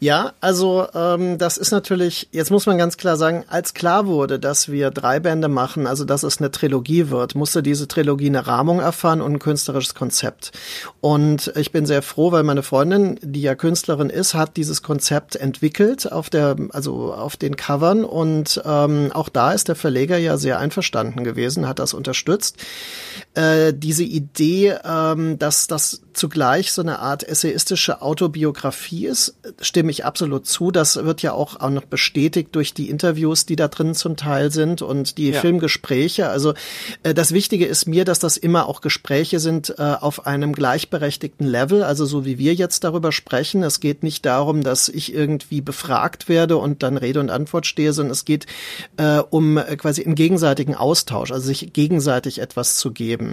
Ja, 0.00 0.32
also 0.40 0.86
ähm, 0.94 1.38
das 1.38 1.56
ist 1.56 1.70
natürlich, 1.70 2.28
jetzt 2.32 2.50
muss 2.50 2.66
man 2.66 2.78
ganz 2.78 2.96
klar 2.96 3.16
sagen, 3.16 3.44
als 3.48 3.74
klar 3.74 4.06
wurde, 4.06 4.38
dass 4.38 4.70
wir 4.70 4.90
drei 4.90 5.20
Bände 5.20 5.48
machen, 5.48 5.86
also 5.86 6.04
dass 6.04 6.22
es 6.22 6.38
eine 6.38 6.50
Trilogie 6.50 7.10
wird, 7.10 7.34
musste 7.34 7.62
diese 7.62 7.88
Trilogie 7.88 8.26
eine 8.26 8.46
Rahmung 8.46 8.80
erfahren 8.80 9.20
und 9.20 9.34
ein 9.34 9.38
künstlerisches 9.38 9.94
Konzept. 9.94 10.52
Und 11.00 11.52
ich 11.56 11.72
bin 11.72 11.86
sehr 11.86 12.02
froh, 12.02 12.32
weil 12.32 12.42
meine 12.42 12.62
Freundin, 12.62 13.18
die 13.22 13.42
ja 13.42 13.54
Künstlerin 13.54 14.10
ist, 14.10 14.34
hat 14.34 14.56
dieses 14.56 14.82
Konzept 14.82 15.36
entwickelt 15.36 16.10
auf 16.10 16.30
der, 16.30 16.56
also 16.70 17.14
auf 17.14 17.36
den 17.36 17.56
Covern 17.56 18.04
und 18.04 18.60
ähm, 18.64 19.10
auch 19.12 19.28
da 19.28 19.52
ist 19.52 19.68
der 19.68 19.76
Verleger 19.76 20.18
ja 20.18 20.36
sehr 20.36 20.58
einverstanden 20.58 21.24
gewesen, 21.24 21.68
hat 21.68 21.78
das 21.78 21.94
unterstützt. 21.94 22.56
Äh, 23.36 23.74
diese 23.74 24.02
Idee, 24.02 24.76
ähm, 24.82 25.38
dass 25.38 25.66
das 25.66 26.00
zugleich 26.14 26.72
so 26.72 26.80
eine 26.80 27.00
Art 27.00 27.22
essayistische 27.22 28.00
Autobiografie 28.00 29.06
ist, 29.06 29.36
stimme 29.60 29.90
ich 29.90 30.06
absolut 30.06 30.46
zu. 30.46 30.70
Das 30.70 30.96
wird 30.96 31.20
ja 31.20 31.32
auch, 31.32 31.60
auch 31.60 31.68
noch 31.68 31.84
bestätigt 31.84 32.54
durch 32.54 32.72
die 32.72 32.88
Interviews, 32.88 33.44
die 33.44 33.56
da 33.56 33.68
drin 33.68 33.94
zum 33.94 34.16
Teil 34.16 34.50
sind 34.50 34.80
und 34.80 35.18
die 35.18 35.32
ja. 35.32 35.40
Filmgespräche. 35.40 36.30
Also 36.30 36.54
äh, 37.02 37.12
das 37.12 37.32
Wichtige 37.32 37.66
ist 37.66 37.86
mir, 37.86 38.06
dass 38.06 38.20
das 38.20 38.38
immer 38.38 38.66
auch 38.68 38.80
Gespräche 38.80 39.38
sind 39.38 39.74
äh, 39.78 39.82
auf 39.82 40.26
einem 40.26 40.54
gleichberechtigten 40.54 41.46
Level, 41.46 41.82
also 41.82 42.06
so 42.06 42.24
wie 42.24 42.38
wir 42.38 42.54
jetzt 42.54 42.84
darüber 42.84 43.12
sprechen. 43.12 43.62
Es 43.62 43.80
geht 43.80 44.02
nicht 44.02 44.24
darum, 44.24 44.62
dass 44.62 44.88
ich 44.88 45.12
irgendwie 45.12 45.60
befragt 45.60 46.30
werde 46.30 46.56
und 46.56 46.82
dann 46.82 46.96
Rede 46.96 47.20
und 47.20 47.28
Antwort 47.28 47.66
stehe, 47.66 47.92
sondern 47.92 48.12
es 48.12 48.24
geht 48.24 48.46
äh, 48.96 49.18
um 49.18 49.58
äh, 49.58 49.76
quasi 49.76 50.00
im 50.00 50.14
gegenseitigen 50.14 50.74
Austausch, 50.74 51.32
also 51.32 51.46
sich 51.46 51.74
gegenseitig 51.74 52.40
etwas 52.40 52.76
zu 52.76 52.92
geben. 52.92 53.25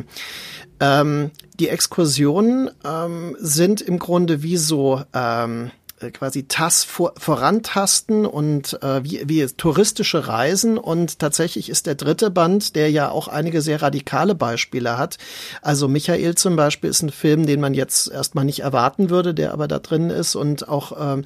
Ähm, 0.80 1.32
die 1.60 1.70
Exkursionen 1.70 2.70
ähm, 2.84 3.36
sind 3.40 3.82
im 3.82 4.00
Grunde 4.00 4.44
wie 4.44 4.58
so 4.58 5.02
ähm, 5.14 5.72
äh, 6.04 6.12
quasi 6.12 6.48
Tass 6.48 6.84
vor, 6.84 7.14
vorantasten 7.18 8.26
und 8.26 8.82
äh, 8.84 9.04
wie, 9.04 9.22
wie 9.28 9.46
touristische 9.46 10.28
Reisen. 10.28 10.78
Und 10.78 11.20
tatsächlich 11.20 11.70
ist 11.70 11.86
der 11.86 11.96
dritte 11.96 12.30
Band, 12.30 12.76
der 12.76 12.92
ja 12.92 13.10
auch 13.10 13.28
einige 13.28 13.62
sehr 13.62 13.82
radikale 13.82 14.36
Beispiele 14.36 14.98
hat. 14.98 15.18
Also 15.62 15.88
Michael 15.88 16.36
zum 16.36 16.56
Beispiel 16.56 16.90
ist 16.90 17.02
ein 17.02 17.12
Film, 17.12 17.46
den 17.46 17.62
man 17.62 17.74
jetzt 17.74 18.12
erstmal 18.12 18.46
nicht 18.46 18.60
erwarten 18.60 19.10
würde, 19.10 19.34
der 19.34 19.54
aber 19.54 19.68
da 19.68 19.80
drin 19.80 20.10
ist. 20.10 20.36
Und 20.36 20.68
auch 20.68 20.94
ähm, 21.00 21.26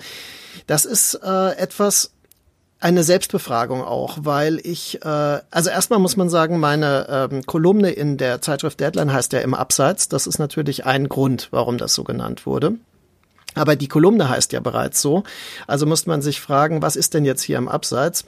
das 0.65 0.85
ist 0.85 1.19
äh, 1.23 1.51
etwas, 1.57 2.11
eine 2.79 3.03
Selbstbefragung 3.03 3.83
auch, 3.83 4.19
weil 4.21 4.59
ich, 4.63 5.03
äh, 5.03 5.39
also 5.49 5.69
erstmal 5.69 5.99
muss 5.99 6.15
man 6.15 6.29
sagen, 6.29 6.59
meine 6.59 7.29
ähm, 7.31 7.45
Kolumne 7.45 7.91
in 7.91 8.17
der 8.17 8.41
Zeitschrift 8.41 8.79
Deadline 8.79 9.11
heißt 9.11 9.33
ja 9.33 9.39
im 9.39 9.53
Abseits. 9.53 10.09
Das 10.09 10.27
ist 10.27 10.37
natürlich 10.37 10.85
ein 10.85 11.09
Grund, 11.09 11.47
warum 11.51 11.77
das 11.77 11.93
so 11.95 12.03
genannt 12.03 12.45
wurde. 12.45 12.75
Aber 13.55 13.75
die 13.75 13.87
Kolumne 13.87 14.29
heißt 14.29 14.53
ja 14.53 14.59
bereits 14.59 15.01
so. 15.01 15.23
Also 15.65 15.87
muss 15.87 16.05
man 16.05 16.21
sich 16.21 16.39
fragen, 16.39 16.83
was 16.83 16.95
ist 16.95 17.15
denn 17.15 17.25
jetzt 17.25 17.41
hier 17.41 17.57
im 17.57 17.67
Abseits? 17.67 18.25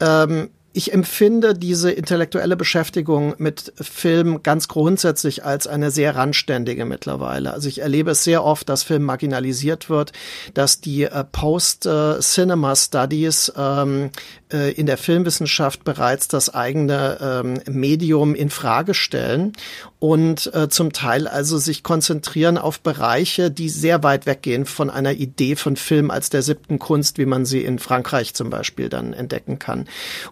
Ähm, 0.00 0.50
ich 0.72 0.92
empfinde 0.92 1.54
diese 1.54 1.90
intellektuelle 1.90 2.56
Beschäftigung 2.56 3.34
mit 3.38 3.72
Film 3.80 4.42
ganz 4.42 4.68
grundsätzlich 4.68 5.44
als 5.44 5.66
eine 5.66 5.90
sehr 5.90 6.16
randständige 6.16 6.86
mittlerweile. 6.86 7.52
Also 7.52 7.68
ich 7.68 7.80
erlebe 7.80 8.12
es 8.12 8.24
sehr 8.24 8.42
oft, 8.44 8.66
dass 8.68 8.82
Film 8.82 9.02
marginalisiert 9.02 9.90
wird, 9.90 10.12
dass 10.54 10.80
die 10.80 11.02
äh, 11.04 11.24
Post-Cinema-Studies 11.30 13.52
ähm, 13.56 14.10
äh, 14.52 14.72
in 14.72 14.86
der 14.86 14.98
Filmwissenschaft 14.98 15.84
bereits 15.84 16.28
das 16.28 16.54
eigene 16.54 17.18
ähm, 17.20 17.60
Medium 17.68 18.34
in 18.34 18.50
Frage 18.50 18.94
stellen 18.94 19.52
und 19.98 20.52
äh, 20.54 20.68
zum 20.68 20.92
Teil 20.92 21.28
also 21.28 21.58
sich 21.58 21.82
konzentrieren 21.82 22.58
auf 22.58 22.80
Bereiche, 22.80 23.50
die 23.50 23.68
sehr 23.68 24.02
weit 24.02 24.26
weggehen 24.26 24.64
von 24.64 24.90
einer 24.90 25.12
Idee 25.12 25.56
von 25.56 25.76
Film 25.76 26.10
als 26.10 26.30
der 26.30 26.42
siebten 26.42 26.78
Kunst, 26.78 27.18
wie 27.18 27.26
man 27.26 27.44
sie 27.44 27.62
in 27.62 27.78
Frankreich 27.78 28.34
zum 28.34 28.50
Beispiel 28.50 28.88
dann 28.88 29.12
entdecken 29.12 29.58
kann. 29.58 29.86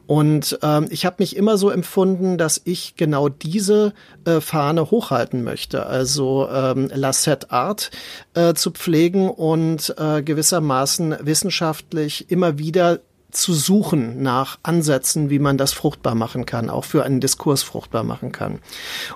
Und 0.07 0.30
ähm, 0.62 0.89
ich 0.91 1.07
habe 1.07 1.16
mich 1.18 1.37
immer 1.37 1.59
so 1.59 1.70
empfunden, 1.70 2.39
dass 2.39 2.61
ich 2.64 2.95
genau 2.97 3.28
diese 3.28 3.93
äh, 4.24 4.41
Fahne 4.41 4.91
hochhalten 4.91 5.43
möchte, 5.45 5.87
also 5.87 6.49
ähm, 6.53 6.91
La 6.95 7.12
Set 7.12 7.51
Art 7.51 7.91
äh, 8.35 8.55
zu 8.55 8.70
pflegen 8.70 9.28
und 9.28 9.95
äh, 9.99 10.22
gewissermaßen 10.22 11.16
wissenschaftlich 11.22 12.31
immer 12.31 12.59
wieder 12.59 13.01
zu 13.31 13.55
suchen 13.55 14.22
nach 14.22 14.59
Ansätzen, 14.62 15.31
wie 15.31 15.39
man 15.39 15.57
das 15.57 15.72
fruchtbar 15.72 16.14
machen 16.14 16.47
kann, 16.47 16.68
auch 16.70 16.85
für 16.85 17.05
einen 17.05 17.20
Diskurs 17.20 17.62
fruchtbar 17.62 18.05
machen 18.05 18.33
kann. 18.33 18.59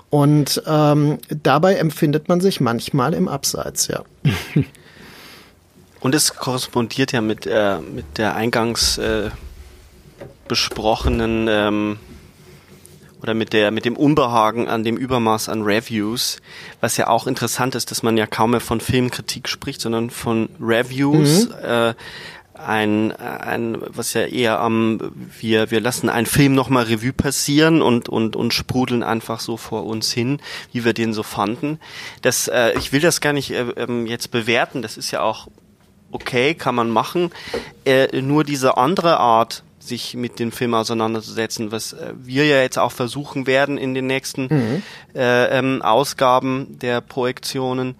Und 0.09 0.63
ähm, 0.65 1.17
dabei 1.29 1.75
empfindet 1.75 2.29
man 2.29 2.41
sich 2.41 2.61
manchmal 2.61 3.13
im 3.13 3.27
Abseits, 3.27 3.87
ja. 3.87 4.03
Und 5.99 6.13
es 6.13 6.35
korrespondiert 6.35 7.13
ja 7.13 7.21
mit, 7.21 7.47
äh, 7.47 7.79
mit 7.79 8.19
der 8.19 8.35
eingangs 8.35 8.99
äh, 8.99 9.31
besprochenen 10.47 11.47
ähm, 11.49 11.99
oder 13.21 13.33
mit 13.33 13.53
der 13.53 13.71
mit 13.71 13.85
dem 13.85 13.97
Unbehagen 13.97 14.67
an 14.67 14.83
dem 14.83 14.97
Übermaß 14.97 15.49
an 15.49 15.63
Reviews, 15.63 16.37
was 16.79 16.97
ja 16.97 17.07
auch 17.07 17.25
interessant 17.25 17.75
ist, 17.75 17.89
dass 17.89 18.03
man 18.03 18.17
ja 18.17 18.27
kaum 18.27 18.51
mehr 18.51 18.59
von 18.59 18.79
Filmkritik 18.79 19.49
spricht, 19.49 19.81
sondern 19.81 20.09
von 20.09 20.49
Reviews. 20.59 21.49
Mhm. 21.49 21.53
Äh, 21.63 21.93
ein, 22.57 23.11
ein 23.11 23.77
was 23.87 24.13
ja 24.13 24.21
eher 24.21 24.59
am 24.61 24.99
ähm, 25.01 25.29
wir 25.39 25.71
wir 25.71 25.81
lassen 25.81 26.07
einen 26.07 26.25
Film 26.25 26.55
nochmal 26.55 26.85
Revue 26.85 27.11
passieren 27.11 27.81
und 27.81 28.07
und 28.07 28.35
und 28.35 28.53
sprudeln 28.53 29.03
einfach 29.03 29.39
so 29.41 29.57
vor 29.57 29.85
uns 29.85 30.11
hin, 30.11 30.39
wie 30.71 30.85
wir 30.85 30.93
den 30.93 31.13
so 31.13 31.23
fanden. 31.23 31.79
Das 32.21 32.47
äh, 32.47 32.71
ich 32.77 32.93
will 32.93 33.01
das 33.01 33.19
gar 33.19 33.33
nicht 33.33 33.51
äh, 33.51 33.65
ähm, 33.75 34.07
jetzt 34.07 34.31
bewerten. 34.31 34.81
Das 34.81 34.95
ist 34.97 35.11
ja 35.11 35.21
auch 35.21 35.47
okay, 36.11 36.53
kann 36.53 36.75
man 36.75 36.89
machen. 36.89 37.31
Äh, 37.83 38.21
nur 38.21 38.45
diese 38.45 38.77
andere 38.77 39.19
Art, 39.19 39.63
sich 39.87 40.15
mit 40.15 40.39
dem 40.39 40.51
Film 40.51 40.73
auseinanderzusetzen, 40.73 41.71
was 41.71 41.93
äh, 41.93 42.13
wir 42.17 42.45
ja 42.45 42.61
jetzt 42.61 42.77
auch 42.77 42.91
versuchen 42.91 43.47
werden 43.47 43.77
in 43.77 43.93
den 43.93 44.07
nächsten 44.07 44.43
mhm. 44.43 44.83
äh, 45.13 45.57
ähm, 45.57 45.81
Ausgaben 45.81 46.77
der 46.79 47.01
Projektionen, 47.01 47.95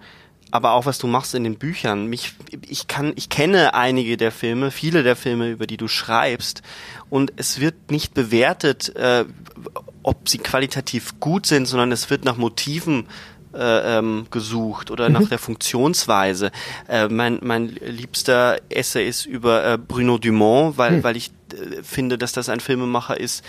aber 0.50 0.72
auch 0.72 0.86
was 0.86 0.98
du 0.98 1.06
machst 1.06 1.34
in 1.34 1.44
den 1.44 1.56
Büchern. 1.56 2.06
Mich, 2.06 2.34
ich 2.68 2.86
kann, 2.86 3.12
ich 3.16 3.28
kenne 3.28 3.74
einige 3.74 4.16
der 4.16 4.32
Filme, 4.32 4.70
viele 4.70 5.02
der 5.02 5.16
Filme, 5.16 5.50
über 5.50 5.66
die 5.66 5.76
du 5.76 5.88
schreibst, 5.88 6.62
und 7.08 7.32
es 7.36 7.60
wird 7.60 7.90
nicht 7.90 8.14
bewertet, 8.14 8.94
äh, 8.96 9.24
ob 10.02 10.28
sie 10.28 10.38
qualitativ 10.38 11.20
gut 11.20 11.46
sind, 11.46 11.66
sondern 11.66 11.92
es 11.92 12.10
wird 12.10 12.24
nach 12.24 12.36
Motiven 12.36 13.06
äh, 13.56 13.98
ähm, 13.98 14.26
gesucht 14.30 14.90
oder 14.90 15.08
mhm. 15.08 15.14
nach 15.14 15.28
der 15.28 15.38
Funktionsweise. 15.38 16.50
Äh, 16.88 17.08
mein, 17.08 17.38
mein 17.42 17.68
liebster 17.68 18.58
Essay 18.68 19.08
ist 19.08 19.26
über 19.26 19.64
äh, 19.64 19.78
Bruno 19.78 20.18
Dumont, 20.18 20.78
weil, 20.78 20.92
mhm. 20.92 21.04
weil 21.04 21.16
ich 21.16 21.30
äh, 21.52 21.82
finde, 21.82 22.18
dass 22.18 22.32
das 22.32 22.48
ein 22.48 22.60
Filmemacher 22.60 23.18
ist, 23.18 23.44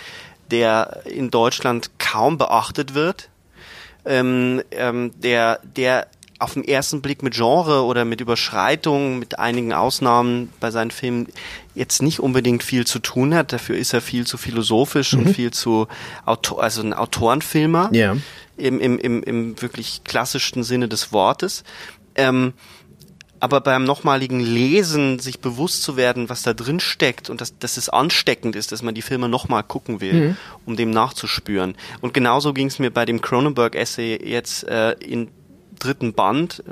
der 0.50 1.02
in 1.04 1.30
Deutschland 1.30 1.90
kaum 1.98 2.38
beachtet 2.38 2.94
wird. 2.94 3.28
Ähm, 4.04 4.62
ähm, 4.70 5.10
der, 5.20 5.60
der 5.76 6.06
auf 6.38 6.54
den 6.54 6.64
ersten 6.64 7.02
Blick 7.02 7.22
mit 7.22 7.34
Genre 7.34 7.84
oder 7.84 8.04
mit 8.04 8.20
Überschreitung, 8.20 9.18
mit 9.18 9.38
einigen 9.38 9.72
Ausnahmen 9.72 10.52
bei 10.60 10.70
seinen 10.70 10.92
Filmen 10.92 11.26
jetzt 11.74 12.00
nicht 12.00 12.20
unbedingt 12.20 12.62
viel 12.62 12.86
zu 12.86 13.00
tun 13.00 13.34
hat. 13.34 13.52
Dafür 13.52 13.76
ist 13.76 13.92
er 13.92 14.00
viel 14.00 14.26
zu 14.26 14.38
philosophisch 14.38 15.14
mhm. 15.14 15.20
und 15.20 15.34
viel 15.34 15.50
zu 15.50 15.88
Autor, 16.24 16.62
also 16.62 16.80
ein 16.82 16.94
Autorenfilmer. 16.94 17.90
Ja 17.92 18.16
im, 18.58 18.80
im, 18.80 18.98
im, 18.98 19.22
im 19.22 19.62
wirklich 19.62 20.02
klassischsten 20.04 20.62
Sinne 20.62 20.88
des 20.88 21.12
Wortes. 21.12 21.64
Ähm, 22.14 22.52
aber 23.40 23.60
beim 23.60 23.84
nochmaligen 23.84 24.40
Lesen 24.40 25.18
sich 25.18 25.40
bewusst 25.40 25.82
zu 25.82 25.96
werden, 25.96 26.28
was 26.28 26.42
da 26.42 26.54
drin 26.54 26.80
steckt 26.80 27.30
und 27.30 27.40
dass, 27.40 27.56
dass 27.58 27.76
es 27.76 27.88
ansteckend 27.88 28.56
ist, 28.56 28.72
dass 28.72 28.82
man 28.82 28.94
die 28.94 29.02
Filme 29.02 29.28
nochmal 29.28 29.62
gucken 29.62 30.00
will, 30.00 30.12
mhm. 30.12 30.36
um 30.66 30.76
dem 30.76 30.90
nachzuspüren. 30.90 31.76
Und 32.00 32.14
genauso 32.14 32.52
ging 32.52 32.66
es 32.66 32.78
mir 32.78 32.90
bei 32.90 33.04
dem 33.04 33.20
Cronenberg-Essay 33.20 34.20
jetzt 34.24 34.64
äh, 34.64 34.92
im 34.92 35.28
dritten 35.78 36.12
Band. 36.14 36.64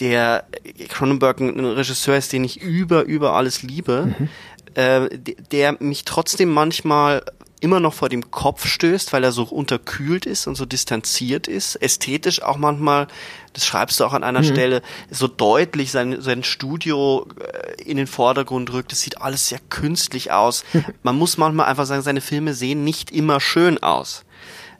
Der 0.00 0.44
Cronenberg 0.88 1.40
ein 1.40 1.64
Regisseur 1.64 2.16
ist, 2.16 2.32
den 2.32 2.44
ich 2.44 2.60
über, 2.60 3.04
über 3.04 3.34
alles 3.34 3.62
liebe, 3.62 4.14
mhm. 4.18 4.28
äh, 4.74 5.08
der 5.50 5.76
mich 5.80 6.04
trotzdem 6.04 6.50
manchmal 6.50 7.22
immer 7.60 7.78
noch 7.78 7.94
vor 7.94 8.08
dem 8.08 8.30
Kopf 8.30 8.66
stößt, 8.66 9.12
weil 9.12 9.22
er 9.22 9.32
so 9.32 9.44
unterkühlt 9.44 10.26
ist 10.26 10.46
und 10.46 10.54
so 10.54 10.64
distanziert 10.66 11.46
ist, 11.46 11.76
ästhetisch 11.76 12.42
auch 12.42 12.56
manchmal, 12.56 13.06
das 13.52 13.66
schreibst 13.66 14.00
du 14.00 14.04
auch 14.04 14.14
an 14.14 14.24
einer 14.24 14.40
mhm. 14.40 14.46
Stelle, 14.46 14.82
so 15.10 15.28
deutlich 15.28 15.90
sein, 15.90 16.20
sein 16.20 16.42
Studio 16.42 17.26
äh, 17.38 17.82
in 17.82 17.96
den 17.96 18.06
Vordergrund 18.06 18.72
rückt. 18.72 18.92
Das 18.92 19.02
sieht 19.02 19.20
alles 19.20 19.46
sehr 19.46 19.60
künstlich 19.68 20.32
aus. 20.32 20.64
Man 21.02 21.16
muss 21.16 21.36
manchmal 21.36 21.66
einfach 21.66 21.86
sagen, 21.86 22.02
seine 22.02 22.22
Filme 22.22 22.54
sehen 22.54 22.82
nicht 22.82 23.10
immer 23.10 23.40
schön 23.40 23.82
aus. 23.82 24.24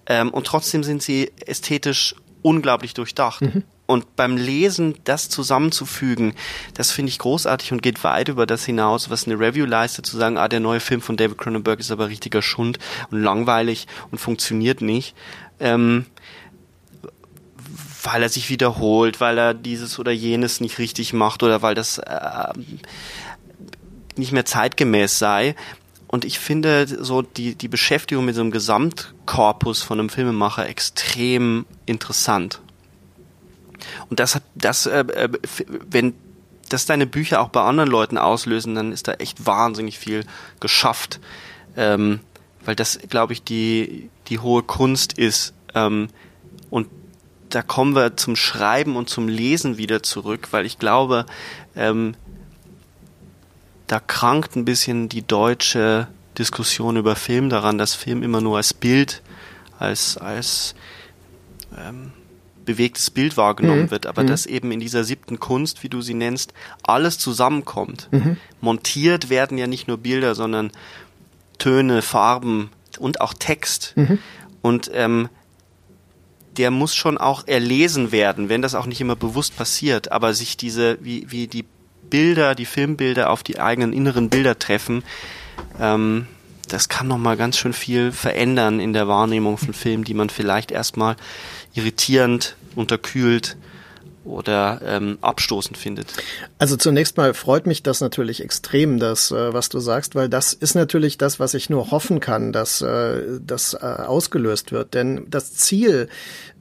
Ähm, 0.06 0.30
und 0.30 0.46
trotzdem 0.46 0.82
sind 0.82 1.02
sie 1.02 1.32
ästhetisch 1.46 2.14
unglaublich 2.42 2.94
durchdacht. 2.94 3.42
Mhm. 3.42 3.64
Und 3.91 4.14
beim 4.14 4.36
Lesen 4.36 4.95
das 5.03 5.28
zusammenzufügen, 5.28 6.34
das 6.74 6.93
finde 6.93 7.11
ich 7.11 7.18
großartig 7.18 7.72
und 7.72 7.82
geht 7.82 8.05
weit 8.05 8.28
über 8.28 8.47
das 8.47 8.64
hinaus, 8.64 9.11
was 9.11 9.26
eine 9.26 9.36
Review 9.36 9.66
leistet, 9.66 10.07
zu 10.07 10.16
sagen, 10.16 10.38
ah, 10.38 10.47
der 10.47 10.61
neue 10.61 10.78
Film 10.78 11.01
von 11.01 11.16
David 11.16 11.38
Cronenberg 11.38 11.80
ist 11.80 11.91
aber 11.91 12.09
richtiger 12.09 12.41
Schund 12.41 12.78
und 13.11 13.20
langweilig 13.20 13.88
und 14.12 14.18
funktioniert 14.18 14.80
nicht. 14.80 15.16
Ähm, 15.59 16.07
weil 18.05 18.22
er 18.22 18.28
sich 18.28 18.49
wiederholt, 18.49 19.20
weil 19.20 19.36
er 19.36 19.55
dieses 19.55 19.99
oder 19.99 20.12
jenes 20.12 20.61
nicht 20.61 20.78
richtig 20.78 21.12
macht 21.12 21.43
oder 21.43 21.61
weil 21.61 21.74
das 21.74 21.99
äh, 21.99 22.53
nicht 24.14 24.30
mehr 24.30 24.45
zeitgemäß 24.45 25.18
sei. 25.18 25.57
Und 26.07 26.24
ich 26.24 26.38
finde 26.38 26.86
so 26.86 27.22
die, 27.22 27.57
die 27.57 27.66
Beschäftigung 27.66 28.24
mit 28.24 28.36
so 28.36 28.41
einem 28.41 28.53
Gesamtkorpus 28.53 29.82
von 29.82 29.99
einem 29.99 30.11
Filmemacher 30.11 30.68
extrem 30.68 31.66
interessant. 31.86 32.61
Und 34.08 34.20
das 34.20 34.34
hat, 34.34 34.42
das, 34.54 34.86
äh, 34.86 35.00
äh 35.00 35.28
wenn 35.90 36.14
das 36.68 36.86
deine 36.86 37.06
Bücher 37.06 37.40
auch 37.40 37.48
bei 37.48 37.62
anderen 37.62 37.90
Leuten 37.90 38.18
auslösen, 38.18 38.74
dann 38.74 38.92
ist 38.92 39.08
da 39.08 39.14
echt 39.14 39.46
wahnsinnig 39.46 39.98
viel 39.98 40.24
geschafft. 40.60 41.20
Ähm, 41.76 42.20
weil 42.64 42.76
das, 42.76 42.98
glaube 43.08 43.32
ich, 43.32 43.42
die, 43.42 44.10
die 44.28 44.38
hohe 44.38 44.62
Kunst 44.62 45.14
ist. 45.14 45.54
Ähm, 45.74 46.08
und 46.68 46.88
da 47.48 47.62
kommen 47.62 47.94
wir 47.94 48.16
zum 48.16 48.36
Schreiben 48.36 48.96
und 48.96 49.08
zum 49.08 49.28
Lesen 49.28 49.76
wieder 49.76 50.02
zurück, 50.02 50.48
weil 50.52 50.66
ich 50.66 50.78
glaube, 50.78 51.26
ähm, 51.74 52.14
da 53.86 53.98
krankt 53.98 54.54
ein 54.54 54.64
bisschen 54.64 55.08
die 55.08 55.26
deutsche 55.26 56.06
Diskussion 56.38 56.96
über 56.96 57.16
Film 57.16 57.50
daran, 57.50 57.76
dass 57.76 57.94
Film 57.94 58.22
immer 58.22 58.40
nur 58.40 58.56
als 58.56 58.72
Bild, 58.72 59.22
als, 59.78 60.16
als 60.16 60.76
ähm, 61.76 62.12
bewegtes 62.70 63.10
Bild 63.10 63.36
wahrgenommen 63.36 63.82
mhm. 63.82 63.90
wird, 63.90 64.06
aber 64.06 64.22
mhm. 64.22 64.28
dass 64.28 64.46
eben 64.46 64.70
in 64.70 64.78
dieser 64.78 65.02
siebten 65.02 65.40
Kunst, 65.40 65.82
wie 65.82 65.88
du 65.88 66.02
sie 66.02 66.14
nennst, 66.14 66.54
alles 66.82 67.18
zusammenkommt. 67.18 68.08
Mhm. 68.12 68.36
Montiert 68.60 69.28
werden 69.28 69.58
ja 69.58 69.66
nicht 69.66 69.88
nur 69.88 69.98
Bilder, 69.98 70.34
sondern 70.34 70.70
Töne, 71.58 72.00
Farben 72.00 72.70
und 72.98 73.20
auch 73.20 73.34
Text. 73.34 73.94
Mhm. 73.96 74.18
Und 74.62 74.90
ähm, 74.94 75.28
der 76.56 76.70
muss 76.70 76.94
schon 76.94 77.18
auch 77.18 77.46
erlesen 77.48 78.12
werden, 78.12 78.48
wenn 78.48 78.62
das 78.62 78.74
auch 78.74 78.86
nicht 78.86 79.00
immer 79.00 79.16
bewusst 79.16 79.56
passiert, 79.56 80.12
aber 80.12 80.32
sich 80.32 80.56
diese, 80.56 80.98
wie, 81.00 81.26
wie 81.30 81.48
die 81.48 81.64
Bilder, 82.08 82.54
die 82.54 82.66
Filmbilder 82.66 83.30
auf 83.30 83.42
die 83.42 83.58
eigenen 83.58 83.92
inneren 83.92 84.30
Bilder 84.30 84.58
treffen, 84.58 85.02
ähm, 85.80 86.26
das 86.68 86.88
kann 86.88 87.08
nochmal 87.08 87.36
ganz 87.36 87.58
schön 87.58 87.72
viel 87.72 88.12
verändern 88.12 88.80
in 88.80 88.92
der 88.92 89.08
Wahrnehmung 89.08 89.58
von 89.58 89.74
Filmen, 89.74 90.04
die 90.04 90.14
man 90.14 90.30
vielleicht 90.30 90.70
erstmal 90.70 91.16
irritierend, 91.74 92.56
unterkühlt 92.80 93.56
oder 94.30 94.80
ähm, 94.84 95.18
abstoßend 95.20 95.76
findet. 95.76 96.12
Also 96.58 96.76
zunächst 96.76 97.16
mal 97.16 97.34
freut 97.34 97.66
mich 97.66 97.82
das 97.82 98.00
natürlich 98.00 98.42
extrem, 98.42 98.98
das, 98.98 99.30
äh, 99.30 99.52
was 99.52 99.68
du 99.68 99.80
sagst, 99.80 100.14
weil 100.14 100.28
das 100.28 100.52
ist 100.52 100.74
natürlich 100.74 101.18
das, 101.18 101.40
was 101.40 101.54
ich 101.54 101.70
nur 101.70 101.90
hoffen 101.90 102.20
kann, 102.20 102.52
dass 102.52 102.80
äh, 102.82 103.40
das 103.40 103.74
äh, 103.74 103.78
ausgelöst 103.78 104.72
wird. 104.72 104.94
Denn 104.94 105.26
das 105.28 105.54
Ziel 105.54 106.08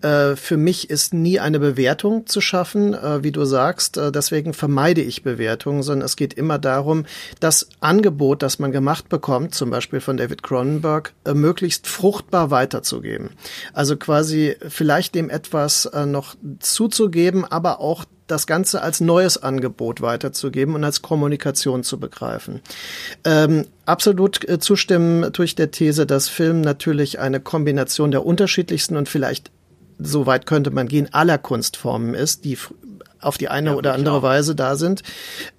äh, 0.01 0.36
für 0.36 0.57
mich 0.57 0.89
ist 0.89 1.13
nie 1.13 1.39
eine 1.39 1.59
Bewertung 1.59 2.26
zu 2.26 2.39
schaffen, 2.41 2.93
äh, 2.93 3.24
wie 3.24 3.32
du 3.32 3.43
sagst. 3.45 3.97
Äh, 3.97 4.11
deswegen 4.11 4.53
vermeide 4.53 5.01
ich 5.01 5.24
Bewertungen, 5.24 5.84
sondern 5.84 6.05
es 6.05 6.15
geht 6.15 6.34
immer 6.34 6.57
darum, 6.57 7.05
das 7.39 7.70
Angebot, 7.82 8.41
das 8.41 8.59
man 8.59 8.72
gemacht 8.72 9.09
bekommt, 9.09 9.53
zum 9.53 9.70
Beispiel 9.70 9.99
von 9.99 10.17
David 10.17 10.43
Cronenberg, 10.43 11.13
möglichst 11.34 11.88
fruchtbar 11.88 12.51
weiterzugeben. 12.51 13.32
Also 13.74 13.97
quasi 13.97 14.55
vielleicht 14.67 15.15
dem 15.15 15.30
etwas 15.30 15.89
noch 16.05 16.36
zuzugeben, 16.59 17.45
aber 17.60 17.82
auch 17.82 18.05
das 18.28 18.47
Ganze 18.47 18.82
als 18.82 19.01
neues 19.01 19.41
Angebot 19.41 19.99
weiterzugeben 19.99 20.76
und 20.76 20.86
als 20.86 21.01
Kommunikation 21.01 21.84
zu 21.84 21.99
begreifen. 21.99 22.62
Ähm, 23.26 23.66
absolut 23.86 24.47
zustimmen 24.62 25.34
durch 25.34 25.55
der 25.55 25.72
These, 25.72 26.05
dass 26.05 26.30
Film 26.30 26.62
natürlich 26.62 27.20
eine 27.20 27.41
Kombination 27.41 28.12
der 28.12 28.26
unterschiedlichsten 28.26 28.95
und 28.95 29.10
vielleicht 29.10 29.51
so 29.97 30.26
weit 30.26 30.45
könnte 30.45 30.72
man 30.72 30.88
gehen, 30.88 31.14
aller 31.14 31.38
Kunstformen 31.38 32.14
ist, 32.14 32.45
die 32.45 32.57
auf 33.22 33.38
die 33.38 33.49
eine 33.49 33.72
ja, 33.72 33.76
oder 33.76 33.93
andere 33.93 34.22
Weise 34.22 34.55
da 34.55 34.76
sind. 34.76 35.03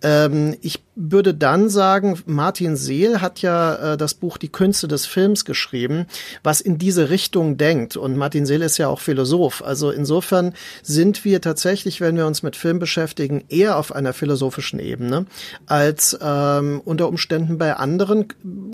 Ähm, 0.02 0.56
ich 0.60 0.82
würde 0.94 1.34
dann 1.34 1.68
sagen, 1.68 2.20
Martin 2.26 2.76
Seel 2.76 3.20
hat 3.20 3.40
ja 3.40 3.92
äh, 3.92 3.96
das 3.96 4.14
Buch 4.14 4.36
Die 4.36 4.50
Künste 4.50 4.86
des 4.86 5.06
Films 5.06 5.44
geschrieben, 5.44 6.06
was 6.42 6.60
in 6.60 6.78
diese 6.78 7.10
Richtung 7.10 7.56
denkt. 7.56 7.96
Und 7.96 8.16
Martin 8.16 8.46
Seel 8.46 8.62
ist 8.62 8.78
ja 8.78 8.88
auch 8.88 9.00
Philosoph. 9.00 9.62
Also 9.62 9.90
insofern 9.90 10.54
sind 10.82 11.24
wir 11.24 11.40
tatsächlich, 11.40 12.00
wenn 12.00 12.16
wir 12.16 12.26
uns 12.26 12.42
mit 12.42 12.56
Film 12.56 12.78
beschäftigen, 12.78 13.44
eher 13.48 13.78
auf 13.78 13.94
einer 13.94 14.12
philosophischen 14.12 14.78
Ebene 14.78 15.26
als 15.66 16.18
ähm, 16.20 16.82
unter 16.84 17.08
Umständen 17.08 17.58
bei 17.58 17.74
anderen 17.74 18.26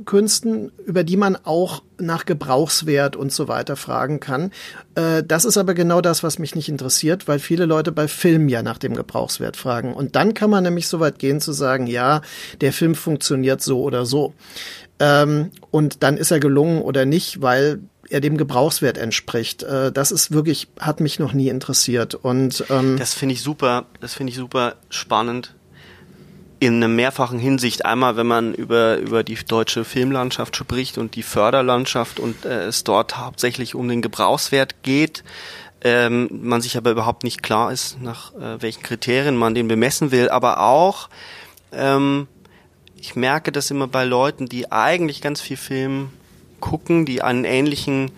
Künsten, 0.04 0.72
über 0.84 1.04
die 1.04 1.16
man 1.16 1.36
auch 1.36 1.82
nach 1.98 2.26
Gebrauchswert 2.26 3.16
und 3.16 3.32
so 3.32 3.48
weiter 3.48 3.76
fragen 3.76 4.20
kann. 4.20 4.52
Äh, 4.94 5.22
das 5.22 5.44
ist 5.44 5.56
aber 5.56 5.74
genau 5.74 6.00
das, 6.00 6.22
was 6.22 6.38
mich 6.38 6.54
nicht 6.54 6.68
interessiert, 6.68 7.28
weil 7.28 7.38
viele 7.38 7.66
Leute 7.66 7.92
bei 7.92 8.08
Film 8.08 8.48
ja 8.48 8.62
nach 8.62 8.78
dem 8.78 8.94
Gebrauchswert 8.94 9.56
fragen. 9.56 9.94
Und 9.94 10.16
dann 10.16 10.34
kann 10.34 10.50
man 10.50 10.64
nämlich 10.64 10.88
so 10.88 11.00
weit 11.00 11.18
gehen 11.18 11.40
zu 11.40 11.52
sagen, 11.52 11.86
ja, 11.86 12.22
der 12.60 12.72
Film 12.72 12.94
funktioniert 12.94 13.62
so 13.62 13.82
oder 13.82 14.06
so. 14.06 14.34
Ähm, 14.98 15.50
und 15.70 16.02
dann 16.02 16.16
ist 16.16 16.30
er 16.30 16.40
gelungen 16.40 16.82
oder 16.82 17.04
nicht, 17.04 17.42
weil 17.42 17.80
er 18.08 18.20
dem 18.20 18.36
Gebrauchswert 18.36 18.98
entspricht. 18.98 19.62
Äh, 19.62 19.92
das 19.92 20.12
ist 20.12 20.32
wirklich, 20.32 20.68
hat 20.78 21.00
mich 21.00 21.18
noch 21.18 21.32
nie 21.32 21.48
interessiert. 21.48 22.14
Und 22.14 22.64
ähm, 22.70 22.96
das 22.98 23.14
finde 23.14 23.34
ich 23.34 23.42
super, 23.42 23.86
das 24.00 24.14
finde 24.14 24.30
ich 24.30 24.36
super 24.36 24.76
spannend 24.90 25.55
in 26.58 26.76
einer 26.76 26.88
mehrfachen 26.88 27.38
Hinsicht. 27.38 27.84
Einmal, 27.84 28.16
wenn 28.16 28.26
man 28.26 28.54
über, 28.54 28.96
über 28.98 29.22
die 29.22 29.36
deutsche 29.36 29.84
Filmlandschaft 29.84 30.56
spricht 30.56 30.98
und 30.98 31.14
die 31.14 31.22
Förderlandschaft 31.22 32.18
und 32.18 32.44
äh, 32.44 32.64
es 32.64 32.84
dort 32.84 33.18
hauptsächlich 33.18 33.74
um 33.74 33.88
den 33.88 34.02
Gebrauchswert 34.02 34.82
geht, 34.82 35.22
ähm, 35.82 36.28
man 36.30 36.62
sich 36.62 36.76
aber 36.76 36.90
überhaupt 36.90 37.24
nicht 37.24 37.42
klar 37.42 37.72
ist, 37.72 38.00
nach 38.00 38.34
äh, 38.34 38.60
welchen 38.62 38.82
Kriterien 38.82 39.36
man 39.36 39.54
den 39.54 39.68
bemessen 39.68 40.10
will, 40.10 40.30
aber 40.30 40.60
auch 40.60 41.08
ähm, 41.72 42.26
ich 42.96 43.14
merke 43.14 43.52
das 43.52 43.70
immer 43.70 43.86
bei 43.86 44.04
Leuten, 44.04 44.46
die 44.46 44.72
eigentlich 44.72 45.20
ganz 45.20 45.40
viel 45.40 45.56
Film 45.56 46.10
gucken, 46.60 47.06
die 47.06 47.22
einen 47.22 47.44
ähnlichen 47.44 48.10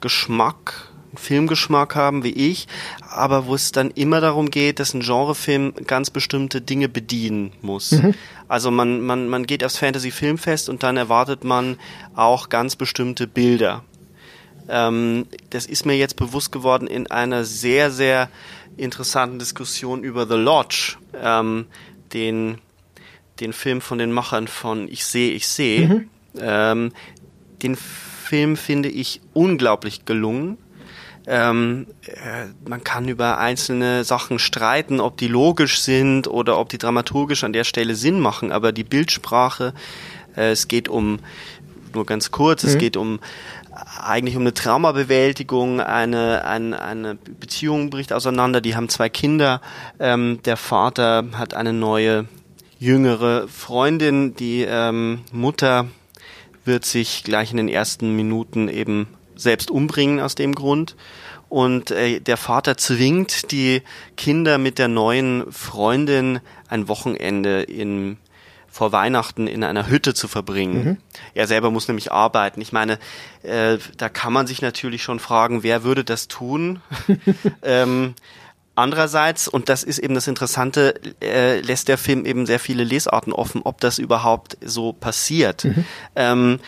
Geschmack, 0.00 0.85
Filmgeschmack 1.18 1.94
haben 1.94 2.24
wie 2.24 2.32
ich, 2.32 2.66
aber 3.08 3.46
wo 3.46 3.54
es 3.54 3.72
dann 3.72 3.90
immer 3.90 4.20
darum 4.20 4.50
geht, 4.50 4.80
dass 4.80 4.94
ein 4.94 5.00
Genrefilm 5.00 5.74
ganz 5.86 6.10
bestimmte 6.10 6.60
Dinge 6.60 6.88
bedienen 6.88 7.52
muss. 7.62 7.92
Mhm. 7.92 8.14
Also 8.48 8.70
man, 8.70 9.00
man, 9.00 9.28
man 9.28 9.46
geht 9.46 9.64
aufs 9.64 9.78
Fantasy-Filmfest 9.78 10.68
und 10.68 10.82
dann 10.82 10.96
erwartet 10.96 11.44
man 11.44 11.78
auch 12.14 12.48
ganz 12.48 12.76
bestimmte 12.76 13.26
Bilder. 13.26 13.82
Ähm, 14.68 15.26
das 15.50 15.66
ist 15.66 15.86
mir 15.86 15.96
jetzt 15.96 16.16
bewusst 16.16 16.52
geworden 16.52 16.86
in 16.86 17.10
einer 17.10 17.44
sehr, 17.44 17.90
sehr 17.90 18.28
interessanten 18.76 19.38
Diskussion 19.38 20.02
über 20.04 20.26
The 20.26 20.34
Lodge, 20.34 20.96
ähm, 21.20 21.66
den 22.12 22.58
den 23.40 23.52
Film 23.52 23.80
von 23.80 23.98
den 23.98 24.12
Machern 24.12 24.48
von 24.48 24.88
Ich 24.88 25.04
sehe, 25.04 25.32
ich 25.32 25.46
sehe. 25.48 25.88
Mhm. 25.88 26.10
Ähm, 26.40 26.92
den 27.62 27.76
Film 27.76 28.56
finde 28.56 28.88
ich 28.88 29.20
unglaublich 29.32 30.04
gelungen. 30.04 30.58
Ähm, 31.26 31.86
äh, 32.04 32.46
man 32.68 32.84
kann 32.84 33.08
über 33.08 33.38
einzelne 33.38 34.04
Sachen 34.04 34.38
streiten, 34.38 35.00
ob 35.00 35.16
die 35.16 35.26
logisch 35.26 35.80
sind 35.80 36.28
oder 36.28 36.58
ob 36.58 36.68
die 36.68 36.78
dramaturgisch 36.78 37.42
an 37.42 37.52
der 37.52 37.64
Stelle 37.64 37.96
Sinn 37.96 38.20
machen, 38.20 38.52
aber 38.52 38.70
die 38.70 38.84
Bildsprache, 38.84 39.74
äh, 40.36 40.50
es 40.50 40.68
geht 40.68 40.88
um, 40.88 41.18
nur 41.94 42.06
ganz 42.06 42.30
kurz, 42.30 42.62
mhm. 42.62 42.68
es 42.68 42.78
geht 42.78 42.96
um 42.96 43.18
eigentlich 44.02 44.36
um 44.36 44.42
eine 44.42 44.54
Traumabewältigung, 44.54 45.80
eine, 45.80 46.44
eine, 46.44 46.80
eine 46.80 47.14
Beziehung 47.16 47.90
bricht 47.90 48.12
auseinander, 48.12 48.60
die 48.60 48.76
haben 48.76 48.88
zwei 48.88 49.08
Kinder, 49.08 49.60
ähm, 49.98 50.40
der 50.44 50.56
Vater 50.56 51.24
hat 51.32 51.54
eine 51.54 51.72
neue 51.72 52.26
jüngere 52.78 53.48
Freundin, 53.48 54.34
die 54.34 54.62
ähm, 54.62 55.20
Mutter 55.32 55.88
wird 56.64 56.84
sich 56.84 57.24
gleich 57.24 57.50
in 57.50 57.56
den 57.56 57.68
ersten 57.68 58.14
Minuten 58.14 58.68
eben 58.68 59.08
selbst 59.36 59.70
umbringen 59.70 60.20
aus 60.20 60.34
dem 60.34 60.54
Grund. 60.54 60.96
Und 61.48 61.92
äh, 61.92 62.20
der 62.20 62.36
Vater 62.36 62.76
zwingt 62.76 63.52
die 63.52 63.82
Kinder 64.16 64.58
mit 64.58 64.78
der 64.78 64.88
neuen 64.88 65.50
Freundin 65.52 66.40
ein 66.68 66.88
Wochenende 66.88 67.62
in 67.62 68.18
vor 68.68 68.92
Weihnachten 68.92 69.46
in 69.46 69.64
einer 69.64 69.88
Hütte 69.88 70.12
zu 70.12 70.28
verbringen. 70.28 70.84
Mhm. 70.84 70.96
Er 71.32 71.46
selber 71.46 71.70
muss 71.70 71.88
nämlich 71.88 72.12
arbeiten. 72.12 72.60
Ich 72.60 72.72
meine, 72.72 72.98
äh, 73.42 73.78
da 73.96 74.10
kann 74.10 74.34
man 74.34 74.46
sich 74.46 74.60
natürlich 74.60 75.02
schon 75.02 75.18
fragen, 75.18 75.62
wer 75.62 75.82
würde 75.82 76.04
das 76.04 76.28
tun? 76.28 76.82
ähm, 77.62 78.14
Andererseits, 78.78 79.48
und 79.48 79.70
das 79.70 79.82
ist 79.82 79.98
eben 79.98 80.14
das 80.14 80.28
Interessante, 80.28 81.00
äh, 81.22 81.60
lässt 81.60 81.88
der 81.88 81.96
Film 81.96 82.26
eben 82.26 82.44
sehr 82.44 82.60
viele 82.60 82.84
Lesarten 82.84 83.32
offen, 83.32 83.62
ob 83.62 83.80
das 83.80 83.98
überhaupt 83.98 84.58
so 84.62 84.92
passiert. 84.92 85.64
Mhm. 85.64 85.84
Ähm, 86.14 86.60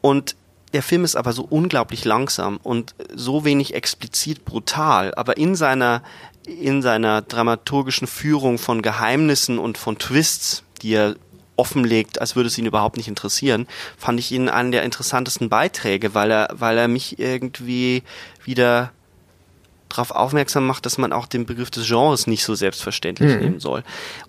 und 0.00 0.34
der 0.72 0.82
Film 0.82 1.04
ist 1.04 1.16
aber 1.16 1.32
so 1.32 1.46
unglaublich 1.48 2.04
langsam 2.04 2.58
und 2.62 2.94
so 3.14 3.44
wenig 3.44 3.74
explizit 3.74 4.44
brutal, 4.44 5.14
aber 5.14 5.36
in 5.36 5.54
seiner 5.54 6.02
in 6.44 6.82
seiner 6.82 7.22
dramaturgischen 7.22 8.08
Führung 8.08 8.58
von 8.58 8.82
Geheimnissen 8.82 9.58
und 9.58 9.78
von 9.78 9.98
Twists, 9.98 10.64
die 10.82 10.94
er 10.94 11.14
offenlegt, 11.54 12.20
als 12.20 12.34
würde 12.34 12.48
es 12.48 12.58
ihn 12.58 12.66
überhaupt 12.66 12.96
nicht 12.96 13.06
interessieren, 13.06 13.68
fand 13.96 14.18
ich 14.18 14.32
ihn 14.32 14.48
einen 14.48 14.72
der 14.72 14.82
interessantesten 14.82 15.48
Beiträge, 15.48 16.14
weil 16.14 16.30
er 16.32 16.48
weil 16.54 16.78
er 16.78 16.88
mich 16.88 17.18
irgendwie 17.18 18.02
wieder 18.44 18.90
darauf 19.88 20.10
aufmerksam 20.10 20.66
macht, 20.66 20.86
dass 20.86 20.98
man 20.98 21.12
auch 21.12 21.26
den 21.26 21.46
Begriff 21.46 21.70
des 21.70 21.86
Genres 21.86 22.26
nicht 22.26 22.44
so 22.44 22.54
selbstverständlich 22.54 23.34
mhm. 23.34 23.40
nehmen 23.40 23.60
soll. 23.60 23.84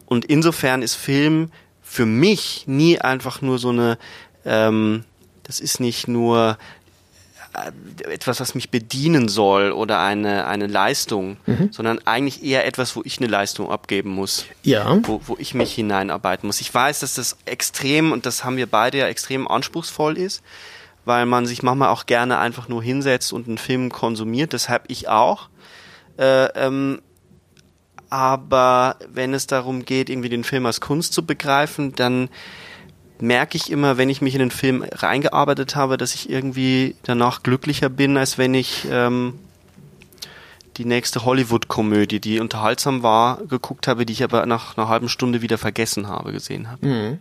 Und 0.05 0.25
insofern 0.25 0.81
ist 0.81 0.95
Film 0.95 1.49
für 1.81 2.05
mich 2.05 2.63
nie 2.67 2.99
einfach 2.99 3.41
nur 3.41 3.59
so 3.59 3.69
eine, 3.69 3.97
ähm, 4.45 5.05
das 5.43 5.59
ist 5.59 5.79
nicht 5.79 6.07
nur 6.07 6.57
äh, 7.53 8.11
etwas, 8.11 8.39
was 8.39 8.55
mich 8.55 8.71
bedienen 8.71 9.27
soll 9.27 9.71
oder 9.71 9.99
eine, 9.99 10.47
eine 10.47 10.67
Leistung, 10.67 11.37
mhm. 11.45 11.69
sondern 11.71 11.99
eigentlich 12.05 12.43
eher 12.43 12.65
etwas, 12.65 12.95
wo 12.95 13.01
ich 13.05 13.19
eine 13.19 13.27
Leistung 13.27 13.69
abgeben 13.69 14.09
muss. 14.09 14.45
Ja. 14.63 14.97
Wo, 15.03 15.21
wo 15.25 15.35
ich 15.37 15.53
mich 15.53 15.73
hineinarbeiten 15.73 16.47
muss. 16.47 16.61
Ich 16.61 16.73
weiß, 16.73 17.01
dass 17.01 17.13
das 17.13 17.37
extrem, 17.45 18.11
und 18.11 18.25
das 18.25 18.43
haben 18.43 18.57
wir 18.57 18.67
beide 18.67 18.97
ja 18.97 19.07
extrem 19.07 19.47
anspruchsvoll 19.47 20.17
ist, 20.17 20.41
weil 21.05 21.25
man 21.25 21.45
sich 21.45 21.61
manchmal 21.61 21.89
auch 21.89 22.05
gerne 22.05 22.39
einfach 22.39 22.69
nur 22.69 22.81
hinsetzt 22.81 23.33
und 23.33 23.47
einen 23.47 23.57
Film 23.57 23.91
konsumiert. 23.91 24.53
Deshalb 24.53 24.85
ich 24.87 25.09
auch. 25.09 25.49
Äh, 26.17 26.45
ähm, 26.55 27.01
aber 28.09 28.97
wenn 29.11 29.33
es 29.33 29.47
darum 29.47 29.85
geht, 29.85 30.09
irgendwie 30.09 30.29
den 30.29 30.43
Film 30.43 30.65
als 30.65 30.81
Kunst 30.81 31.13
zu 31.13 31.25
begreifen, 31.25 31.93
dann 31.95 32.29
merke 33.19 33.57
ich 33.57 33.71
immer, 33.71 33.97
wenn 33.97 34.09
ich 34.09 34.21
mich 34.21 34.33
in 34.33 34.39
den 34.39 34.51
Film 34.51 34.83
reingearbeitet 34.91 35.75
habe, 35.75 35.97
dass 35.97 36.13
ich 36.13 36.29
irgendwie 36.29 36.95
danach 37.03 37.43
glücklicher 37.43 37.89
bin, 37.89 38.17
als 38.17 38.37
wenn 38.37 38.53
ich 38.53 38.85
ähm, 38.89 39.39
die 40.77 40.85
nächste 40.85 41.23
Hollywood-Komödie, 41.23 42.19
die 42.19 42.39
unterhaltsam 42.39 43.03
war, 43.03 43.37
geguckt 43.45 43.87
habe, 43.87 44.05
die 44.05 44.13
ich 44.13 44.23
aber 44.23 44.45
nach 44.45 44.77
einer 44.77 44.87
halben 44.87 45.09
Stunde 45.09 45.41
wieder 45.41 45.57
vergessen 45.57 46.07
habe, 46.07 46.31
gesehen 46.31 46.69
habe. 46.69 46.85
Mhm. 46.85 47.19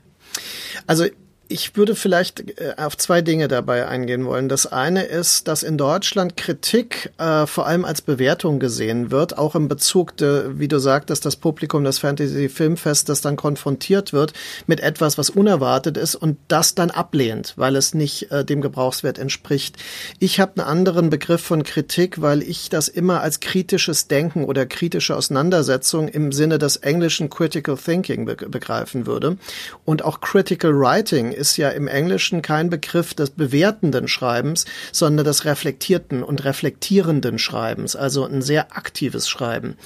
Also 0.87 1.07
ich 1.53 1.77
würde 1.77 1.95
vielleicht 1.95 2.59
äh, 2.61 2.75
auf 2.79 2.97
zwei 2.97 3.21
Dinge 3.21 3.47
dabei 3.47 3.87
eingehen 3.87 4.25
wollen. 4.25 4.49
Das 4.49 4.67
eine 4.67 5.05
ist, 5.05 5.47
dass 5.49 5.63
in 5.63 5.77
Deutschland 5.77 6.37
Kritik 6.37 7.13
äh, 7.19 7.47
vor 7.47 7.67
allem 7.67 7.85
als 7.85 8.01
Bewertung 8.01 8.59
gesehen 8.59 9.11
wird, 9.11 9.37
auch 9.39 9.55
im 9.55 9.69
Bezug, 9.69 10.17
de, 10.17 10.59
wie 10.59 10.69
du 10.69 10.79
sagtest, 10.79 11.25
das 11.27 11.37
Publikum 11.37 11.85
des 11.85 11.99
Fantasy 11.99 12.49
Filmfest, 12.49 13.09
das 13.09 13.21
dann 13.21 13.37
konfrontiert 13.37 14.13
wird 14.13 14.33
mit 14.67 14.81
etwas, 14.81 15.19
was 15.19 15.31
unerwartet 15.31 15.97
ist 15.97 16.15
und 16.15 16.39
das 16.49 16.75
dann 16.75 16.91
ablehnt, 16.91 17.53
weil 17.57 17.77
es 17.77 17.95
nicht 17.95 18.33
äh, 18.33 18.45
dem 18.45 18.63
Gebrauchswert 18.63 19.19
entspricht. 19.19 19.77
Ich 20.19 20.41
habe 20.41 20.53
einen 20.57 20.69
anderen 20.69 21.11
Begriff 21.11 21.43
von 21.43 21.63
Kritik, 21.63 22.23
weil 22.23 22.43
ich 22.43 22.71
das 22.71 22.89
immer 22.89 23.21
als 23.21 23.41
kritisches 23.41 24.09
Denken 24.09 24.45
oder 24.45 24.65
kritische 24.65 25.15
Auseinandersetzung 25.15 26.09
im 26.09 26.33
Sinne 26.33 26.59
des 26.59 26.77
englischen 26.77 27.29
Critical 27.29 27.77
Thinking 27.77 28.25
be 28.25 28.33
begreifen 28.37 29.07
würde. 29.07 29.37
Und 29.85 30.05
auch 30.05 30.21
Critical 30.21 30.73
Writing 30.73 31.33
ist 31.43 31.57
ja 31.57 31.71
im 31.71 31.89
Englischen 31.89 32.41
kein 32.41 32.71
Begriff 32.71 33.15
des 33.15 33.31
bewertenden 33.31 34.07
Schreibens, 34.07 34.65
sondern 34.93 35.27
des 35.27 35.45
reflektierten 35.45 36.23
und 36.23 36.45
reflektierenden 36.45 37.41
Schreibens, 37.41 37.97
also 37.97 38.25
ein 38.25 38.43
sehr 38.43 38.77
aktives 38.77 39.29
Schreiben. 39.29 39.77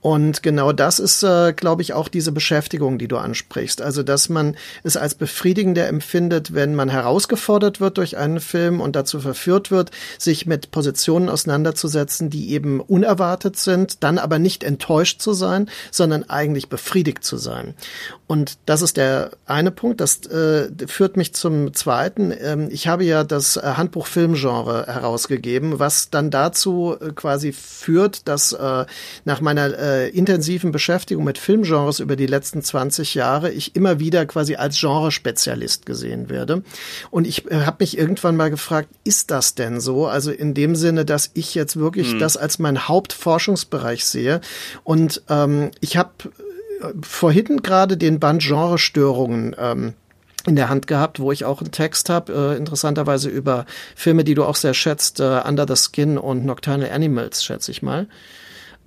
Und 0.00 0.44
genau 0.44 0.70
das 0.70 1.00
ist, 1.00 1.24
äh, 1.24 1.52
glaube 1.52 1.82
ich, 1.82 1.94
auch 1.94 2.06
diese 2.06 2.30
Beschäftigung, 2.30 2.96
die 2.96 3.08
du 3.08 3.16
ansprichst. 3.16 3.82
Also, 3.82 4.04
dass 4.04 4.28
man 4.28 4.56
es 4.84 4.96
als 4.96 5.16
befriedigender 5.16 5.88
empfindet, 5.88 6.54
wenn 6.54 6.76
man 6.76 6.88
herausgefordert 6.88 7.80
wird 7.80 7.98
durch 7.98 8.16
einen 8.16 8.38
Film 8.38 8.80
und 8.80 8.94
dazu 8.94 9.18
verführt 9.18 9.72
wird, 9.72 9.90
sich 10.16 10.46
mit 10.46 10.70
Positionen 10.70 11.28
auseinanderzusetzen, 11.28 12.30
die 12.30 12.52
eben 12.52 12.78
unerwartet 12.80 13.56
sind, 13.56 14.04
dann 14.04 14.18
aber 14.18 14.38
nicht 14.38 14.62
enttäuscht 14.62 15.20
zu 15.20 15.32
sein, 15.32 15.68
sondern 15.90 16.30
eigentlich 16.30 16.68
befriedigt 16.68 17.24
zu 17.24 17.36
sein. 17.36 17.74
Und 18.30 18.58
das 18.66 18.80
ist 18.80 18.96
der 18.96 19.32
eine 19.44 19.72
Punkt. 19.72 20.00
Das 20.00 20.24
äh, 20.26 20.68
führt 20.86 21.16
mich 21.16 21.34
zum 21.34 21.74
zweiten. 21.74 22.32
Ähm, 22.40 22.68
ich 22.70 22.86
habe 22.86 23.02
ja 23.02 23.24
das 23.24 23.56
äh, 23.56 23.72
Handbuch 23.76 24.06
Filmgenre 24.06 24.86
herausgegeben, 24.86 25.80
was 25.80 26.10
dann 26.10 26.30
dazu 26.30 26.94
äh, 27.00 27.10
quasi 27.10 27.50
führt, 27.50 28.28
dass 28.28 28.52
äh, 28.52 28.86
nach 29.24 29.40
meiner 29.40 29.76
äh, 29.76 30.10
intensiven 30.10 30.70
Beschäftigung 30.70 31.24
mit 31.24 31.38
Filmgenres 31.38 31.98
über 31.98 32.14
die 32.14 32.28
letzten 32.28 32.62
20 32.62 33.16
Jahre 33.16 33.50
ich 33.50 33.74
immer 33.74 33.98
wieder 33.98 34.24
quasi 34.26 34.54
als 34.54 34.78
Genrespezialist 34.78 35.84
gesehen 35.84 36.30
werde. 36.30 36.62
Und 37.10 37.26
ich 37.26 37.50
äh, 37.50 37.62
habe 37.66 37.78
mich 37.80 37.98
irgendwann 37.98 38.36
mal 38.36 38.50
gefragt, 38.50 38.90
ist 39.02 39.32
das 39.32 39.56
denn 39.56 39.80
so? 39.80 40.06
Also 40.06 40.30
in 40.30 40.54
dem 40.54 40.76
Sinne, 40.76 41.04
dass 41.04 41.32
ich 41.34 41.56
jetzt 41.56 41.80
wirklich 41.80 42.12
hm. 42.12 42.20
das 42.20 42.36
als 42.36 42.60
mein 42.60 42.86
Hauptforschungsbereich 42.86 44.04
sehe. 44.04 44.40
Und 44.84 45.20
ähm, 45.28 45.72
ich 45.80 45.96
habe 45.96 46.12
vorhin 47.02 47.62
gerade 47.62 47.96
den 47.96 48.20
Band 48.20 48.42
Genrestörungen 48.42 49.54
ähm, 49.58 49.94
in 50.46 50.56
der 50.56 50.68
Hand 50.68 50.86
gehabt, 50.86 51.20
wo 51.20 51.32
ich 51.32 51.44
auch 51.44 51.60
einen 51.60 51.70
Text 51.70 52.08
habe, 52.08 52.32
äh, 52.32 52.56
interessanterweise 52.56 53.28
über 53.28 53.66
Filme, 53.94 54.24
die 54.24 54.34
du 54.34 54.44
auch 54.44 54.56
sehr 54.56 54.74
schätzt, 54.74 55.20
äh, 55.20 55.42
Under 55.46 55.66
the 55.68 55.76
Skin 55.76 56.18
und 56.18 56.44
Nocturnal 56.44 56.90
Animals, 56.90 57.44
schätze 57.44 57.70
ich 57.70 57.82
mal. 57.82 58.08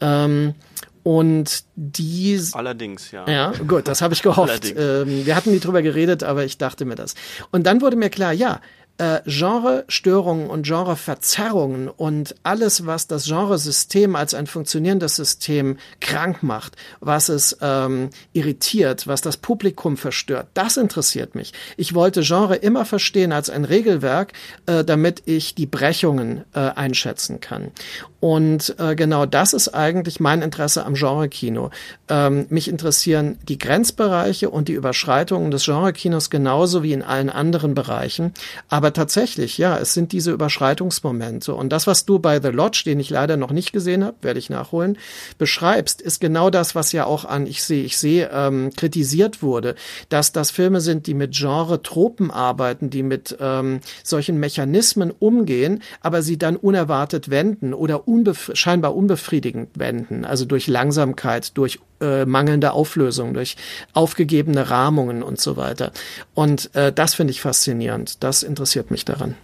Ähm, 0.01 0.55
und 1.03 1.65
die. 1.75 2.41
Allerdings, 2.53 3.11
ja. 3.11 3.29
Ja, 3.29 3.51
gut, 3.67 3.87
das 3.87 4.01
habe 4.01 4.13
ich 4.13 4.23
gehofft. 4.23 4.73
Ähm, 4.77 5.25
wir 5.25 5.35
hatten 5.35 5.51
nie 5.51 5.59
drüber 5.59 5.81
geredet, 5.81 6.23
aber 6.23 6.45
ich 6.45 6.57
dachte 6.57 6.85
mir 6.85 6.95
das. 6.95 7.13
Und 7.51 7.67
dann 7.67 7.81
wurde 7.81 7.95
mir 7.95 8.09
klar, 8.09 8.31
ja, 8.33 8.59
äh, 8.97 9.21
Genrestörungen 9.25 10.49
und 10.49 10.65
Genreverzerrungen 10.65 11.89
und 11.89 12.35
alles, 12.43 12.85
was 12.85 13.07
das 13.07 13.25
Genresystem 13.25 14.15
als 14.15 14.33
ein 14.33 14.47
funktionierendes 14.47 15.15
System 15.15 15.77
krank 15.99 16.43
macht, 16.43 16.75
was 16.99 17.29
es 17.29 17.57
ähm, 17.61 18.11
irritiert, 18.33 19.07
was 19.07 19.21
das 19.21 19.37
Publikum 19.37 19.97
verstört, 19.97 20.47
das 20.53 20.77
interessiert 20.77 21.35
mich. 21.35 21.53
Ich 21.75 21.95
wollte 21.95 22.21
Genre 22.21 22.55
immer 22.55 22.85
verstehen 22.85 23.31
als 23.31 23.49
ein 23.49 23.65
Regelwerk, 23.65 24.33
äh, 24.67 24.83
damit 24.83 25.23
ich 25.25 25.55
die 25.55 25.65
Brechungen 25.65 26.43
äh, 26.53 26.59
einschätzen 26.59 27.39
kann. 27.39 27.71
Und 28.19 28.75
äh, 28.79 28.95
genau 28.95 29.25
das 29.25 29.51
ist 29.51 29.67
eigentlich 29.69 30.21
mein 30.21 30.41
Interesse 30.41 30.85
am 30.85 30.93
Genrekino. 30.93 31.71
Ähm, 32.07 32.45
mich 32.47 32.69
interessieren 32.69 33.37
die 33.49 33.57
Grenzbereiche 33.57 34.49
und 34.49 34.69
die 34.69 34.73
Überschreitungen 34.73 35.51
des 35.51 35.65
Genrekinos 35.65 36.29
genauso 36.29 36.83
wie 36.83 36.93
in 36.93 37.01
allen 37.01 37.29
anderen 37.29 37.73
Bereichen. 37.73 38.33
Aber 38.69 38.82
tatsächlich, 38.91 39.57
ja, 39.57 39.77
es 39.77 39.93
sind 39.93 40.11
diese 40.11 40.31
Überschreitungsmomente. 40.31 41.53
Und 41.53 41.69
das, 41.71 41.87
was 41.87 42.05
du 42.05 42.19
bei 42.19 42.41
The 42.41 42.49
Lodge, 42.49 42.83
den 42.85 42.99
ich 42.99 43.09
leider 43.09 43.37
noch 43.37 43.51
nicht 43.51 43.71
gesehen 43.71 44.03
habe, 44.03 44.17
werde 44.21 44.39
ich 44.39 44.49
nachholen, 44.49 44.97
beschreibst, 45.37 46.01
ist 46.01 46.19
genau 46.19 46.49
das, 46.49 46.75
was 46.75 46.91
ja 46.91 47.05
auch 47.05 47.25
an 47.25 47.47
Ich 47.47 47.63
sehe, 47.63 47.83
ich 47.83 47.97
sehe 47.97 48.29
ähm, 48.33 48.71
kritisiert 48.75 49.41
wurde, 49.41 49.75
dass 50.09 50.31
das 50.31 50.51
Filme 50.51 50.81
sind, 50.81 51.07
die 51.07 51.13
mit 51.13 51.33
Genre-Tropen 51.33 52.31
arbeiten, 52.31 52.89
die 52.89 53.03
mit 53.03 53.37
ähm, 53.39 53.79
solchen 54.03 54.39
Mechanismen 54.39 55.11
umgehen, 55.11 55.81
aber 56.01 56.21
sie 56.21 56.37
dann 56.37 56.55
unerwartet 56.55 57.29
wenden 57.29 57.73
oder 57.73 58.07
unbef 58.07 58.51
scheinbar 58.53 58.95
unbefriedigend 58.95 59.69
wenden, 59.75 60.25
also 60.25 60.45
durch 60.45 60.67
Langsamkeit, 60.67 61.57
durch 61.57 61.79
äh, 62.01 62.25
mangelnde 62.25 62.73
Auflösung, 62.73 63.33
durch 63.33 63.55
aufgegebene 63.93 64.69
Rahmungen 64.69 65.23
und 65.23 65.39
so 65.39 65.57
weiter. 65.57 65.91
Und 66.33 66.73
äh, 66.75 66.91
das 66.91 67.15
finde 67.15 67.31
ich 67.31 67.41
faszinierend. 67.41 68.23
Das 68.23 68.43
interessiert 68.43 68.91
mich 68.91 69.05
daran. 69.05 69.35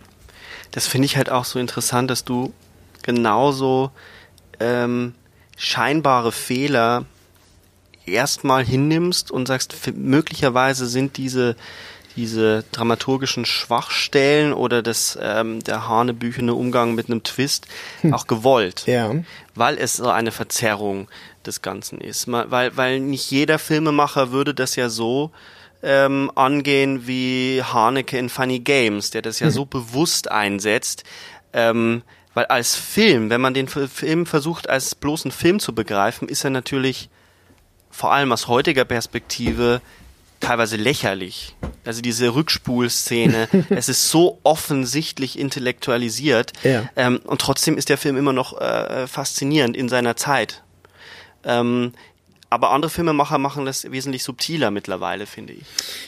Das 0.71 0.87
finde 0.87 1.05
ich 1.05 1.17
halt 1.17 1.29
auch 1.29 1.45
so 1.45 1.59
interessant, 1.59 2.11
dass 2.11 2.23
du 2.23 2.53
genauso 3.01 3.91
ähm, 4.59 5.15
scheinbare 5.57 6.31
Fehler 6.31 7.05
erstmal 8.05 8.63
hinnimmst 8.63 9.31
und 9.31 9.47
sagst, 9.47 9.75
möglicherweise 9.95 10.87
sind 10.87 11.17
diese 11.17 11.55
diese 12.15 12.65
dramaturgischen 12.71 13.45
Schwachstellen 13.45 14.51
oder 14.51 14.81
das 14.81 15.17
ähm, 15.21 15.61
der 15.63 15.87
hanebüchene 15.87 16.53
Umgang 16.53 16.93
mit 16.93 17.07
einem 17.07 17.23
Twist 17.23 17.67
hm. 18.01 18.13
auch 18.13 18.27
gewollt, 18.27 18.83
ja. 18.87 19.15
weil 19.55 19.77
es 19.77 19.95
so 19.95 20.09
eine 20.09 20.31
Verzerrung 20.31 21.07
des 21.45 21.61
Ganzen 21.61 22.01
ist, 22.01 22.31
weil 22.31 22.75
weil 22.75 22.99
nicht 22.99 23.31
jeder 23.31 23.59
Filmemacher 23.59 24.31
würde 24.31 24.53
das 24.53 24.75
ja 24.75 24.89
so 24.89 25.31
ähm, 25.81 26.31
angehen 26.35 27.07
wie 27.07 27.63
Haneke 27.63 28.17
in 28.17 28.29
Funny 28.29 28.59
Games, 28.59 29.11
der 29.11 29.21
das 29.21 29.39
ja 29.39 29.47
hm. 29.47 29.53
so 29.53 29.65
bewusst 29.65 30.29
einsetzt. 30.29 31.03
Ähm, 31.53 32.03
weil 32.33 32.45
als 32.45 32.75
Film, 32.75 33.29
wenn 33.29 33.41
man 33.41 33.53
den 33.53 33.67
Film 33.67 34.25
versucht 34.25 34.69
als 34.69 34.95
bloßen 34.95 35.31
Film 35.31 35.59
zu 35.59 35.73
begreifen, 35.73 36.29
ist 36.29 36.43
er 36.43 36.51
natürlich 36.51 37.09
vor 37.89 38.13
allem 38.13 38.31
aus 38.31 38.47
heutiger 38.47 38.85
Perspektive 38.85 39.81
teilweise 40.39 40.77
lächerlich. 40.77 41.55
Also 41.85 42.01
diese 42.01 42.35
Rückspulszene, 42.35 43.49
es 43.69 43.89
ist 43.89 44.09
so 44.09 44.39
offensichtlich 44.43 45.39
intellektualisiert 45.39 46.53
ja. 46.63 46.89
ähm, 46.95 47.19
und 47.25 47.41
trotzdem 47.41 47.77
ist 47.77 47.89
der 47.89 47.97
Film 47.97 48.15
immer 48.15 48.33
noch 48.33 48.59
äh, 48.59 49.07
faszinierend 49.07 49.75
in 49.75 49.89
seiner 49.89 50.15
Zeit. 50.15 50.63
Ähm, 51.43 51.93
aber 52.51 52.71
andere 52.71 52.89
Filmemacher 52.89 53.37
machen 53.37 53.65
das 53.65 53.91
wesentlich 53.91 54.23
subtiler 54.23 54.71
mittlerweile, 54.71 55.27
finde 55.27 55.53
ich. 55.53 55.63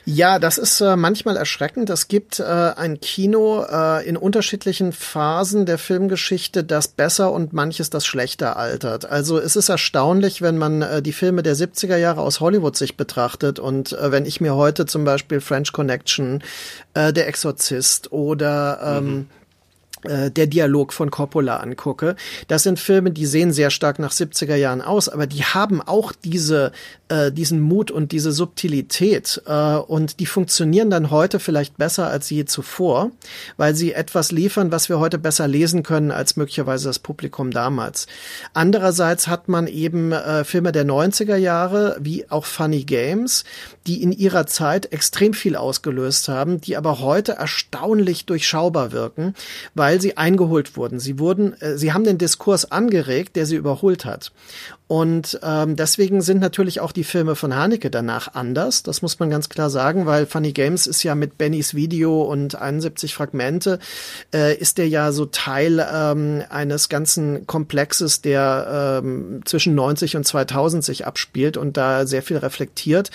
Ja, 0.06 0.40
das 0.40 0.58
ist 0.58 0.82
äh, 0.82 0.96
manchmal 0.96 1.38
erschreckend. 1.38 1.92
Es 1.92 2.08
gibt 2.08 2.40
äh, 2.40 2.44
ein 2.44 3.00
Kino 3.00 3.64
äh, 3.64 4.08
in 4.08 4.18
unterschiedlichen 4.18 4.92
Phasen 4.92 5.68
der 5.68 5.78
Filmgeschichte, 5.78 6.64
das 6.64 6.88
besser 6.88 7.32
und 7.32 7.54
manches 7.54 7.92
das 7.92 8.08
schlechter 8.08 8.58
altert. 8.58 9.06
Also 9.06 9.38
es 9.38 9.56
ist 9.56 9.70
erstaunlich, 9.70 10.42
wenn 10.42 10.58
man 10.58 10.82
äh, 10.82 11.02
die 11.04 11.14
Filme 11.14 11.44
der 11.44 11.56
70er 11.56 11.98
Jahre 11.98 12.22
aus 12.22 12.40
Hollywood 12.40 12.76
sich 12.76 12.98
betrachtet 12.98 13.60
und 13.60 13.94
äh, 13.94 14.12
wenn 14.12 14.26
ich 14.26 14.42
mir 14.42 14.56
heute 14.56 14.88
zum 14.88 15.04
Beispiel 15.04 15.42
French 15.42 15.72
Connection, 15.72 16.44
äh, 16.96 17.14
Der 17.14 17.28
Exorzist 17.28 18.12
oder 18.12 18.98
ähm, 18.98 19.06
mhm 19.06 19.28
äh, 20.04 20.32
der 20.32 20.48
Dialog 20.48 20.94
von 20.94 21.12
Coppola 21.12 21.58
angucke. 21.58 22.16
Das 22.48 22.64
sind 22.64 22.80
Filme, 22.80 23.12
die 23.12 23.26
sehen 23.26 23.52
sehr 23.54 23.70
stark 23.70 24.00
nach 24.00 24.12
70er 24.12 24.56
Jahren 24.56 24.82
aus, 24.82 25.10
aber 25.10 25.28
die 25.28 25.44
haben 25.44 25.82
auch 25.82 26.12
diese, 26.12 26.72
äh, 27.10 27.32
diesen 27.32 27.60
Mut 27.60 27.92
und 27.92 28.12
diese 28.12 28.32
Subtilität 28.32 29.42
äh, 29.46 29.76
und 29.76 30.20
die 30.20 30.26
funktionieren 30.26 30.90
dann 30.90 31.12
heute 31.12 31.40
vielleicht 31.40 31.78
besser 31.78 32.08
als 32.08 32.30
je 32.30 32.46
zuvor, 32.46 33.12
weil 33.58 33.76
sie 33.76 33.94
etwas 33.94 34.32
liefern, 34.32 34.72
was 34.72 34.90
wir 34.90 35.00
heute 35.00 35.18
besser 35.18 35.48
lesen 35.48 35.84
können 35.84 36.12
als 36.12 36.36
möglicherweise 36.36 36.88
das 36.90 37.00
Publikum 37.00 37.52
damals. 37.52 38.08
Andererseits 38.54 39.28
hat 39.28 39.48
man 39.48 39.68
eben 39.68 40.12
äh, 40.12 40.44
Filme 40.44 40.72
der 40.72 40.86
90er 40.86 41.36
Jahre, 41.36 41.98
wie 42.00 42.30
auch 42.30 42.46
Funny 42.46 42.84
Games, 42.84 43.44
die 43.88 44.02
in 44.02 44.12
ihrer 44.12 44.46
Zeit 44.46 44.92
extrem 44.92 45.34
viel 45.34 45.56
ausgelöst 45.56 46.28
haben, 46.28 46.62
die 46.62 46.78
aber 46.78 47.00
heute 47.00 47.34
erstaunlich 47.34 48.26
durchschaubar 48.26 48.92
wirken, 48.92 49.34
weil 49.74 49.91
sie 50.00 50.18
eingeholt 50.18 50.78
wurden. 50.78 51.00
Sie 51.00 51.20
wurden, 51.20 51.60
äh, 51.62 51.78
sie 51.78 51.94
haben 51.94 52.04
den 52.04 52.18
Diskurs 52.18 52.72
angeregt, 52.72 53.36
der 53.36 53.46
sie 53.46 53.56
überholt 53.56 54.06
hat. 54.06 54.32
Und 54.92 55.40
ähm, 55.42 55.78
deswegen 55.78 56.20
sind 56.20 56.42
natürlich 56.42 56.82
auch 56.82 56.92
die 56.92 57.06
Filme 57.06 57.38
von 57.38 57.56
Haneke 57.56 57.90
danach 57.90 58.34
anders. 58.34 58.84
Das 58.84 59.02
muss 59.02 59.20
man 59.20 59.30
ganz 59.30 59.48
klar 59.48 59.70
sagen, 59.70 60.06
weil 60.06 60.26
Funny 60.26 60.52
Games 60.52 60.86
ist 60.86 61.02
ja 61.04 61.16
mit 61.16 61.38
Bennys 61.38 61.74
Video 61.74 62.24
und 62.24 62.56
71 62.56 63.14
Fragmente, 63.14 63.80
äh, 64.34 64.54
ist 64.54 64.78
der 64.78 64.90
ja 64.90 65.14
so 65.14 65.28
Teil 65.28 65.80
ähm, 65.80 66.44
eines 66.50 66.90
ganzen 66.90 67.48
Komplexes, 67.48 68.22
der 68.22 69.02
ähm, 69.02 69.40
zwischen 69.46 69.76
90 69.76 70.18
und 70.18 70.28
2000 70.28 70.84
sich 70.84 71.08
abspielt 71.08 71.56
und 71.56 71.78
da 71.78 72.06
sehr 72.06 72.22
viel 72.22 72.36
reflektiert. 72.36 73.12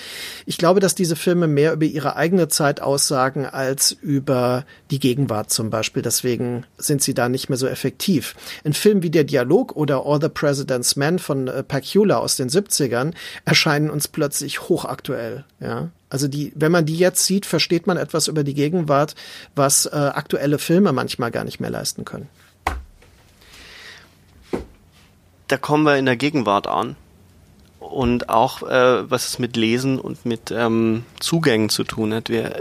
Ich 0.47 0.57
glaube, 0.57 0.81
dass 0.81 0.95
diese 0.95 1.15
Filme 1.15 1.47
mehr 1.47 1.75
über 1.75 1.85
ihre 1.85 2.17
eigene 2.17 2.49
Zeit 2.49 2.81
aussagen 2.81 3.45
als 3.45 3.93
über 3.93 4.65
die 4.91 4.99
Gegenwart 4.99 5.51
zum 5.51 5.69
Beispiel. 5.69 6.01
Deswegen 6.01 6.65
sind 6.79 7.03
sie 7.03 7.13
da 7.13 7.29
nicht 7.29 7.51
mehr 7.51 7.59
so 7.59 7.67
effektiv. 7.67 8.35
Ein 8.65 8.73
Film 8.73 9.03
wie 9.03 9.11
der 9.11 9.25
Dialog 9.25 9.77
oder 9.77 10.07
All 10.07 10.23
the 10.23 10.31
President's 10.31 10.97
Men 10.97 11.19
von 11.19 11.49
äh, 11.49 11.65
Pacula 11.69 12.19
aus 12.19 12.37
den 12.37 12.49
70ern 12.49 13.13
erscheinen 13.45 13.91
uns 13.91 14.09
plötzlich 14.09 14.63
hochaktuell. 14.63 15.45
Ja? 15.61 15.91
Also 16.09 16.29
die, 16.29 16.53
wenn 16.55 16.73
man 16.73 16.87
die 16.87 16.97
jetzt 16.97 17.27
sieht, 17.27 17.47
versteht 17.47 17.87
man 17.87 17.97
etwas 17.97 18.29
über 18.29 18.45
die 18.45 18.55
Gegenwart, 18.55 19.15
was 19.55 19.87
äh, 19.87 19.91
aktuelle 19.91 20.59
Filme 20.59 20.93
manchmal 20.93 21.31
gar 21.31 21.45
nicht 21.45 21.61
mehr 21.61 21.71
leisten 21.71 22.05
können. 22.05 22.29
Da 25.49 25.57
kommen 25.57 25.85
wir 25.85 25.97
in 25.97 26.07
der 26.07 26.17
Gegenwart 26.17 26.67
an. 26.67 26.97
Und 27.79 28.31
auch 28.31 28.63
äh, 28.63 29.09
was 29.09 29.29
es 29.29 29.39
mit 29.39 29.57
Lesen 29.57 30.01
und 30.01 30.27
mit 30.27 30.51
ähm, 30.51 31.05
Zugängen 31.21 31.69
zu 31.69 31.85
tun 31.85 32.13
hat. 32.13 32.29
Wir 32.29 32.57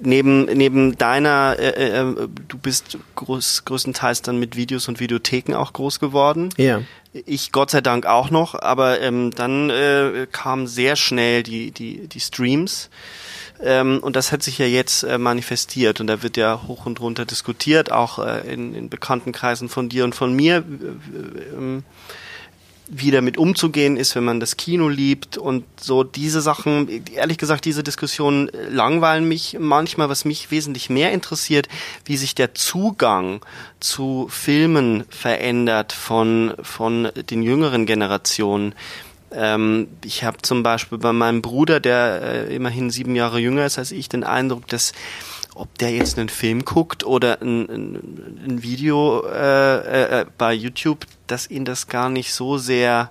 neben 0.00 0.44
neben 0.46 0.96
deiner, 0.96 1.56
äh, 1.58 1.68
äh, 1.68 2.00
äh, 2.00 2.28
du 2.48 2.58
bist 2.58 2.98
groß, 3.14 3.64
größtenteils 3.64 4.22
dann 4.22 4.38
mit 4.38 4.56
Videos 4.56 4.88
und 4.88 5.00
Videotheken 5.00 5.54
auch 5.54 5.72
groß 5.72 6.00
geworden. 6.00 6.50
Ja. 6.56 6.82
Ich 7.12 7.52
Gott 7.52 7.70
sei 7.70 7.80
Dank 7.80 8.06
auch 8.06 8.30
noch, 8.30 8.54
aber 8.54 9.00
ähm, 9.00 9.30
dann 9.30 9.70
äh, 9.70 10.26
kamen 10.30 10.66
sehr 10.66 10.96
schnell 10.96 11.42
die 11.42 11.70
die 11.70 12.06
die 12.08 12.20
Streams. 12.20 12.90
Ähm, 13.60 13.98
und 14.00 14.14
das 14.14 14.30
hat 14.30 14.42
sich 14.42 14.58
ja 14.58 14.66
jetzt 14.66 15.02
äh, 15.02 15.18
manifestiert 15.18 16.00
und 16.00 16.06
da 16.06 16.22
wird 16.22 16.36
ja 16.36 16.62
hoch 16.68 16.86
und 16.86 17.00
runter 17.00 17.24
diskutiert, 17.24 17.90
auch 17.90 18.20
äh, 18.20 18.52
in, 18.52 18.74
in 18.74 18.88
bekannten 18.88 19.32
Kreisen 19.32 19.68
von 19.68 19.88
dir 19.88 20.04
und 20.04 20.14
von 20.14 20.32
mir. 20.32 20.58
Äh, 20.58 21.82
wie 22.90 23.10
damit 23.10 23.36
umzugehen 23.36 23.96
ist, 23.96 24.14
wenn 24.14 24.24
man 24.24 24.40
das 24.40 24.56
Kino 24.56 24.88
liebt 24.88 25.36
und 25.36 25.64
so 25.78 26.04
diese 26.04 26.40
Sachen, 26.40 27.04
ehrlich 27.14 27.38
gesagt, 27.38 27.64
diese 27.64 27.82
Diskussionen 27.82 28.50
langweilen 28.70 29.28
mich 29.28 29.56
manchmal, 29.58 30.08
was 30.08 30.24
mich 30.24 30.50
wesentlich 30.50 30.88
mehr 30.88 31.12
interessiert, 31.12 31.68
wie 32.04 32.16
sich 32.16 32.34
der 32.34 32.54
Zugang 32.54 33.40
zu 33.78 34.26
Filmen 34.30 35.04
verändert 35.10 35.92
von, 35.92 36.54
von 36.62 37.10
den 37.30 37.42
jüngeren 37.42 37.84
Generationen. 37.84 38.74
Ähm, 39.32 39.88
ich 40.04 40.24
habe 40.24 40.38
zum 40.42 40.62
Beispiel 40.62 40.98
bei 40.98 41.12
meinem 41.12 41.42
Bruder, 41.42 41.80
der 41.80 42.22
äh, 42.22 42.54
immerhin 42.54 42.90
sieben 42.90 43.14
Jahre 43.14 43.38
jünger 43.38 43.66
ist 43.66 43.78
als 43.78 43.92
ich, 43.92 44.08
den 44.08 44.24
Eindruck, 44.24 44.66
dass 44.68 44.92
ob 45.58 45.76
der 45.78 45.90
jetzt 45.90 46.18
einen 46.18 46.28
Film 46.28 46.64
guckt 46.64 47.04
oder 47.04 47.42
ein, 47.42 47.68
ein, 47.68 48.62
Video 48.62 49.24
äh, 49.26 50.20
äh, 50.20 50.26
bei 50.38 50.52
YouTube, 50.52 51.04
dass 51.26 51.50
ihn 51.50 51.64
das 51.64 51.88
gar 51.88 52.08
nicht 52.08 52.32
so 52.32 52.58
sehr 52.58 53.10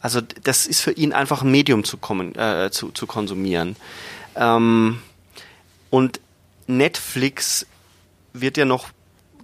also 0.00 0.20
das 0.20 0.66
ist 0.66 0.82
für 0.82 0.92
ihn 0.92 1.14
einfach 1.14 1.40
ein 1.40 1.50
Medium 1.50 1.82
zu, 1.82 1.96
kommen, 1.96 2.34
äh, 2.34 2.68
zu, 2.70 2.90
zu 2.90 3.06
konsumieren. 3.06 3.74
Ähm, 4.36 5.00
und 5.88 6.20
Netflix 6.66 7.66
wird 8.34 8.58
ja 8.58 8.66
noch 8.66 8.90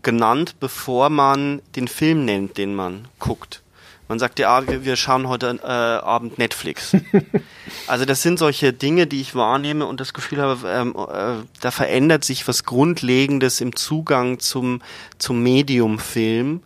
genannt, 0.02 0.56
bevor 0.60 1.08
man 1.08 1.62
den 1.76 1.88
Film 1.88 2.26
nennt, 2.26 2.58
den 2.58 2.74
man 2.74 3.08
guckt. 3.18 3.62
Man 4.10 4.18
sagt 4.18 4.40
ja, 4.40 4.58
ah, 4.58 4.66
wir, 4.66 4.84
wir 4.84 4.96
schauen 4.96 5.28
heute 5.28 5.60
äh, 5.62 5.66
Abend 5.68 6.36
Netflix. 6.36 6.96
also 7.86 8.04
das 8.04 8.22
sind 8.22 8.40
solche 8.40 8.72
Dinge, 8.72 9.06
die 9.06 9.20
ich 9.20 9.36
wahrnehme 9.36 9.86
und 9.86 10.00
das 10.00 10.12
Gefühl 10.14 10.42
habe, 10.42 10.68
ähm, 10.68 10.96
äh, 10.96 11.46
da 11.60 11.70
verändert 11.70 12.24
sich 12.24 12.48
was 12.48 12.64
Grundlegendes 12.64 13.60
im 13.60 13.76
Zugang 13.76 14.40
zum, 14.40 14.82
zum 15.18 15.40
Medium 15.44 16.00
Film. 16.00 16.64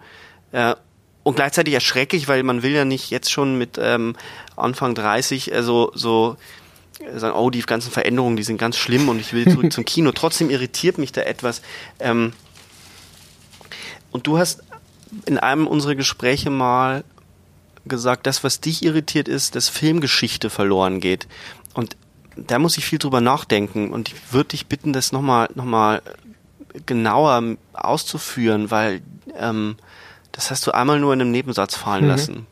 Äh, 0.52 0.74
und 1.22 1.36
gleichzeitig 1.36 1.74
erschrecklich, 1.74 2.28
weil 2.28 2.42
man 2.44 2.62
will 2.62 2.72
ja 2.72 2.86
nicht 2.86 3.10
jetzt 3.10 3.30
schon 3.30 3.58
mit 3.58 3.78
ähm, 3.78 4.16
Anfang 4.56 4.94
30 4.94 5.54
also 5.54 5.92
so 5.94 6.38
sagen, 7.14 7.36
oh, 7.36 7.50
die 7.50 7.60
ganzen 7.60 7.92
Veränderungen, 7.92 8.38
die 8.38 8.42
sind 8.42 8.56
ganz 8.56 8.78
schlimm 8.78 9.10
und 9.10 9.20
ich 9.20 9.34
will 9.34 9.52
zurück 9.52 9.70
zum 9.70 9.84
Kino. 9.84 10.12
Trotzdem 10.14 10.48
irritiert 10.48 10.96
mich 10.96 11.12
da 11.12 11.20
etwas. 11.20 11.60
Ähm, 12.00 12.32
und 14.12 14.26
du 14.26 14.38
hast 14.38 14.62
in 15.26 15.36
einem 15.36 15.66
unserer 15.66 15.94
Gespräche 15.94 16.48
mal 16.48 17.04
gesagt, 17.86 18.26
das, 18.26 18.44
was 18.44 18.60
dich 18.60 18.84
irritiert, 18.84 19.28
ist, 19.28 19.54
dass 19.54 19.68
Filmgeschichte 19.68 20.50
verloren 20.50 21.00
geht. 21.00 21.26
Und 21.74 21.96
da 22.36 22.58
muss 22.58 22.78
ich 22.78 22.84
viel 22.84 22.98
drüber 22.98 23.20
nachdenken. 23.20 23.90
Und 23.92 24.08
ich 24.08 24.32
würde 24.32 24.50
dich 24.50 24.66
bitten, 24.66 24.92
das 24.92 25.12
nochmal 25.12 25.48
noch 25.54 25.64
mal 25.64 26.02
genauer 26.86 27.56
auszuführen, 27.72 28.70
weil 28.70 29.00
ähm, 29.38 29.76
das 30.32 30.50
hast 30.50 30.66
du 30.66 30.72
einmal 30.72 30.98
nur 30.98 31.12
in 31.12 31.20
einem 31.20 31.30
Nebensatz 31.30 31.76
fallen 31.76 32.04
mhm. 32.04 32.10
lassen. 32.10 32.46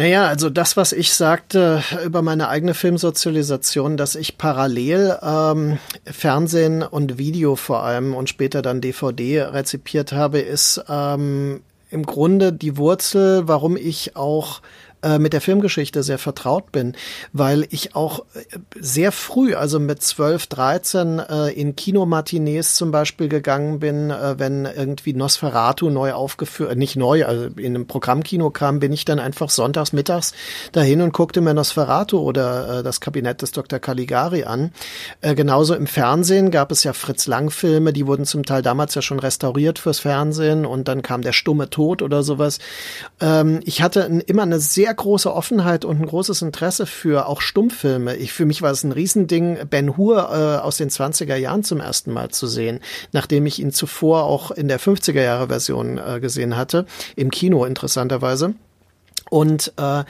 Naja, 0.00 0.26
also 0.28 0.48
das, 0.48 0.78
was 0.78 0.92
ich 0.92 1.12
sagte 1.12 1.82
über 2.06 2.22
meine 2.22 2.48
eigene 2.48 2.72
Filmsozialisation, 2.72 3.98
dass 3.98 4.14
ich 4.14 4.38
parallel 4.38 5.18
ähm, 5.20 5.78
Fernsehen 6.06 6.82
und 6.82 7.18
Video 7.18 7.54
vor 7.54 7.82
allem 7.82 8.14
und 8.14 8.30
später 8.30 8.62
dann 8.62 8.80
DVD 8.80 9.42
rezipiert 9.42 10.12
habe, 10.12 10.38
ist 10.38 10.82
ähm, 10.88 11.60
im 11.90 12.04
Grunde 12.04 12.52
die 12.52 12.76
Wurzel, 12.76 13.48
warum 13.48 13.76
ich 13.76 14.16
auch 14.16 14.60
äh, 15.02 15.18
mit 15.18 15.32
der 15.32 15.40
Filmgeschichte 15.40 16.02
sehr 16.02 16.18
vertraut 16.18 16.72
bin, 16.72 16.94
weil 17.32 17.66
ich 17.70 17.94
auch 17.94 18.20
äh, 18.34 18.58
sehr 18.78 19.12
früh, 19.12 19.54
also 19.54 19.80
mit 19.80 20.02
12, 20.02 20.46
13, 20.46 21.18
äh, 21.18 21.48
in 21.50 21.76
Kinomatinees 21.76 22.74
zum 22.74 22.90
Beispiel 22.90 23.28
gegangen 23.28 23.80
bin, 23.80 24.10
wenn 24.10 24.64
irgendwie 24.64 25.12
Nosferatu 25.12 25.90
neu 25.90 26.12
aufgeführt, 26.12 26.76
nicht 26.76 26.96
neu, 26.96 27.24
also 27.24 27.46
in 27.56 27.74
einem 27.74 27.86
Programmkino 27.86 28.50
kam, 28.50 28.80
bin 28.80 28.92
ich 28.92 29.04
dann 29.04 29.18
einfach 29.18 29.50
sonntags 29.50 29.92
mittags 29.92 30.32
dahin 30.72 31.00
und 31.00 31.12
guckte 31.12 31.40
mir 31.40 31.54
Nosferatu 31.54 32.18
oder 32.18 32.82
das 32.82 33.00
Kabinett 33.00 33.42
des 33.42 33.52
Dr. 33.52 33.78
Caligari 33.78 34.44
an. 34.44 34.72
Genauso 35.20 35.74
im 35.74 35.86
Fernsehen 35.86 36.50
gab 36.50 36.72
es 36.72 36.84
ja 36.84 36.92
Fritz 36.92 37.26
Lang 37.26 37.50
Filme, 37.50 37.92
die 37.92 38.06
wurden 38.06 38.24
zum 38.24 38.44
Teil 38.44 38.62
damals 38.62 38.94
ja 38.94 39.02
schon 39.02 39.18
restauriert 39.18 39.78
fürs 39.78 40.00
Fernsehen 40.00 40.66
und 40.66 40.88
dann 40.88 41.02
kam 41.02 41.22
der 41.22 41.32
stumme 41.32 41.70
Tod 41.70 42.02
oder 42.02 42.22
sowas. 42.22 42.58
Ähm, 43.20 43.60
ich 43.64 43.82
hatte 43.82 44.22
immer 44.26 44.42
eine 44.42 44.60
sehr 44.60 44.89
sehr 44.90 44.94
große 44.96 45.32
Offenheit 45.32 45.84
und 45.84 46.00
ein 46.00 46.06
großes 46.06 46.42
Interesse 46.42 46.84
für 46.84 47.28
auch 47.28 47.40
Stummfilme. 47.40 48.16
Ich, 48.16 48.32
für 48.32 48.44
mich 48.44 48.60
war 48.60 48.72
es 48.72 48.82
ein 48.82 48.90
Riesending, 48.90 49.58
Ben 49.70 49.96
Hur 49.96 50.18
äh, 50.18 50.60
aus 50.60 50.78
den 50.78 50.90
20er 50.90 51.36
Jahren 51.36 51.62
zum 51.62 51.78
ersten 51.78 52.12
Mal 52.12 52.30
zu 52.30 52.48
sehen, 52.48 52.80
nachdem 53.12 53.46
ich 53.46 53.60
ihn 53.60 53.70
zuvor 53.70 54.24
auch 54.24 54.50
in 54.50 54.66
der 54.66 54.80
50er 54.80 55.22
Jahre 55.22 55.46
Version 55.46 55.98
äh, 55.98 56.18
gesehen 56.18 56.56
hatte, 56.56 56.86
im 57.14 57.30
Kino 57.30 57.64
interessanterweise. 57.64 58.54
Und 59.30 59.72
äh, 59.76 60.04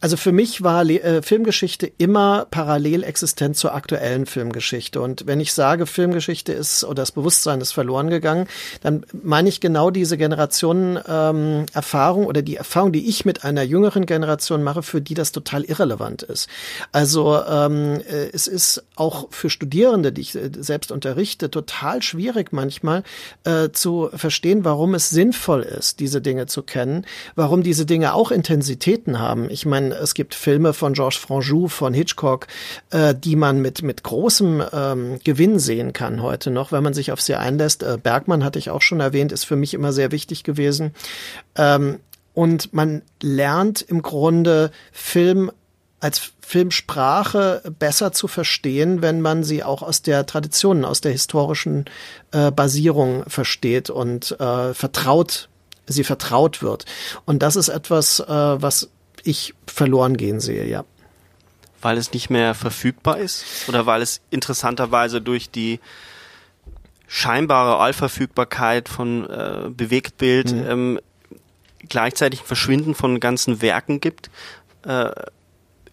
also 0.00 0.16
für 0.16 0.32
mich 0.32 0.62
war 0.62 0.84
Le 0.84 1.02
äh, 1.02 1.22
Filmgeschichte 1.22 1.90
immer 1.98 2.46
parallel 2.50 3.02
existent 3.02 3.56
zur 3.56 3.74
aktuellen 3.74 4.26
Filmgeschichte. 4.26 5.00
Und 5.00 5.26
wenn 5.26 5.40
ich 5.40 5.54
sage, 5.54 5.86
Filmgeschichte 5.86 6.52
ist 6.52 6.84
oder 6.84 6.96
das 7.02 7.10
Bewusstsein 7.10 7.60
ist 7.62 7.72
verloren 7.72 8.10
gegangen, 8.10 8.46
dann 8.82 9.04
meine 9.22 9.48
ich 9.48 9.60
genau 9.60 9.90
diese 9.90 10.18
Generationen 10.18 10.98
ähm, 11.08 11.64
Erfahrung 11.72 12.26
oder 12.26 12.42
die 12.42 12.56
Erfahrung, 12.56 12.92
die 12.92 13.08
ich 13.08 13.24
mit 13.24 13.44
einer 13.44 13.62
jüngeren 13.62 14.04
Generation 14.04 14.62
mache, 14.62 14.82
für 14.82 15.00
die 15.00 15.14
das 15.14 15.32
total 15.32 15.64
irrelevant 15.64 16.22
ist. 16.22 16.48
Also 16.92 17.42
ähm, 17.48 18.02
äh, 18.06 18.28
es 18.34 18.46
ist 18.46 18.84
auch 18.94 19.28
für 19.30 19.48
Studierende, 19.48 20.12
die 20.12 20.20
ich 20.20 20.34
äh, 20.34 20.50
selbst 20.58 20.92
unterrichte, 20.92 21.50
total 21.50 22.02
schwierig 22.02 22.52
manchmal 22.52 23.04
äh, 23.44 23.70
zu 23.70 24.10
verstehen, 24.14 24.66
warum 24.66 24.94
es 24.94 25.08
sinnvoll 25.08 25.62
ist, 25.62 25.98
diese 26.00 26.20
Dinge 26.20 26.44
zu 26.44 26.62
kennen, 26.62 27.06
warum 27.36 27.62
diese 27.62 27.86
Dinge 27.86 28.12
auch 28.12 28.30
intensiv 28.30 28.65
Intensitäten 28.68 29.18
haben. 29.18 29.48
Ich 29.50 29.64
meine, 29.64 29.94
es 29.94 30.14
gibt 30.14 30.34
Filme 30.34 30.72
von 30.72 30.92
Georges 30.92 31.18
Franjou, 31.18 31.68
von 31.68 31.94
Hitchcock, 31.94 32.46
äh, 32.90 33.14
die 33.14 33.36
man 33.36 33.60
mit, 33.60 33.82
mit 33.82 34.02
großem 34.02 34.62
ähm, 34.72 35.20
Gewinn 35.22 35.58
sehen 35.58 35.92
kann 35.92 36.22
heute 36.22 36.50
noch, 36.50 36.72
wenn 36.72 36.82
man 36.82 36.94
sich 36.94 37.12
auf 37.12 37.20
sie 37.20 37.36
einlässt. 37.36 37.82
Äh, 37.82 37.98
Bergmann 38.02 38.44
hatte 38.44 38.58
ich 38.58 38.70
auch 38.70 38.82
schon 38.82 39.00
erwähnt, 39.00 39.32
ist 39.32 39.44
für 39.44 39.56
mich 39.56 39.74
immer 39.74 39.92
sehr 39.92 40.10
wichtig 40.10 40.42
gewesen. 40.42 40.94
Ähm, 41.54 42.00
und 42.34 42.74
man 42.74 43.02
lernt 43.22 43.82
im 43.82 44.02
Grunde 44.02 44.70
Film 44.92 45.50
als 46.00 46.32
Filmsprache 46.40 47.62
besser 47.78 48.12
zu 48.12 48.28
verstehen, 48.28 49.00
wenn 49.00 49.20
man 49.20 49.44
sie 49.44 49.64
auch 49.64 49.82
aus 49.82 50.02
der 50.02 50.26
Tradition, 50.26 50.84
aus 50.84 51.00
der 51.00 51.12
historischen 51.12 51.86
äh, 52.32 52.50
Basierung 52.50 53.24
versteht 53.28 53.90
und 53.90 54.38
äh, 54.38 54.74
vertraut 54.74 55.48
sie 55.86 56.04
vertraut 56.04 56.62
wird. 56.62 56.84
Und 57.24 57.42
das 57.42 57.56
ist 57.56 57.68
etwas, 57.68 58.20
äh, 58.20 58.26
was 58.28 58.90
ich 59.22 59.54
verloren 59.66 60.16
gehen 60.16 60.40
sehe, 60.40 60.66
ja. 60.66 60.84
Weil 61.82 61.98
es 61.98 62.12
nicht 62.12 62.30
mehr 62.30 62.54
verfügbar 62.54 63.18
ist 63.18 63.44
oder 63.68 63.86
weil 63.86 64.02
es 64.02 64.20
interessanterweise 64.30 65.20
durch 65.20 65.50
die 65.50 65.80
scheinbare 67.06 67.78
Allverfügbarkeit 67.78 68.88
von 68.88 69.28
äh, 69.28 69.68
Bewegtbild 69.70 70.52
mhm. 70.52 70.66
ähm, 70.68 71.00
gleichzeitig 71.88 72.40
ein 72.40 72.46
Verschwinden 72.46 72.94
von 72.94 73.20
ganzen 73.20 73.62
Werken 73.62 74.00
gibt, 74.00 74.30
äh, 74.84 75.10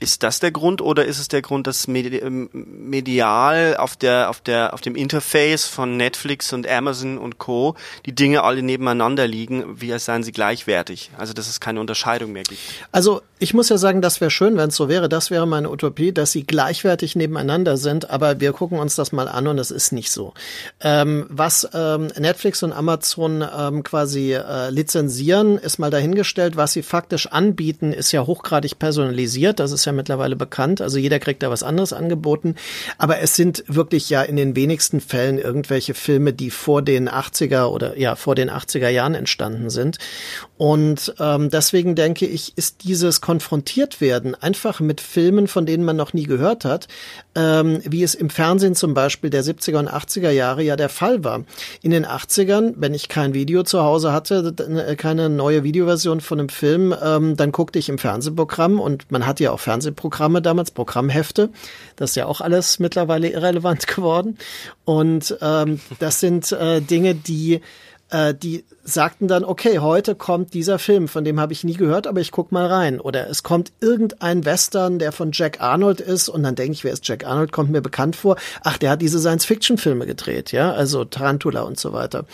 ist 0.04 0.22
das 0.22 0.42
der 0.42 0.52
Grund 0.52 0.82
oder 0.82 1.06
ist 1.06 1.18
es 1.18 1.30
der 1.30 1.42
Grund, 1.42 1.66
dass 1.66 1.88
ähm, 1.88 2.50
medial 2.52 3.78
auf 3.78 3.96
der 3.96 4.30
auf 4.30 4.42
der 4.42 4.74
auf 4.74 4.82
dem 4.82 4.96
Interface 4.96 5.66
von 5.66 5.96
Netflix 5.96 6.52
und 6.52 6.68
Amazon 6.68 7.18
und 7.18 7.38
Co. 7.38 7.76
die 8.06 8.14
Dinge 8.14 8.44
alle 8.44 8.62
nebeneinander 8.62 9.26
liegen, 9.26 9.80
wie 9.80 9.94
als 9.94 10.06
seien 10.06 10.24
sie 10.24 10.34
gleichwertig? 10.34 11.10
Also 11.18 11.32
dass 11.32 11.48
es 11.48 11.62
keine 11.62 11.80
Unterscheidung 11.80 12.34
mehr 12.34 12.44
gibt. 12.44 12.60
Also 12.92 13.22
ich 13.40 13.54
muss 13.54 13.70
ja 13.70 13.78
sagen, 13.78 14.02
das 14.02 14.22
wäre 14.22 14.32
schön, 14.32 14.58
wenn 14.58 14.70
es 14.70 14.76
so 14.76 14.90
wäre. 14.90 15.10
Das 15.10 15.32
wäre 15.32 15.46
meine 15.48 15.70
Utopie, 15.70 16.12
dass 16.12 16.32
sie 16.32 16.44
gleichwertig 16.44 17.16
nebeneinander 17.16 17.78
sind. 17.78 18.10
Aber 18.10 18.40
wir 18.40 18.54
gucken 18.54 18.80
uns 18.80 18.96
das 18.96 19.12
mal 19.12 19.28
an 19.28 19.48
und 19.48 19.58
es 19.58 19.72
ist 19.72 19.92
nicht 19.92 20.12
so. 20.12 20.34
Ähm, 20.82 21.26
was 21.30 21.68
ähm, 21.74 22.08
Netflix 22.18 22.64
und 22.64 22.74
Amazon 22.74 23.44
ähm, 23.58 23.84
quasi 23.84 24.34
äh, 24.34 24.70
lizenzieren, 24.70 25.58
ist 25.58 25.78
mal 25.78 25.90
dahingestellt. 25.90 26.56
Was 26.58 26.74
sie 26.74 26.84
faktisch 26.84 27.28
anbieten, 27.28 27.92
ist 27.94 28.12
ja 28.12 28.26
hochgradig 28.26 28.80
personalisiert. 28.80 29.60
Das 29.60 29.72
ist 29.72 29.86
ja 29.86 29.92
mittlerweile 29.94 30.36
bekannt. 30.36 30.82
Also 30.82 30.98
jeder 30.98 31.20
kriegt 31.20 31.44
da 31.44 31.50
was 31.50 31.64
anderes 31.64 31.94
angeboten. 31.94 32.56
Aber 32.98 33.20
es 33.20 33.36
sind 33.36 33.64
wirklich 33.68 34.10
ja 34.10 34.22
in 34.22 34.36
den 34.36 34.56
wenigsten 34.56 35.02
Fällen 35.02 35.38
irgendwelche 35.38 35.94
Filme, 35.94 36.34
die 36.34 36.50
vor 36.50 36.82
den 36.82 37.10
80er 37.10 37.66
oder 37.66 37.98
ja 37.98 38.16
vor 38.16 38.36
den 38.36 38.50
80er 38.50 38.90
Jahren 38.90 39.16
entstanden 39.16 39.70
sind. 39.70 39.98
Und 40.58 41.14
ähm, 41.20 41.50
deswegen 41.50 41.96
denke 41.96 42.26
ich, 42.26 42.58
ist 42.58 42.84
dieses 42.84 43.22
konfrontiert 43.22 44.02
werden 44.02 44.36
einfach 44.36 44.80
mit 44.80 45.02
Filmen, 45.02 45.48
von 45.48 45.66
denen 45.66 45.84
man 45.84 45.96
noch 45.96 46.14
nie 46.14 46.24
gehört 46.24 46.66
hat, 46.66 46.88
ähm, 47.36 47.82
wie 47.84 48.04
es 48.04 48.16
im 48.16 48.30
Fernsehen 48.30 48.76
zum 48.76 48.94
Beispiel 48.94 49.30
der 49.30 49.44
70er 49.44 49.80
und 49.80 49.90
80er 49.90 50.30
Jahre 50.30 50.64
ja 50.64 50.76
der 50.76 50.90
Fall 50.90 51.24
war. 51.24 51.44
In 51.82 51.92
den 51.92 52.06
80ern, 52.06 52.76
wenn 52.78 52.94
ich 52.94 53.10
kein 53.10 53.34
Video 53.34 53.64
zu 53.64 53.84
Hause 53.84 54.14
hatte, 54.14 54.54
äh, 54.88 54.96
keine 54.96 55.30
neue 55.30 55.64
Videoversion 55.64 56.22
von 56.22 56.40
einem 56.40 56.50
Film, 56.50 56.96
ähm, 57.02 57.36
dann 57.36 57.52
guckte 57.52 57.80
ich 57.80 57.90
im 57.90 57.98
Fernsehprogramm 57.98 58.80
und 58.80 59.12
man 59.12 59.26
hatte 59.26 59.44
ja 59.44 59.52
auch 59.52 59.60
Fernsehprogramme 59.84 60.42
damals, 60.42 60.72
Programmhefte. 60.72 61.50
Das 61.96 62.12
ist 62.12 62.16
ja 62.16 62.26
auch 62.26 62.42
alles 62.42 62.80
mittlerweile 62.80 63.30
irrelevant 63.30 63.88
geworden. 63.96 64.38
Und 64.86 65.38
ähm, 65.42 65.80
das 66.00 66.20
sind 66.20 66.52
äh, 66.52 66.82
Dinge, 66.82 67.16
die 67.16 67.62
äh, 68.10 68.34
die 68.34 68.64
sagten 68.84 69.28
dann, 69.28 69.44
okay, 69.44 69.80
heute 69.80 70.14
kommt 70.14 70.54
dieser 70.54 70.78
Film, 70.78 71.08
von 71.08 71.24
dem 71.24 71.40
habe 71.40 71.54
ich 71.54 71.64
nie 71.64 71.74
gehört, 71.74 72.06
aber 72.06 72.20
ich 72.20 72.32
guck 72.32 72.52
mal 72.52 72.68
rein. 72.68 73.00
Oder 73.00 73.30
es 73.30 73.44
kommt 73.44 73.72
irgendein 73.80 74.46
Western, 74.46 75.00
der 75.00 75.12
von 75.12 75.32
Jack 75.32 75.62
Arnold 75.62 76.00
ist, 76.00 76.30
und 76.30 76.44
dann 76.44 76.56
denke 76.56 76.74
ich, 76.74 76.84
wer 76.84 76.94
ist 76.94 77.08
Jack 77.08 77.26
Arnold, 77.26 77.52
kommt 77.52 77.72
mir 77.72 77.82
bekannt 77.82 78.16
vor. 78.16 78.36
Ach, 78.64 78.78
der 78.78 78.92
hat 78.92 79.02
diese 79.02 79.20
Science-Fiction-Filme 79.20 80.06
gedreht, 80.06 80.52
ja, 80.52 80.72
also 80.74 81.06
Tarantula 81.06 81.62
und 81.62 81.80
so 81.80 81.94
weiter. 81.94 82.26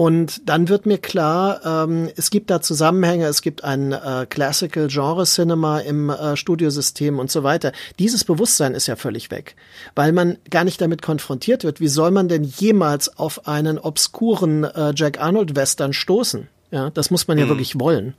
Und 0.00 0.48
dann 0.48 0.70
wird 0.70 0.86
mir 0.86 0.96
klar, 0.96 1.60
ähm, 1.62 2.08
es 2.16 2.30
gibt 2.30 2.48
da 2.48 2.62
Zusammenhänge, 2.62 3.26
es 3.26 3.42
gibt 3.42 3.64
ein 3.64 3.92
äh, 3.92 4.24
Classical 4.30 4.88
Genre 4.88 5.24
Cinema 5.26 5.80
im 5.80 6.08
äh, 6.08 6.38
Studiosystem 6.38 7.18
und 7.18 7.30
so 7.30 7.42
weiter. 7.42 7.72
Dieses 7.98 8.24
Bewusstsein 8.24 8.72
ist 8.72 8.86
ja 8.86 8.96
völlig 8.96 9.30
weg, 9.30 9.56
weil 9.94 10.12
man 10.12 10.38
gar 10.48 10.64
nicht 10.64 10.80
damit 10.80 11.02
konfrontiert 11.02 11.64
wird. 11.64 11.80
Wie 11.80 11.88
soll 11.88 12.12
man 12.12 12.28
denn 12.28 12.44
jemals 12.44 13.18
auf 13.18 13.46
einen 13.46 13.78
obskuren 13.78 14.64
äh, 14.64 14.94
Jack 14.96 15.20
Arnold 15.20 15.54
Western 15.54 15.92
stoßen? 15.92 16.48
Ja, 16.70 16.88
das 16.88 17.10
muss 17.10 17.28
man 17.28 17.36
ja 17.36 17.44
mhm. 17.44 17.50
wirklich 17.50 17.78
wollen. 17.78 18.14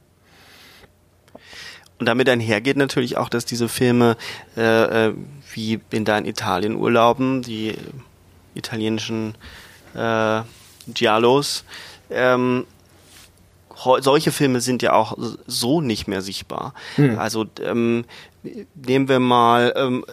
Und 1.97 2.05
damit 2.05 2.29
einhergeht 2.29 2.77
natürlich 2.77 3.17
auch, 3.17 3.27
dass 3.27 3.45
diese 3.45 3.67
Filme 3.67 4.17
äh, 4.55 5.07
äh 5.07 5.13
wie 5.55 5.79
in 5.89 6.05
deinen 6.05 6.27
Italien-Urlauben, 6.27 7.41
die 7.41 7.73
italienischen 8.53 9.33
äh, 9.95 10.41
Giallos 10.87 11.63
ähm, 12.09 12.65
solche 13.99 14.31
Filme 14.31 14.61
sind 14.61 14.81
ja 14.81 14.93
auch 14.93 15.17
so 15.47 15.81
nicht 15.81 16.07
mehr 16.07 16.21
sichtbar. 16.21 16.73
Hm. 16.95 17.17
Also 17.17 17.45
ähm, 17.63 18.05
nehmen 18.75 19.09
wir 19.09 19.19
mal 19.19 19.73
ähm, 19.75 20.05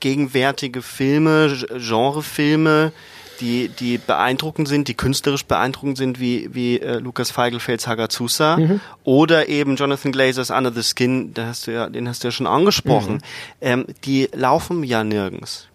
gegenwärtige 0.00 0.82
Filme, 0.82 1.56
Genrefilme, 1.78 2.92
die, 3.40 3.68
die 3.68 3.96
beeindruckend 3.96 4.68
sind, 4.68 4.88
die 4.88 4.94
künstlerisch 4.94 5.46
beeindruckend 5.46 5.96
sind, 5.96 6.20
wie, 6.20 6.54
wie 6.54 6.78
äh, 6.78 6.98
Lukas 6.98 7.30
Feigelfelds 7.30 7.86
Hagazusa 7.86 8.58
mhm. 8.58 8.80
oder 9.02 9.48
eben 9.48 9.76
Jonathan 9.76 10.12
Glazers 10.12 10.50
Under 10.50 10.70
the 10.70 10.82
Skin, 10.82 11.32
da 11.32 11.46
hast 11.46 11.66
du 11.66 11.72
ja, 11.72 11.88
den 11.88 12.06
hast 12.06 12.22
du 12.22 12.28
ja 12.28 12.32
schon 12.32 12.46
angesprochen. 12.46 13.14
Mhm. 13.14 13.20
Ähm, 13.62 13.86
die 14.04 14.28
laufen 14.34 14.84
ja 14.84 15.04
nirgends. 15.04 15.69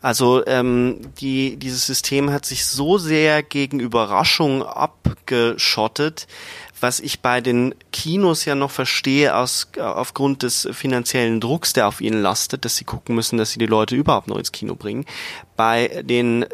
Also 0.00 0.46
ähm, 0.46 1.00
die, 1.20 1.56
dieses 1.56 1.86
System 1.86 2.30
hat 2.30 2.46
sich 2.46 2.66
so 2.66 2.96
sehr 2.96 3.42
gegen 3.42 3.80
Überraschung 3.80 4.62
abgeschottet, 4.62 6.26
was 6.80 7.00
ich 7.00 7.20
bei 7.20 7.42
den 7.42 7.74
Kinos 7.92 8.46
ja 8.46 8.54
noch 8.54 8.70
verstehe 8.70 9.36
aus, 9.36 9.68
aufgrund 9.78 10.42
des 10.42 10.66
finanziellen 10.72 11.40
Drucks, 11.40 11.74
der 11.74 11.86
auf 11.86 12.00
ihnen 12.00 12.22
lastet, 12.22 12.64
dass 12.64 12.76
sie 12.76 12.84
gucken 12.84 13.14
müssen, 13.14 13.36
dass 13.36 13.50
sie 13.50 13.58
die 13.58 13.66
Leute 13.66 13.94
überhaupt 13.94 14.28
noch 14.28 14.38
ins 14.38 14.52
Kino 14.52 14.74
bringen. 14.74 15.04
Bei 15.56 16.02
den 16.02 16.46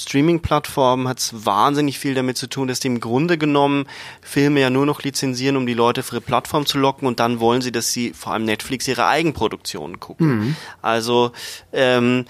Streaming-Plattformen 0.00 1.06
hat 1.08 1.18
es 1.18 1.46
wahnsinnig 1.46 1.98
viel 1.98 2.14
damit 2.14 2.38
zu 2.38 2.48
tun, 2.48 2.68
dass 2.68 2.78
die 2.80 2.88
im 2.88 3.00
Grunde 3.00 3.38
genommen 3.38 3.86
Filme 4.22 4.60
ja 4.60 4.70
nur 4.70 4.86
noch 4.86 5.02
lizenzieren, 5.02 5.56
um 5.56 5.66
die 5.66 5.74
Leute 5.74 6.02
für 6.02 6.16
ihre 6.16 6.22
Plattform 6.22 6.66
zu 6.66 6.78
locken 6.78 7.06
und 7.06 7.20
dann 7.20 7.38
wollen 7.40 7.60
sie, 7.60 7.72
dass 7.72 7.92
sie 7.92 8.12
vor 8.12 8.32
allem 8.32 8.44
Netflix 8.44 8.88
ihre 8.88 9.06
Eigenproduktionen 9.06 10.00
gucken. 10.00 10.26
Mhm. 10.26 10.56
Also 10.82 11.30
ähm, 11.72 12.24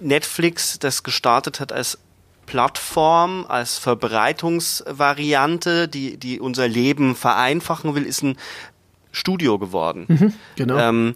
Netflix, 0.00 0.78
das 0.78 1.02
gestartet 1.02 1.60
hat 1.60 1.72
als 1.72 1.98
Plattform, 2.46 3.44
als 3.48 3.76
Verbreitungsvariante, 3.78 5.88
die, 5.88 6.16
die 6.16 6.40
unser 6.40 6.68
Leben 6.68 7.14
vereinfachen 7.16 7.94
will, 7.94 8.04
ist 8.04 8.22
ein 8.22 8.38
Studio 9.16 9.58
geworden. 9.58 10.04
Mhm, 10.08 10.32
genau. 10.56 10.78
Ähm, 10.78 11.14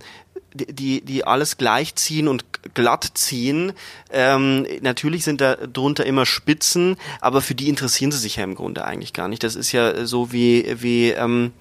die, 0.55 1.01
die 1.03 1.25
alles 1.25 1.57
gleichziehen 1.57 2.29
und 2.29 2.45
glatt 2.75 3.11
ziehen. 3.15 3.73
Ähm, 4.11 4.67
natürlich 4.81 5.25
sind 5.25 5.41
da 5.41 5.57
drunter 5.57 6.05
immer 6.07 6.27
Spitzen, 6.27 6.97
aber 7.21 7.41
für 7.41 7.55
die 7.55 7.69
interessieren 7.69 8.13
sie 8.13 8.19
sich 8.19 8.37
ja 8.37 8.45
im 8.45 8.55
Grunde 8.55 8.85
eigentlich 8.85 9.13
gar 9.13 9.29
nicht. 9.29 9.43
Das 9.45 9.57
ist 9.57 9.73
ja 9.73 10.07
so 10.07 10.33
wie, 10.33 10.83
wie 10.83 11.11
ähm, 11.11 11.53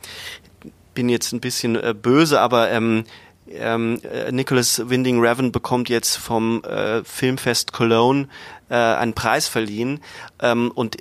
bin 0.94 1.10
jetzt 1.10 1.32
ein 1.32 1.40
bisschen 1.40 1.76
äh, 1.76 1.94
böse, 1.94 2.42
aber 2.42 2.72
ähm, 2.72 3.06
ähm, 3.52 4.02
äh, 4.04 4.32
Nicholas 4.32 4.90
Winding 4.90 5.20
Revan 5.20 5.52
bekommt 5.52 5.90
jetzt 5.90 6.18
vom 6.18 6.64
äh, 6.64 7.04
Filmfest 7.04 7.74
Cologne 7.74 8.28
äh, 8.70 8.76
einen 8.76 9.14
Preis 9.14 9.48
verliehen 9.48 10.02
ähm, 10.42 10.72
und 10.74 10.98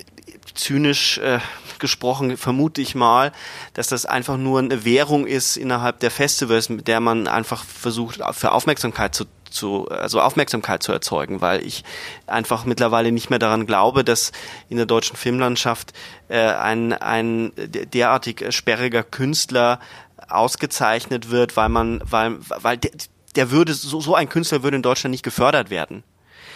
zynisch 0.59 1.17
äh, 1.19 1.39
gesprochen 1.79 2.37
vermute 2.37 2.81
ich 2.81 2.93
mal, 2.93 3.31
dass 3.73 3.87
das 3.87 4.05
einfach 4.05 4.37
nur 4.37 4.59
eine 4.59 4.85
Währung 4.85 5.25
ist 5.25 5.57
innerhalb 5.57 5.99
der 6.01 6.11
Festivals, 6.11 6.69
mit 6.69 6.87
der 6.87 6.99
man 6.99 7.27
einfach 7.27 7.63
versucht, 7.63 8.19
für 8.33 8.51
Aufmerksamkeit 8.51 9.15
zu 9.15 9.25
zu, 9.49 9.87
also 9.89 10.21
Aufmerksamkeit 10.21 10.83
zu 10.83 10.91
erzeugen, 10.91 11.41
weil 11.41 11.65
ich 11.65 11.83
einfach 12.27 12.65
mittlerweile 12.65 13.11
nicht 13.11 13.31
mehr 13.31 13.39
daran 13.39 13.65
glaube, 13.65 14.03
dass 14.03 14.31
in 14.69 14.77
der 14.77 14.85
deutschen 14.85 15.15
Filmlandschaft 15.15 15.93
äh, 16.27 16.39
ein, 16.39 16.93
ein 16.93 17.51
derartig 17.55 18.45
sperriger 18.53 19.01
Künstler 19.01 19.79
ausgezeichnet 20.27 21.31
wird, 21.31 21.57
weil 21.57 21.69
man, 21.69 22.01
weil, 22.03 22.37
weil 22.39 22.77
der, 22.77 22.91
der 23.35 23.51
würde, 23.51 23.73
so, 23.73 23.99
so 24.01 24.15
ein 24.15 24.29
Künstler 24.29 24.63
würde 24.63 24.77
in 24.77 24.83
Deutschland 24.83 25.11
nicht 25.11 25.23
gefördert 25.23 25.69
werden. 25.69 26.03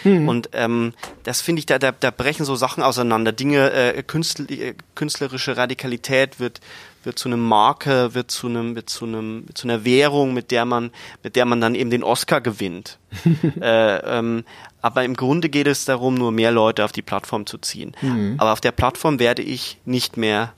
Mhm. 0.04 0.28
Und 0.28 0.50
ähm, 0.54 0.94
das 1.24 1.42
finde 1.42 1.60
ich, 1.60 1.66
da, 1.66 1.80
da, 1.80 1.92
da 1.92 2.12
brechen 2.12 2.46
so 2.46 2.56
Sachen 2.56 2.84
auseinander. 2.84 3.32
Dinge, 3.32 3.72
äh, 3.72 4.04
künstl 4.04 4.52
äh, 4.52 4.74
künstlerische 4.96 5.58
Radikalität 5.58 6.40
wird 6.40 6.60
wird 7.06 7.20
zu 7.20 7.30
einem 7.30 7.42
Marke, 7.42 8.14
wird 8.14 8.32
zu 8.32 8.48
einem, 8.48 8.76
wird 8.76 8.90
zu 8.90 9.06
einem, 9.06 9.46
zu 9.54 9.68
einer 9.68 9.86
Währung, 9.86 10.34
mit 10.34 10.52
der 10.52 10.66
man, 10.66 10.92
mit 11.22 11.36
der 11.36 11.46
man 11.46 11.62
dann 11.62 11.76
eben 11.76 11.90
den 11.90 12.04
Oscar 12.04 12.42
gewinnt. 12.42 12.98
äh, 13.62 13.98
ähm, 13.98 14.44
aber 14.82 15.04
im 15.04 15.16
Grunde 15.16 15.50
geht 15.50 15.68
es 15.68 15.86
darum, 15.86 16.16
nur 16.16 16.32
mehr 16.32 16.52
Leute 16.52 16.84
auf 16.84 16.92
die 16.92 17.02
Plattform 17.02 17.46
zu 17.46 17.58
ziehen. 17.58 17.94
Mhm. 18.02 18.36
Aber 18.38 18.54
auf 18.54 18.62
der 18.62 18.72
Plattform 18.72 19.20
werde 19.20 19.42
ich 19.42 19.78
nicht 19.86 20.18
mehr 20.18 20.54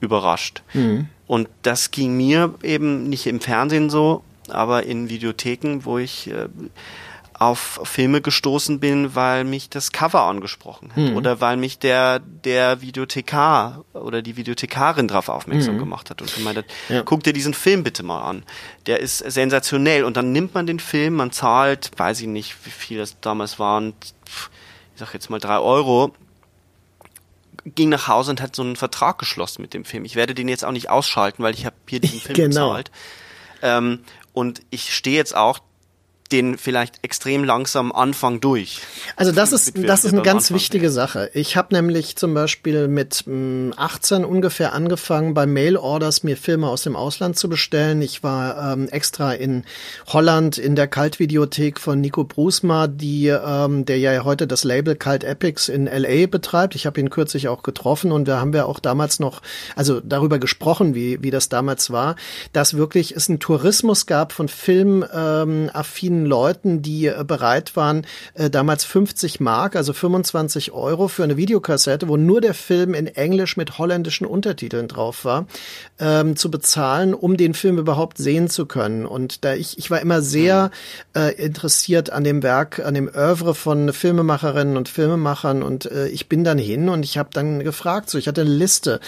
überrascht. 0.00 0.62
Mhm. 0.74 1.08
Und 1.26 1.48
das 1.62 1.90
ging 1.90 2.16
mir 2.16 2.54
eben 2.62 3.08
nicht 3.08 3.26
im 3.26 3.40
Fernsehen 3.40 3.90
so, 3.90 4.24
aber 4.48 4.84
in 4.84 5.08
Videotheken, 5.08 5.80
wo 5.84 5.98
ich 5.98 6.28
äh, 6.30 6.48
auf 7.40 7.80
Filme 7.84 8.20
gestoßen 8.20 8.80
bin, 8.80 9.14
weil 9.14 9.44
mich 9.44 9.70
das 9.70 9.92
Cover 9.92 10.24
angesprochen 10.24 10.90
hat 10.90 10.98
mhm. 10.98 11.16
oder 11.16 11.40
weil 11.40 11.56
mich 11.56 11.78
der 11.78 12.18
der 12.18 12.82
Videothekar 12.82 13.82
oder 13.94 14.20
die 14.20 14.36
Videothekarin 14.36 15.08
darauf 15.08 15.30
aufmerksam 15.30 15.76
mhm. 15.76 15.78
gemacht 15.78 16.10
hat 16.10 16.20
und 16.20 16.32
gemeint 16.34 16.58
hat, 16.58 16.66
ja. 16.90 17.02
guck 17.02 17.22
dir 17.22 17.32
diesen 17.32 17.54
Film 17.54 17.82
bitte 17.82 18.02
mal 18.02 18.20
an. 18.20 18.42
Der 18.84 19.00
ist 19.00 19.18
sensationell 19.18 20.04
und 20.04 20.18
dann 20.18 20.32
nimmt 20.32 20.52
man 20.52 20.66
den 20.66 20.78
Film, 20.78 21.14
man 21.14 21.32
zahlt, 21.32 21.90
weiß 21.96 22.20
ich 22.20 22.26
nicht, 22.26 22.56
wie 22.64 22.70
viel 22.70 22.98
das 22.98 23.18
damals 23.20 23.58
waren, 23.58 23.94
ich 24.02 24.44
sag 24.96 25.14
jetzt 25.14 25.30
mal 25.30 25.40
drei 25.40 25.58
Euro 25.58 26.12
ging 27.64 27.88
nach 27.88 28.06
Hause 28.06 28.32
und 28.32 28.42
hat 28.42 28.54
so 28.54 28.62
einen 28.62 28.76
Vertrag 28.76 29.18
geschlossen 29.18 29.62
mit 29.62 29.72
dem 29.72 29.86
Film. 29.86 30.04
Ich 30.04 30.14
werde 30.14 30.34
den 30.34 30.48
jetzt 30.48 30.64
auch 30.64 30.72
nicht 30.72 30.90
ausschalten, 30.90 31.42
weil 31.42 31.54
ich 31.54 31.64
habe 31.64 31.76
hier 31.88 32.00
diesen 32.00 32.20
Film 32.20 32.34
genau. 32.34 32.68
bezahlt. 32.68 32.90
Ähm, 33.62 34.00
und 34.32 34.60
ich 34.70 34.94
stehe 34.94 35.16
jetzt 35.16 35.34
auch 35.34 35.58
den 36.32 36.58
vielleicht 36.58 37.02
extrem 37.02 37.44
langsam 37.44 37.92
Anfang 37.92 38.40
durch. 38.40 38.80
Also 39.16 39.32
das 39.32 39.52
ist 39.52 39.72
das 39.76 40.04
ist 40.04 40.12
eine 40.12 40.22
ganz 40.22 40.44
Anfang. 40.44 40.56
wichtige 40.56 40.90
Sache. 40.90 41.30
Ich 41.34 41.56
habe 41.56 41.74
nämlich 41.74 42.16
zum 42.16 42.34
Beispiel 42.34 42.88
mit 42.88 43.24
18 43.76 44.24
ungefähr 44.24 44.72
angefangen, 44.72 45.34
bei 45.34 45.46
Mail-Orders 45.46 46.22
mir 46.22 46.36
Filme 46.36 46.68
aus 46.68 46.82
dem 46.82 46.96
Ausland 46.96 47.38
zu 47.38 47.48
bestellen. 47.48 48.02
Ich 48.02 48.22
war 48.22 48.72
ähm, 48.72 48.88
extra 48.88 49.32
in 49.32 49.64
Holland 50.06 50.58
in 50.58 50.76
der 50.76 50.86
Kaltvideothek 50.86 51.80
von 51.80 52.00
Nico 52.00 52.24
Brusma, 52.24 52.86
die 52.86 53.28
ähm, 53.28 53.84
der 53.84 53.98
ja 53.98 54.24
heute 54.24 54.46
das 54.46 54.64
Label 54.64 54.96
Kalt 54.96 55.24
Epics 55.24 55.68
in 55.68 55.86
LA 55.86 56.26
betreibt. 56.26 56.74
Ich 56.74 56.86
habe 56.86 57.00
ihn 57.00 57.10
kürzlich 57.10 57.48
auch 57.48 57.62
getroffen 57.62 58.12
und 58.12 58.26
da 58.26 58.40
haben 58.40 58.52
wir 58.52 58.66
auch 58.66 58.80
damals 58.80 59.20
noch 59.20 59.42
also 59.76 60.00
darüber 60.00 60.38
gesprochen, 60.38 60.94
wie 60.94 61.22
wie 61.22 61.30
das 61.30 61.48
damals 61.48 61.90
war, 61.90 62.16
dass 62.52 62.74
wirklich 62.74 63.12
es 63.16 63.28
einen 63.28 63.40
Tourismus 63.40 64.06
gab 64.06 64.32
von 64.32 64.48
filmaffinen 64.48 66.19
ähm, 66.19 66.19
vielen 66.20 66.26
Leuten, 66.26 66.82
die 66.82 67.06
äh, 67.06 67.24
bereit 67.26 67.76
waren, 67.76 68.06
äh, 68.34 68.50
damals 68.50 68.84
50 68.84 69.40
Mark, 69.40 69.76
also 69.76 69.92
25 69.92 70.72
Euro 70.72 71.08
für 71.08 71.24
eine 71.24 71.36
Videokassette, 71.36 72.08
wo 72.08 72.16
nur 72.16 72.40
der 72.40 72.54
Film 72.54 72.94
in 72.94 73.06
Englisch 73.06 73.56
mit 73.56 73.78
holländischen 73.78 74.26
Untertiteln 74.26 74.88
drauf 74.88 75.24
war, 75.24 75.46
ähm, 75.98 76.36
zu 76.36 76.50
bezahlen, 76.50 77.14
um 77.14 77.36
den 77.36 77.54
Film 77.54 77.78
überhaupt 77.78 78.18
sehen 78.18 78.48
zu 78.48 78.66
können. 78.66 79.06
Und 79.06 79.44
da 79.44 79.54
ich, 79.54 79.78
ich 79.78 79.90
war 79.90 80.00
immer 80.00 80.20
sehr 80.22 80.70
mhm. 81.14 81.20
äh, 81.20 81.30
interessiert 81.32 82.10
an 82.10 82.24
dem 82.24 82.42
Werk, 82.42 82.80
an 82.80 82.94
dem 82.94 83.08
Oeuvre 83.08 83.54
von 83.54 83.92
Filmemacherinnen 83.92 84.76
und 84.76 84.88
Filmemachern 84.88 85.62
und 85.62 85.86
äh, 85.86 86.08
ich 86.08 86.28
bin 86.28 86.44
dann 86.44 86.58
hin 86.58 86.88
und 86.88 87.04
ich 87.04 87.18
habe 87.18 87.30
dann 87.32 87.60
gefragt, 87.60 88.10
so 88.10 88.18
ich 88.18 88.28
hatte 88.28 88.42
eine 88.42 88.50
Liste, 88.50 89.00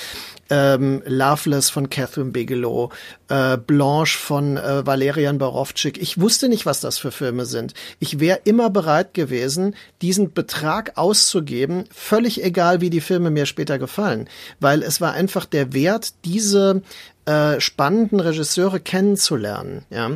ähm, 0.53 1.03
Loveless 1.07 1.70
von 1.70 1.88
Catherine 1.88 2.30
Bigelow, 2.30 2.90
äh, 3.28 3.57
Blanche 3.57 4.18
von 4.18 4.59
äh, 4.59 4.86
Valerian 4.86 5.38
Borowczyk. 5.38 5.96
Ich 5.96 6.20
wusste 6.20 6.50
nicht, 6.50 6.66
was 6.66 6.80
das 6.80 6.98
für 6.98 7.11
Filme 7.11 7.46
sind. 7.46 7.72
Ich 8.00 8.20
wäre 8.20 8.40
immer 8.44 8.68
bereit 8.68 9.14
gewesen, 9.14 9.74
diesen 10.03 10.34
Betrag 10.34 10.92
auszugeben, 10.96 11.84
völlig 11.90 12.44
egal, 12.44 12.82
wie 12.82 12.90
die 12.90 13.00
Filme 13.00 13.30
mir 13.30 13.46
später 13.46 13.78
gefallen, 13.78 14.28
weil 14.61 14.82
es 14.82 15.00
war 15.00 15.14
einfach 15.14 15.46
der 15.46 15.72
Wert, 15.72 16.12
diese 16.26 16.82
äh, 17.24 17.59
spannenden 17.59 18.20
Regisseure 18.20 18.78
kennenzulernen. 18.78 19.86
Ja. 19.88 20.11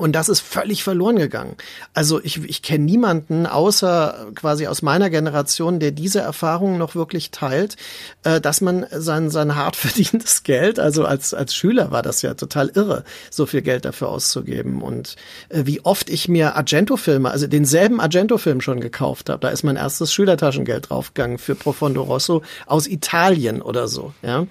Und 0.00 0.12
das 0.12 0.28
ist 0.28 0.38
völlig 0.38 0.84
verloren 0.84 1.16
gegangen. 1.16 1.56
Also 1.92 2.22
ich, 2.22 2.44
ich 2.44 2.62
kenne 2.62 2.84
niemanden 2.84 3.46
außer 3.46 4.28
quasi 4.36 4.68
aus 4.68 4.80
meiner 4.80 5.10
Generation, 5.10 5.80
der 5.80 5.90
diese 5.90 6.20
Erfahrungen 6.20 6.78
noch 6.78 6.94
wirklich 6.94 7.32
teilt, 7.32 7.74
äh, 8.22 8.40
dass 8.40 8.60
man 8.60 8.86
sein, 8.92 9.28
sein 9.28 9.56
hart 9.56 9.74
verdientes 9.74 10.42
Geld, 10.44 10.78
also 10.78 11.04
als, 11.04 11.34
als 11.34 11.52
Schüler 11.52 11.90
war 11.90 12.02
das 12.02 12.22
ja 12.22 12.34
total 12.34 12.68
irre, 12.68 13.02
so 13.28 13.44
viel 13.44 13.60
Geld 13.60 13.86
dafür 13.86 14.10
auszugeben. 14.10 14.82
Und 14.82 15.16
äh, 15.48 15.62
wie 15.64 15.80
oft 15.80 16.10
ich 16.10 16.28
mir 16.28 16.54
Argento-Filme, 16.54 17.28
also 17.28 17.48
denselben 17.48 18.00
Argento-Film 18.00 18.60
schon 18.60 18.78
gekauft 18.78 19.28
habe, 19.28 19.40
da 19.40 19.48
ist 19.48 19.64
mein 19.64 19.74
erstes 19.74 20.12
Schülertaschengeld 20.14 20.90
draufgegangen 20.90 21.38
für 21.38 21.56
Profondo 21.56 22.02
Rosso 22.02 22.42
aus 22.66 22.86
Italien 22.86 23.60
oder 23.60 23.88
so. 23.88 24.14
Ja. 24.22 24.46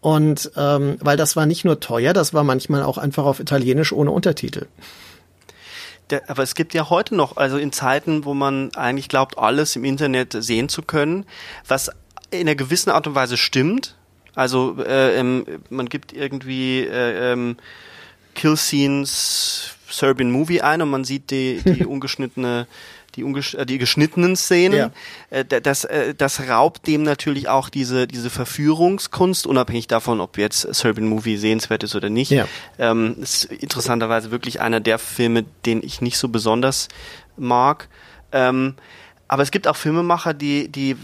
Und 0.00 0.50
ähm, 0.58 0.98
weil 1.00 1.16
das 1.16 1.36
war 1.36 1.46
nicht 1.46 1.64
nur 1.64 1.80
teuer, 1.80 2.12
das 2.12 2.34
war 2.34 2.44
manchmal 2.44 2.82
auch 2.82 2.98
einfach 2.98 3.24
auf 3.24 3.40
Italienisch 3.40 3.94
ohne 3.94 4.10
Untertitel 4.10 4.66
der, 6.10 6.28
aber 6.28 6.42
es 6.42 6.54
gibt 6.54 6.74
ja 6.74 6.90
heute 6.90 7.14
noch, 7.14 7.36
also 7.36 7.56
in 7.56 7.72
Zeiten, 7.72 8.24
wo 8.24 8.34
man 8.34 8.74
eigentlich 8.74 9.08
glaubt, 9.08 9.38
alles 9.38 9.76
im 9.76 9.84
Internet 9.84 10.36
sehen 10.38 10.68
zu 10.68 10.82
können, 10.82 11.24
was 11.66 11.90
in 12.30 12.40
einer 12.40 12.54
gewissen 12.54 12.90
Art 12.90 13.06
und 13.06 13.14
Weise 13.14 13.36
stimmt. 13.36 13.96
Also 14.34 14.76
äh, 14.78 15.18
ähm, 15.18 15.44
man 15.68 15.88
gibt 15.88 16.12
irgendwie 16.12 16.80
äh, 16.80 17.32
ähm, 17.32 17.56
Kill 18.34 18.56
Scenes 18.56 19.74
Serbian 19.90 20.30
Movie 20.30 20.60
ein 20.60 20.82
und 20.82 20.90
man 20.90 21.04
sieht 21.04 21.30
die, 21.30 21.60
die 21.64 21.84
ungeschnittene 21.86 22.66
die, 23.16 23.22
äh, 23.22 23.66
die 23.66 23.78
geschnittenen 23.78 24.36
Szenen. 24.36 24.78
Ja. 24.78 24.90
Äh, 25.30 25.44
das, 25.44 25.84
äh, 25.84 26.14
das 26.14 26.48
raubt 26.48 26.86
dem 26.86 27.02
natürlich 27.02 27.48
auch 27.48 27.68
diese, 27.68 28.06
diese 28.06 28.30
Verführungskunst, 28.30 29.46
unabhängig 29.46 29.86
davon, 29.88 30.20
ob 30.20 30.38
jetzt 30.38 30.74
Serbian 30.74 31.08
Movie 31.08 31.36
sehenswert 31.36 31.82
ist 31.82 31.94
oder 31.94 32.10
nicht. 32.10 32.30
Ja. 32.30 32.46
Ähm, 32.78 33.16
ist 33.20 33.44
interessanterweise 33.44 34.30
wirklich 34.30 34.60
einer 34.60 34.80
der 34.80 34.98
Filme, 34.98 35.44
den 35.66 35.82
ich 35.82 36.00
nicht 36.00 36.18
so 36.18 36.28
besonders 36.28 36.88
mag. 37.36 37.88
Ähm, 38.32 38.74
aber 39.30 39.44
es 39.44 39.52
gibt 39.52 39.68
auch 39.68 39.76
Filmemacher, 39.76 40.34
die, 40.34 40.66
die 40.66 40.96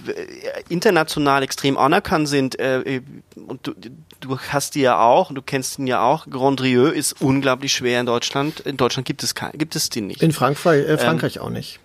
international 0.68 1.44
extrem 1.44 1.78
anerkannt 1.78 2.28
sind. 2.28 2.58
Äh, 2.58 3.02
und 3.36 3.68
du, 3.68 3.72
du 4.18 4.38
hast 4.38 4.74
die 4.74 4.80
ja 4.80 4.98
auch, 4.98 5.32
du 5.32 5.42
kennst 5.42 5.78
ihn 5.78 5.86
ja 5.86 6.02
auch. 6.02 6.26
Grandrieux 6.28 6.92
ist 6.92 7.22
unglaublich 7.22 7.72
schwer 7.72 8.00
in 8.00 8.06
Deutschland. 8.06 8.58
In 8.60 8.76
Deutschland 8.76 9.06
gibt 9.06 9.22
es 9.22 9.36
kein, 9.36 9.52
gibt 9.52 9.76
es 9.76 9.90
den 9.90 10.08
nicht. 10.08 10.24
In 10.24 10.32
Frankreich, 10.32 10.88
äh, 10.88 10.98
Frankreich 10.98 11.36
ähm, 11.36 11.42
auch 11.42 11.50
nicht. 11.50 11.78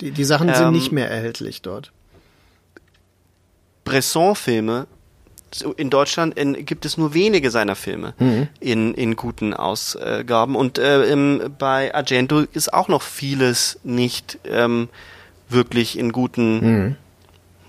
Die, 0.00 0.10
die 0.10 0.24
Sachen 0.24 0.52
sind 0.52 0.66
ähm, 0.66 0.72
nicht 0.72 0.92
mehr 0.92 1.10
erhältlich 1.10 1.62
dort. 1.62 1.92
Bresson-Filme 3.84 4.86
in 5.76 5.90
Deutschland 5.90 6.36
in, 6.36 6.66
gibt 6.66 6.84
es 6.84 6.98
nur 6.98 7.14
wenige 7.14 7.50
seiner 7.50 7.76
Filme 7.76 8.14
mhm. 8.18 8.48
in, 8.60 8.94
in 8.94 9.16
guten 9.16 9.54
Ausgaben. 9.54 10.56
Und 10.56 10.78
äh, 10.78 11.04
im, 11.04 11.54
bei 11.58 11.94
Argento 11.94 12.40
ist 12.40 12.72
auch 12.74 12.88
noch 12.88 13.02
vieles 13.02 13.78
nicht 13.84 14.38
ähm, 14.44 14.88
wirklich 15.48 15.98
in 15.98 16.12
guten 16.12 16.60
mhm. 16.60 16.96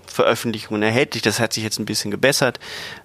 Veröffentlichungen 0.06 0.82
erhältlich. 0.82 1.22
Das 1.22 1.38
hat 1.38 1.52
sich 1.52 1.62
jetzt 1.62 1.78
ein 1.78 1.86
bisschen 1.86 2.10
gebessert, 2.10 2.58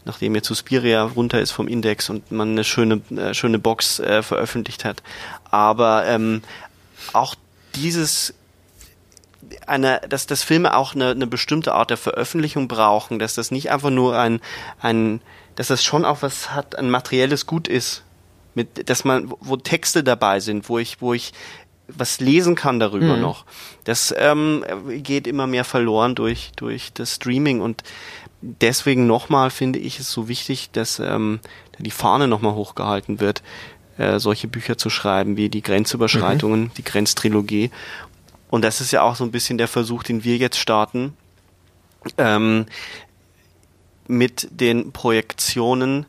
nachdem 0.05 0.35
jetzt 0.35 0.47
Suspiria 0.47 1.03
runter 1.03 1.39
ist 1.39 1.51
vom 1.51 1.67
Index 1.67 2.09
und 2.09 2.31
man 2.31 2.51
eine 2.51 2.63
schöne, 2.63 3.01
äh, 3.15 3.33
schöne 3.33 3.59
Box 3.59 3.99
äh, 3.99 4.23
veröffentlicht 4.23 4.83
hat. 4.83 5.03
Aber 5.51 6.05
ähm, 6.07 6.41
auch 7.13 7.35
dieses 7.75 8.33
eine, 9.67 10.01
dass 10.07 10.27
das 10.27 10.43
Filme 10.43 10.75
auch 10.75 10.95
eine, 10.95 11.11
eine 11.11 11.27
bestimmte 11.27 11.73
Art 11.73 11.89
der 11.89 11.97
Veröffentlichung 11.97 12.67
brauchen, 12.67 13.19
dass 13.19 13.35
das 13.35 13.51
nicht 13.51 13.71
einfach 13.71 13.89
nur 13.89 14.17
ein, 14.17 14.41
ein, 14.81 15.21
dass 15.55 15.67
das 15.67 15.83
schon 15.83 16.05
auch 16.05 16.21
was 16.21 16.51
hat, 16.51 16.77
ein 16.77 16.89
materielles 16.89 17.45
Gut 17.45 17.67
ist, 17.67 18.03
mit, 18.55 18.89
dass 18.89 19.03
man, 19.03 19.33
wo 19.39 19.57
Texte 19.57 20.03
dabei 20.03 20.39
sind, 20.39 20.69
wo 20.69 20.77
ich, 20.77 21.01
wo 21.01 21.13
ich 21.13 21.33
was 21.87 22.19
lesen 22.19 22.55
kann 22.55 22.79
darüber 22.79 23.15
mhm. 23.15 23.21
noch. 23.21 23.45
Das 23.83 24.13
ähm, 24.17 24.63
geht 24.87 25.27
immer 25.27 25.47
mehr 25.47 25.65
verloren 25.65 26.15
durch, 26.15 26.51
durch 26.55 26.93
das 26.93 27.15
Streaming 27.15 27.61
und 27.61 27.83
deswegen 28.41 29.07
nochmal 29.07 29.49
finde 29.49 29.79
ich 29.79 29.99
es 29.99 30.11
so 30.11 30.27
wichtig, 30.27 30.69
dass 30.71 30.99
ähm, 30.99 31.39
die 31.79 31.91
Fahne 31.91 32.27
nochmal 32.27 32.53
hochgehalten 32.53 33.19
wird, 33.19 33.43
äh, 33.97 34.19
solche 34.19 34.47
Bücher 34.47 34.77
zu 34.77 34.89
schreiben 34.89 35.37
wie 35.37 35.49
die 35.49 35.61
Grenzüberschreitungen, 35.61 36.61
mhm. 36.61 36.71
die 36.77 36.83
Grenztrilogie. 36.83 37.71
Und 38.53 38.61
das 38.61 38.81
ist 38.81 38.91
ja 38.91 39.01
auch 39.01 39.15
so 39.15 39.23
ein 39.23 39.31
bisschen 39.31 39.57
der 39.57 39.67
Versuch, 39.67 40.03
den 40.03 40.23
wir 40.23 40.37
jetzt 40.37 40.59
starten, 40.59 41.17
ähm, 42.19 42.67
mit 44.05 44.47
den 44.51 44.91
Projektionen, 44.91 46.05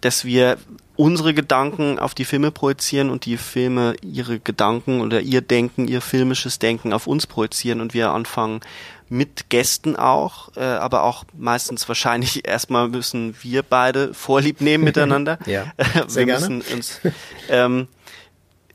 dass 0.00 0.24
wir 0.24 0.56
unsere 0.94 1.34
Gedanken 1.34 1.98
auf 1.98 2.14
die 2.14 2.24
Filme 2.24 2.52
projizieren 2.52 3.10
und 3.10 3.24
die 3.24 3.36
Filme 3.36 3.96
ihre 4.02 4.38
Gedanken 4.38 5.00
oder 5.00 5.20
ihr 5.20 5.40
Denken, 5.40 5.88
ihr 5.88 6.00
filmisches 6.00 6.60
Denken 6.60 6.92
auf 6.92 7.08
uns 7.08 7.26
projizieren 7.26 7.80
und 7.80 7.92
wir 7.92 8.12
anfangen 8.12 8.60
mit 9.08 9.50
Gästen 9.50 9.96
auch, 9.96 10.56
äh, 10.56 10.60
aber 10.60 11.02
auch 11.02 11.24
meistens 11.36 11.88
wahrscheinlich 11.88 12.46
erstmal 12.48 12.86
müssen 12.86 13.34
wir 13.42 13.64
beide 13.64 14.14
Vorlieb 14.14 14.60
nehmen 14.60 14.84
miteinander. 14.84 15.40
ja, 15.46 15.64
sehr 16.06 16.28
wir 16.28 16.34
müssen 16.34 16.60
gerne. 16.60 16.76
uns, 16.76 17.00
ähm, 17.48 17.88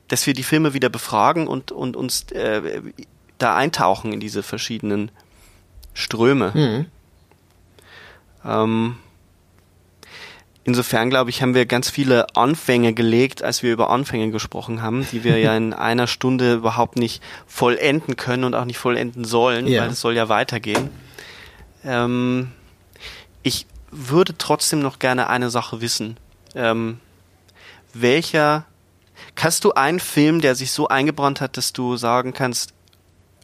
dass 0.07 0.27
wir 0.27 0.33
die 0.33 0.43
Filme 0.43 0.73
wieder 0.73 0.89
befragen 0.89 1.47
und, 1.47 1.71
und 1.71 1.95
uns 1.95 2.31
äh, 2.31 2.81
da 3.37 3.55
eintauchen 3.55 4.13
in 4.13 4.19
diese 4.19 4.43
verschiedenen 4.43 5.11
Ströme. 5.93 6.51
Mhm. 6.53 6.85
Ähm, 8.45 8.97
Insofern, 10.67 11.11
glaube 11.11 11.29
ich, 11.29 11.43
haben 11.43 11.53
wir 11.53 11.67
ganz 11.67 11.91
viele 11.91 12.35
Anfänge 12.35 12.95
gelegt, 12.95 13.43
als 13.43 13.61
wir 13.61 13.71
über 13.71 13.91
Anfänge 13.91 14.31
gesprochen 14.31 14.81
haben, 14.81 15.07
die 15.11 15.23
wir 15.23 15.37
ja 15.37 15.55
in 15.57 15.73
einer 15.73 16.07
Stunde 16.07 16.55
überhaupt 16.55 16.97
nicht 16.97 17.21
vollenden 17.45 18.15
können 18.15 18.43
und 18.43 18.55
auch 18.55 18.65
nicht 18.65 18.79
vollenden 18.79 19.25
sollen, 19.25 19.67
ja. 19.67 19.83
weil 19.83 19.91
es 19.91 20.01
soll 20.01 20.15
ja 20.15 20.27
weitergehen. 20.27 20.89
Ähm, 21.83 22.51
ich 23.43 23.67
würde 23.91 24.39
trotzdem 24.39 24.79
noch 24.79 24.97
gerne 24.97 25.29
eine 25.29 25.51
Sache 25.51 25.81
wissen. 25.81 26.17
Ähm, 26.55 26.99
welcher, 27.93 28.65
kannst 29.35 29.63
du 29.63 29.73
einen 29.73 29.99
Film, 29.99 30.41
der 30.41 30.55
sich 30.55 30.71
so 30.71 30.87
eingebrannt 30.87 31.41
hat, 31.41 31.57
dass 31.57 31.73
du 31.73 31.97
sagen 31.97 32.33
kannst, 32.33 32.73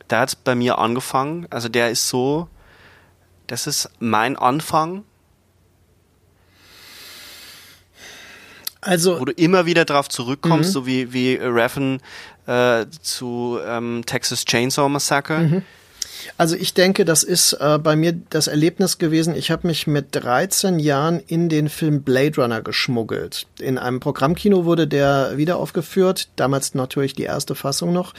da 0.08 0.22
hat 0.22 0.30
es 0.30 0.36
bei 0.36 0.56
mir 0.56 0.78
angefangen, 0.78 1.48
also 1.50 1.70
der 1.70 1.90
ist 1.90 2.08
so, 2.08 2.48
das 3.48 3.68
ist 3.68 3.90
mein 4.00 4.36
Anfang 4.38 5.04
Also, 8.82 9.20
wo 9.20 9.26
du 9.26 9.32
immer 9.34 9.68
wieder 9.68 9.86
drauf 9.86 10.10
zurückkommst, 10.10 10.70
mhm. 10.70 10.74
so 10.74 10.86
wie, 10.88 11.14
wie 11.14 11.38
Raffen 11.40 12.02
äh, 12.48 12.88
zu 13.02 13.60
ähm, 13.64 14.02
Texas 14.08 14.44
Chainsaw 14.44 14.90
Massacre. 14.90 15.38
Mhm. 15.38 15.62
Also 16.38 16.56
ich 16.56 16.74
denke, 16.74 17.06
das 17.06 17.24
ist 17.24 17.54
äh, 17.54 17.78
bei 17.78 17.96
mir 17.96 18.14
das 18.30 18.48
Erlebnis 18.48 18.98
gewesen. 18.98 19.36
Ich 19.36 19.52
habe 19.52 19.68
mich 19.68 19.88
mit 19.88 20.08
13 20.12 20.80
Jahren 20.80 21.20
in 21.20 21.50
den 21.50 21.70
Film 21.70 22.04
Blade 22.04 22.42
Runner 22.42 22.62
geschmuggelt. 22.62 23.48
In 23.60 23.78
einem 23.78 24.00
Programmkino 24.00 24.66
wurde 24.66 24.88
der 24.88 25.38
wieder 25.38 25.58
aufgeführt, 25.58 26.30
damals 26.36 26.74
natürlich 26.74 27.14
die 27.14 27.24
erste 27.24 27.56
Fassung 27.56 27.94
noch. 27.94 28.14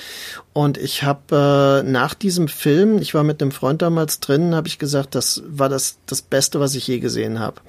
Und 0.52 0.76
ich 0.76 1.02
habe 1.02 1.82
äh, 1.84 1.88
nach 1.88 2.14
diesem 2.14 2.48
Film, 2.48 2.98
ich 2.98 3.14
war 3.14 3.24
mit 3.24 3.40
einem 3.40 3.52
Freund 3.52 3.80
damals 3.80 4.20
drin, 4.20 4.54
habe 4.54 4.68
ich 4.68 4.78
gesagt, 4.78 5.14
das 5.14 5.42
war 5.46 5.68
das 5.68 5.96
das 6.06 6.20
Beste, 6.20 6.60
was 6.60 6.74
ich 6.74 6.86
je 6.86 6.98
gesehen 6.98 7.38
habe. 7.38 7.60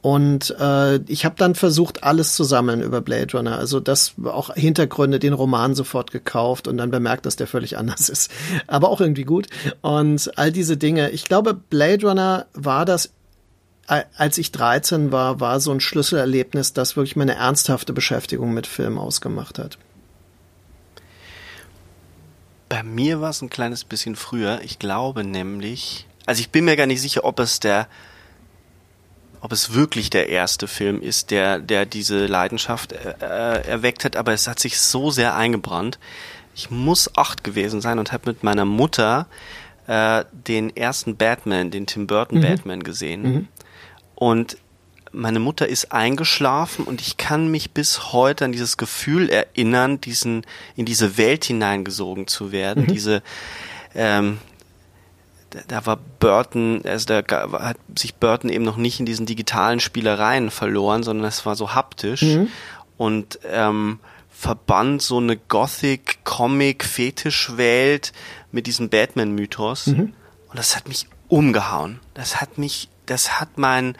Und 0.00 0.54
äh, 0.58 0.96
ich 1.06 1.24
habe 1.24 1.34
dann 1.36 1.54
versucht, 1.54 2.04
alles 2.04 2.34
zu 2.34 2.44
sammeln 2.44 2.80
über 2.80 3.00
Blade 3.00 3.36
Runner. 3.36 3.58
Also 3.58 3.80
das 3.80 4.14
auch 4.24 4.54
Hintergründe, 4.54 5.18
den 5.18 5.32
Roman 5.32 5.74
sofort 5.74 6.10
gekauft 6.10 6.68
und 6.68 6.78
dann 6.78 6.90
bemerkt, 6.90 7.26
dass 7.26 7.36
der 7.36 7.46
völlig 7.46 7.76
anders 7.82 8.08
ist. 8.08 8.30
Aber 8.66 8.88
auch 8.88 9.00
irgendwie 9.00 9.24
gut. 9.24 9.46
Und 9.80 10.38
all 10.38 10.52
diese 10.52 10.76
Dinge. 10.76 11.10
Ich 11.10 11.24
glaube, 11.24 11.54
Blade 11.54 12.06
Runner 12.06 12.46
war 12.54 12.84
das 12.84 13.10
als 13.86 14.38
ich 14.38 14.52
13 14.52 15.12
war, 15.12 15.40
war 15.40 15.60
so 15.60 15.70
ein 15.70 15.80
Schlüsselerlebnis, 15.80 16.72
das 16.72 16.96
wirklich 16.96 17.16
meine 17.16 17.34
ernsthafte 17.34 17.92
Beschäftigung 17.92 18.54
mit 18.54 18.66
Film 18.66 18.98
ausgemacht 18.98 19.58
hat. 19.58 19.78
Bei 22.68 22.82
mir 22.82 23.20
war 23.20 23.30
es 23.30 23.42
ein 23.42 23.50
kleines 23.50 23.84
bisschen 23.84 24.16
früher. 24.16 24.60
Ich 24.62 24.78
glaube 24.78 25.24
nämlich, 25.24 26.06
also 26.24 26.40
ich 26.40 26.50
bin 26.50 26.64
mir 26.64 26.76
gar 26.76 26.86
nicht 26.86 27.02
sicher, 27.02 27.24
ob 27.24 27.38
es 27.38 27.60
der, 27.60 27.86
ob 29.42 29.52
es 29.52 29.74
wirklich 29.74 30.08
der 30.08 30.30
erste 30.30 30.68
Film 30.68 31.02
ist, 31.02 31.30
der, 31.30 31.58
der 31.58 31.84
diese 31.84 32.26
Leidenschaft 32.26 32.92
äh, 32.92 33.14
äh 33.20 33.68
erweckt 33.68 34.04
hat, 34.04 34.16
aber 34.16 34.32
es 34.32 34.46
hat 34.46 34.58
sich 34.58 34.80
so 34.80 35.10
sehr 35.10 35.34
eingebrannt. 35.34 35.98
Ich 36.54 36.70
muss 36.70 37.16
acht 37.16 37.44
gewesen 37.44 37.80
sein 37.80 37.98
und 37.98 38.12
habe 38.12 38.30
mit 38.30 38.42
meiner 38.42 38.64
Mutter 38.64 39.26
äh, 39.86 40.24
den 40.32 40.76
ersten 40.76 41.16
Batman, 41.16 41.70
den 41.70 41.86
Tim 41.86 42.06
Burton 42.06 42.38
mhm. 42.38 42.42
Batman 42.42 42.82
gesehen. 42.82 43.22
Mhm. 43.22 43.48
Und 44.14 44.56
meine 45.12 45.40
Mutter 45.40 45.66
ist 45.66 45.92
eingeschlafen 45.92 46.84
und 46.84 47.00
ich 47.00 47.18
kann 47.18 47.50
mich 47.50 47.72
bis 47.72 48.12
heute 48.12 48.46
an 48.46 48.52
dieses 48.52 48.76
Gefühl 48.76 49.28
erinnern, 49.28 50.00
diesen 50.00 50.46
in 50.74 50.86
diese 50.86 51.18
Welt 51.18 51.44
hineingesogen 51.44 52.26
zu 52.26 52.50
werden. 52.52 52.84
Mhm. 52.84 52.92
Diese 52.92 53.22
ähm, 53.94 54.38
da 55.68 55.84
war 55.84 55.98
Burton, 56.18 56.82
also 56.84 57.06
da 57.06 57.22
hat 57.60 57.76
sich 57.96 58.14
Burton 58.14 58.50
eben 58.50 58.64
noch 58.64 58.76
nicht 58.76 59.00
in 59.00 59.06
diesen 59.06 59.26
digitalen 59.26 59.80
Spielereien 59.80 60.50
verloren, 60.50 61.02
sondern 61.02 61.26
es 61.26 61.44
war 61.44 61.56
so 61.56 61.74
haptisch 61.74 62.22
mhm. 62.22 62.48
und 62.96 63.38
ähm, 63.50 63.98
verband 64.42 65.02
so 65.02 65.18
eine 65.18 65.36
Gothic-Comic-Fetischwelt 65.36 68.12
mit 68.50 68.66
diesem 68.66 68.88
Batman-Mythos. 68.88 69.86
Mhm. 69.86 70.14
Und 70.48 70.58
das 70.58 70.74
hat 70.74 70.88
mich 70.88 71.06
umgehauen. 71.28 72.00
Das 72.14 72.40
hat 72.40 72.58
mich, 72.58 72.88
das 73.06 73.38
hat 73.38 73.56
mein, 73.56 73.96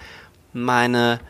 meine, 0.53 1.21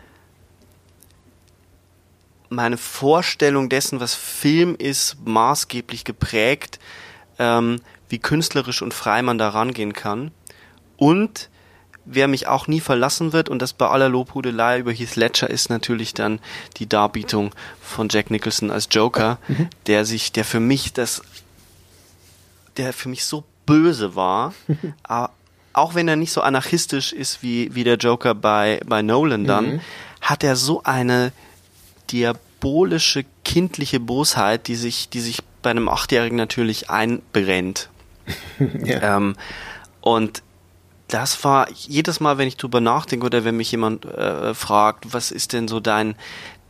meine 2.48 2.78
Vorstellung 2.78 3.68
dessen, 3.68 4.00
was 4.00 4.14
Film 4.14 4.76
ist, 4.76 5.18
maßgeblich 5.26 6.04
geprägt, 6.04 6.78
ähm, 7.38 7.82
wie 8.08 8.18
künstlerisch 8.18 8.80
und 8.80 8.94
frei 8.94 9.20
man 9.20 9.36
da 9.36 9.50
rangehen 9.50 9.92
kann. 9.92 10.30
Und 10.96 11.50
wer 12.04 12.28
mich 12.28 12.46
auch 12.48 12.66
nie 12.66 12.80
verlassen 12.80 13.32
wird, 13.32 13.48
und 13.48 13.60
das 13.60 13.72
bei 13.72 13.86
aller 13.86 14.08
Lobhudelei 14.08 14.78
über 14.78 14.92
Heath 14.92 15.16
Ledger 15.16 15.48
ist 15.48 15.70
natürlich 15.70 16.14
dann 16.14 16.40
die 16.76 16.88
Darbietung 16.88 17.54
von 17.80 18.08
Jack 18.10 18.30
Nicholson 18.30 18.70
als 18.70 18.88
Joker, 18.90 19.38
mhm. 19.48 19.68
der 19.86 20.04
sich, 20.04 20.32
der 20.32 20.44
für 20.44 20.60
mich 20.60 20.92
das 20.92 21.22
der 22.76 22.92
für 22.92 23.08
mich 23.08 23.24
so 23.24 23.44
böse 23.66 24.16
war, 24.16 24.54
auch 25.72 25.94
wenn 25.94 26.08
er 26.08 26.16
nicht 26.16 26.32
so 26.32 26.40
anarchistisch 26.40 27.12
ist 27.12 27.42
wie, 27.42 27.74
wie 27.74 27.84
der 27.84 27.96
Joker 27.96 28.34
bei, 28.34 28.80
bei 28.86 29.02
Nolan 29.02 29.44
dann, 29.44 29.74
mhm. 29.74 29.80
hat 30.20 30.44
er 30.44 30.56
so 30.56 30.82
eine 30.82 31.32
diabolische, 32.10 33.24
kindliche 33.44 34.00
Bosheit, 34.00 34.68
die 34.68 34.76
sich, 34.76 35.08
die 35.08 35.20
sich 35.20 35.38
bei 35.62 35.70
einem 35.70 35.88
Achtjährigen 35.88 36.36
natürlich 36.36 36.90
einbrennt. 36.90 37.88
ja. 38.84 39.16
ähm, 39.16 39.36
und 40.00 40.42
das 41.12 41.44
war 41.44 41.68
jedes 41.70 42.20
Mal, 42.20 42.38
wenn 42.38 42.48
ich 42.48 42.56
drüber 42.56 42.80
nachdenke 42.80 43.26
oder 43.26 43.44
wenn 43.44 43.56
mich 43.56 43.70
jemand 43.70 44.06
äh, 44.06 44.54
fragt, 44.54 45.12
was 45.12 45.30
ist 45.30 45.52
denn 45.52 45.68
so 45.68 45.78
dein 45.78 46.14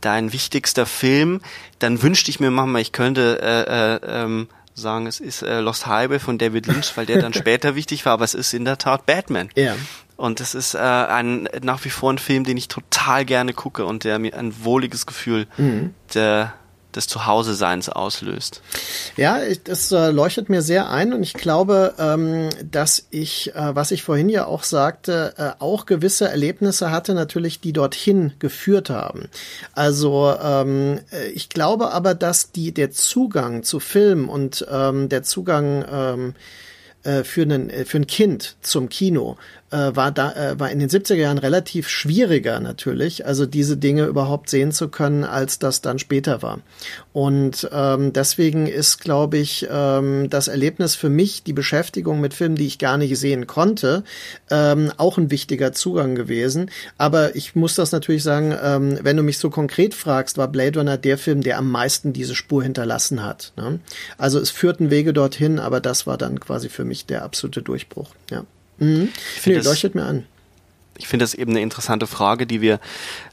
dein 0.01 0.33
wichtigster 0.33 0.85
Film, 0.85 1.39
dann 1.79 2.01
wünschte 2.01 2.29
ich 2.29 2.41
mir 2.41 2.51
manchmal, 2.51 2.81
ich 2.81 2.91
könnte 2.91 3.39
äh, 3.41 4.03
äh, 4.09 4.23
ähm, 4.23 4.49
sagen, 4.73 5.07
es 5.07 5.21
ist 5.21 5.43
äh, 5.43 5.61
Lost 5.61 5.87
Highway 5.87 6.19
von 6.19 6.37
David 6.37 6.67
Lynch, 6.67 6.91
weil 6.97 7.05
der 7.05 7.21
dann 7.21 7.33
später 7.33 7.75
wichtig 7.75 8.05
war, 8.05 8.13
aber 8.13 8.25
es 8.25 8.33
ist 8.33 8.53
in 8.53 8.65
der 8.65 8.77
Tat 8.77 9.05
Batman. 9.05 9.47
Ja. 9.55 9.77
Und 10.17 10.41
es 10.41 10.55
ist 10.55 10.75
äh, 10.75 10.79
ein 10.79 11.47
nach 11.61 11.85
wie 11.85 11.89
vor 11.89 12.11
ein 12.11 12.17
Film, 12.17 12.43
den 12.43 12.57
ich 12.57 12.67
total 12.67 13.23
gerne 13.23 13.53
gucke 13.53 13.85
und 13.85 14.03
der 14.03 14.19
mir 14.19 14.37
ein 14.37 14.65
wohliges 14.65 15.05
Gefühl 15.05 15.47
mhm. 15.57 15.93
der 16.13 16.53
des 16.95 17.07
Zuhause-Seins 17.07 17.89
auslöst. 17.89 18.61
Ja, 19.17 19.39
das 19.63 19.91
äh, 19.91 20.11
leuchtet 20.11 20.49
mir 20.49 20.61
sehr 20.61 20.89
ein 20.89 21.13
und 21.13 21.23
ich 21.23 21.33
glaube, 21.33 21.93
ähm, 21.99 22.49
dass 22.63 23.07
ich, 23.09 23.55
äh, 23.55 23.75
was 23.75 23.91
ich 23.91 24.03
vorhin 24.03 24.29
ja 24.29 24.45
auch 24.45 24.63
sagte, 24.63 25.33
äh, 25.37 25.51
auch 25.61 25.85
gewisse 25.85 26.29
Erlebnisse 26.29 26.91
hatte, 26.91 27.13
natürlich, 27.13 27.59
die 27.59 27.73
dorthin 27.73 28.33
geführt 28.39 28.89
haben. 28.89 29.29
Also 29.73 30.35
ähm, 30.41 30.99
äh, 31.11 31.27
ich 31.29 31.49
glaube 31.49 31.91
aber, 31.91 32.15
dass 32.15 32.51
die 32.51 32.73
der 32.73 32.91
Zugang 32.91 33.63
zu 33.63 33.79
Film 33.79 34.29
und 34.29 34.65
ähm, 34.71 35.09
der 35.09 35.23
Zugang 35.23 35.85
ähm, 35.91 36.35
äh, 37.03 37.23
für, 37.23 37.41
einen, 37.41 37.69
äh, 37.69 37.83
für 37.85 37.97
ein 37.97 38.07
Kind 38.07 38.55
zum 38.61 38.87
Kino 38.87 39.37
äh, 39.73 39.95
war 39.95 40.11
da 40.11 40.31
äh, 40.33 40.59
war 40.59 40.69
in 40.69 40.79
den 40.79 40.89
70er 40.89 41.15
Jahren 41.15 41.39
relativ 41.39 41.89
schwieriger 41.89 42.59
natürlich, 42.59 43.25
also 43.25 43.45
diese 43.45 43.75
Dinge 43.75 44.05
überhaupt 44.05 44.49
sehen 44.49 44.71
zu 44.71 44.87
können, 44.87 45.23
als 45.23 45.59
das 45.59 45.81
dann 45.81 45.99
später 45.99 46.41
war. 46.41 46.59
Und 47.11 47.67
ähm, 47.73 48.13
deswegen 48.13 48.67
ist, 48.67 49.01
glaube 49.01 49.37
ich, 49.37 49.67
ähm, 49.69 50.29
das 50.29 50.47
Erlebnis 50.47 50.95
für 50.95 51.09
mich, 51.09 51.43
die 51.43 51.53
Beschäftigung 51.53 52.21
mit 52.21 52.33
Filmen, 52.33 52.55
die 52.55 52.67
ich 52.67 52.79
gar 52.79 52.97
nicht 52.97 53.17
sehen 53.17 53.47
konnte, 53.47 54.03
ähm, 54.51 54.91
auch 54.97 55.17
ein 55.17 55.31
wichtiger 55.31 55.73
Zugang 55.73 56.15
gewesen. 56.15 56.69
Aber 56.97 57.35
ich 57.35 57.55
muss 57.55 57.75
das 57.75 57.91
natürlich 57.91 58.23
sagen, 58.23 58.55
ähm, 58.61 58.99
wenn 59.01 59.17
du 59.17 59.23
mich 59.23 59.39
so 59.39 59.49
konkret 59.49 59.93
fragst, 59.93 60.37
war 60.37 60.47
Blade 60.47 60.79
Runner 60.79 60.97
der 60.97 61.17
Film, 61.17 61.41
der 61.41 61.57
am 61.57 61.71
meisten 61.71 62.13
diese 62.13 62.35
Spur 62.35 62.63
hinterlassen 62.63 63.23
hat. 63.23 63.53
Ne? 63.57 63.79
Also 64.17 64.39
es 64.39 64.51
führten 64.51 64.91
Wege 64.91 65.13
dorthin, 65.13 65.59
aber 65.59 65.79
das 65.79 66.05
war 66.05 66.17
dann 66.17 66.39
quasi 66.39 66.69
für 66.69 66.85
mich 66.85 67.05
der 67.05 67.23
absolute 67.23 67.61
Durchbruch. 67.61 68.09
Ja. 68.29 68.45
Mhm. 68.77 69.09
Nee, 69.45 69.55
das, 69.55 69.65
leuchtet 69.65 69.95
mir 69.95 70.03
an. 70.03 70.25
Ich 70.97 71.07
finde 71.07 71.23
das 71.23 71.33
eben 71.33 71.51
eine 71.51 71.61
interessante 71.61 72.05
Frage, 72.05 72.45
die 72.45 72.61
wir, 72.61 72.79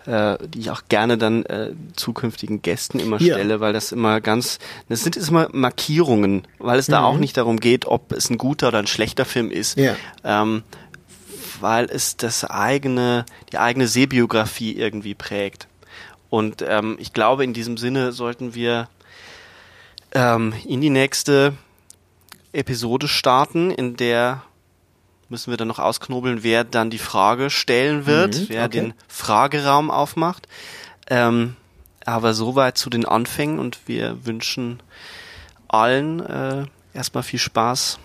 äh, 0.06 0.38
die 0.48 0.60
ich 0.60 0.70
auch 0.70 0.82
gerne 0.88 1.18
dann 1.18 1.44
äh, 1.44 1.72
zukünftigen 1.94 2.62
Gästen 2.62 2.98
immer 3.00 3.20
ja. 3.20 3.34
stelle, 3.34 3.60
weil 3.60 3.72
das 3.72 3.92
immer 3.92 4.20
ganz, 4.20 4.58
das 4.88 5.02
sind 5.02 5.16
immer 5.16 5.48
Markierungen, 5.52 6.46
weil 6.58 6.78
es 6.78 6.86
da 6.86 7.00
mhm. 7.00 7.06
auch 7.06 7.18
nicht 7.18 7.36
darum 7.36 7.60
geht, 7.60 7.84
ob 7.84 8.12
es 8.12 8.30
ein 8.30 8.38
guter 8.38 8.68
oder 8.68 8.78
ein 8.78 8.86
schlechter 8.86 9.24
Film 9.24 9.50
ist. 9.50 9.78
Ja. 9.78 9.94
Ähm, 10.24 10.62
weil 11.60 11.84
es 11.90 12.16
das 12.16 12.44
eigene, 12.44 13.26
die 13.52 13.58
eigene 13.58 13.86
Sehbiografie 13.86 14.72
irgendwie 14.76 15.14
prägt. 15.14 15.68
Und 16.30 16.64
ähm, 16.66 16.96
ich 16.98 17.12
glaube, 17.12 17.44
in 17.44 17.52
diesem 17.52 17.76
Sinne 17.76 18.12
sollten 18.12 18.54
wir 18.54 18.88
ähm, 20.12 20.54
in 20.64 20.80
die 20.80 20.90
nächste 20.90 21.52
Episode 22.52 23.08
starten, 23.08 23.70
in 23.70 23.96
der 23.96 24.42
müssen 25.30 25.50
wir 25.50 25.56
dann 25.56 25.68
noch 25.68 25.78
ausknobeln, 25.78 26.42
wer 26.42 26.64
dann 26.64 26.90
die 26.90 26.98
Frage 26.98 27.50
stellen 27.50 28.04
wird, 28.04 28.36
mhm, 28.36 28.44
wer 28.48 28.64
okay. 28.66 28.80
den 28.80 28.94
Frageraum 29.08 29.90
aufmacht. 29.90 30.48
Ähm, 31.08 31.56
aber 32.04 32.34
soweit 32.34 32.76
zu 32.76 32.90
den 32.90 33.04
Anfängen 33.04 33.58
und 33.58 33.78
wir 33.86 34.24
wünschen 34.26 34.82
allen 35.68 36.20
äh, 36.20 36.64
erstmal 36.92 37.22
viel 37.22 37.38
Spaß 37.38 37.98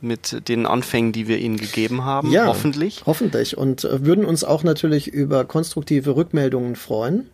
mit 0.00 0.48
den 0.48 0.66
Anfängen, 0.66 1.12
die 1.12 1.28
wir 1.28 1.38
ihnen 1.38 1.56
gegeben 1.56 2.04
haben, 2.04 2.32
ja, 2.32 2.46
hoffentlich. 2.46 3.02
Hoffentlich 3.06 3.56
und 3.56 3.84
äh, 3.84 4.04
würden 4.04 4.24
uns 4.24 4.42
auch 4.42 4.64
natürlich 4.64 5.06
über 5.06 5.44
konstruktive 5.44 6.16
Rückmeldungen 6.16 6.74
freuen. 6.74 7.28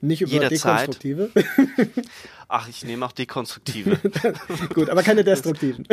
Nicht 0.00 0.22
über 0.22 0.32
Jederzeit. 0.32 0.88
dekonstruktive. 0.88 1.30
Ach, 2.52 2.66
ich 2.66 2.84
nehme 2.84 3.06
auch 3.06 3.12
dekonstruktive. 3.12 3.96
Gut, 4.74 4.90
aber 4.90 5.04
keine 5.04 5.22
destruktiven. 5.22 5.86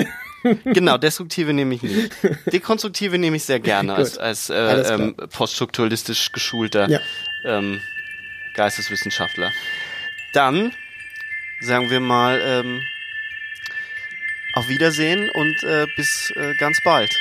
genau, 0.64 0.98
destruktive 0.98 1.54
nehme 1.54 1.76
ich 1.76 1.84
nicht. 1.84 2.12
Dekonstruktive 2.52 3.20
nehme 3.20 3.38
ich 3.38 3.44
sehr 3.44 3.60
gerne 3.60 3.94
als, 3.94 4.18
als 4.18 4.50
äh, 4.50 4.56
ähm, 4.92 5.16
poststrukturalistisch 5.16 6.32
geschulter 6.32 6.90
ja. 6.90 7.00
ähm, 7.44 7.80
Geisteswissenschaftler. 8.56 9.52
Dann 10.34 10.74
sagen 11.60 11.92
wir 11.92 12.00
mal 12.00 12.42
ähm, 12.44 12.82
auf 14.54 14.68
Wiedersehen 14.68 15.30
und 15.30 15.64
äh, 15.64 15.86
bis 15.96 16.34
äh, 16.36 16.56
ganz 16.56 16.82
bald. 16.84 17.16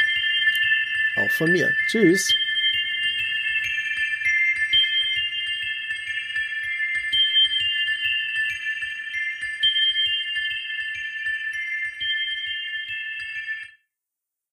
Auch 1.16 1.30
von 1.32 1.52
mir. 1.52 1.74
Tschüss. 1.88 2.34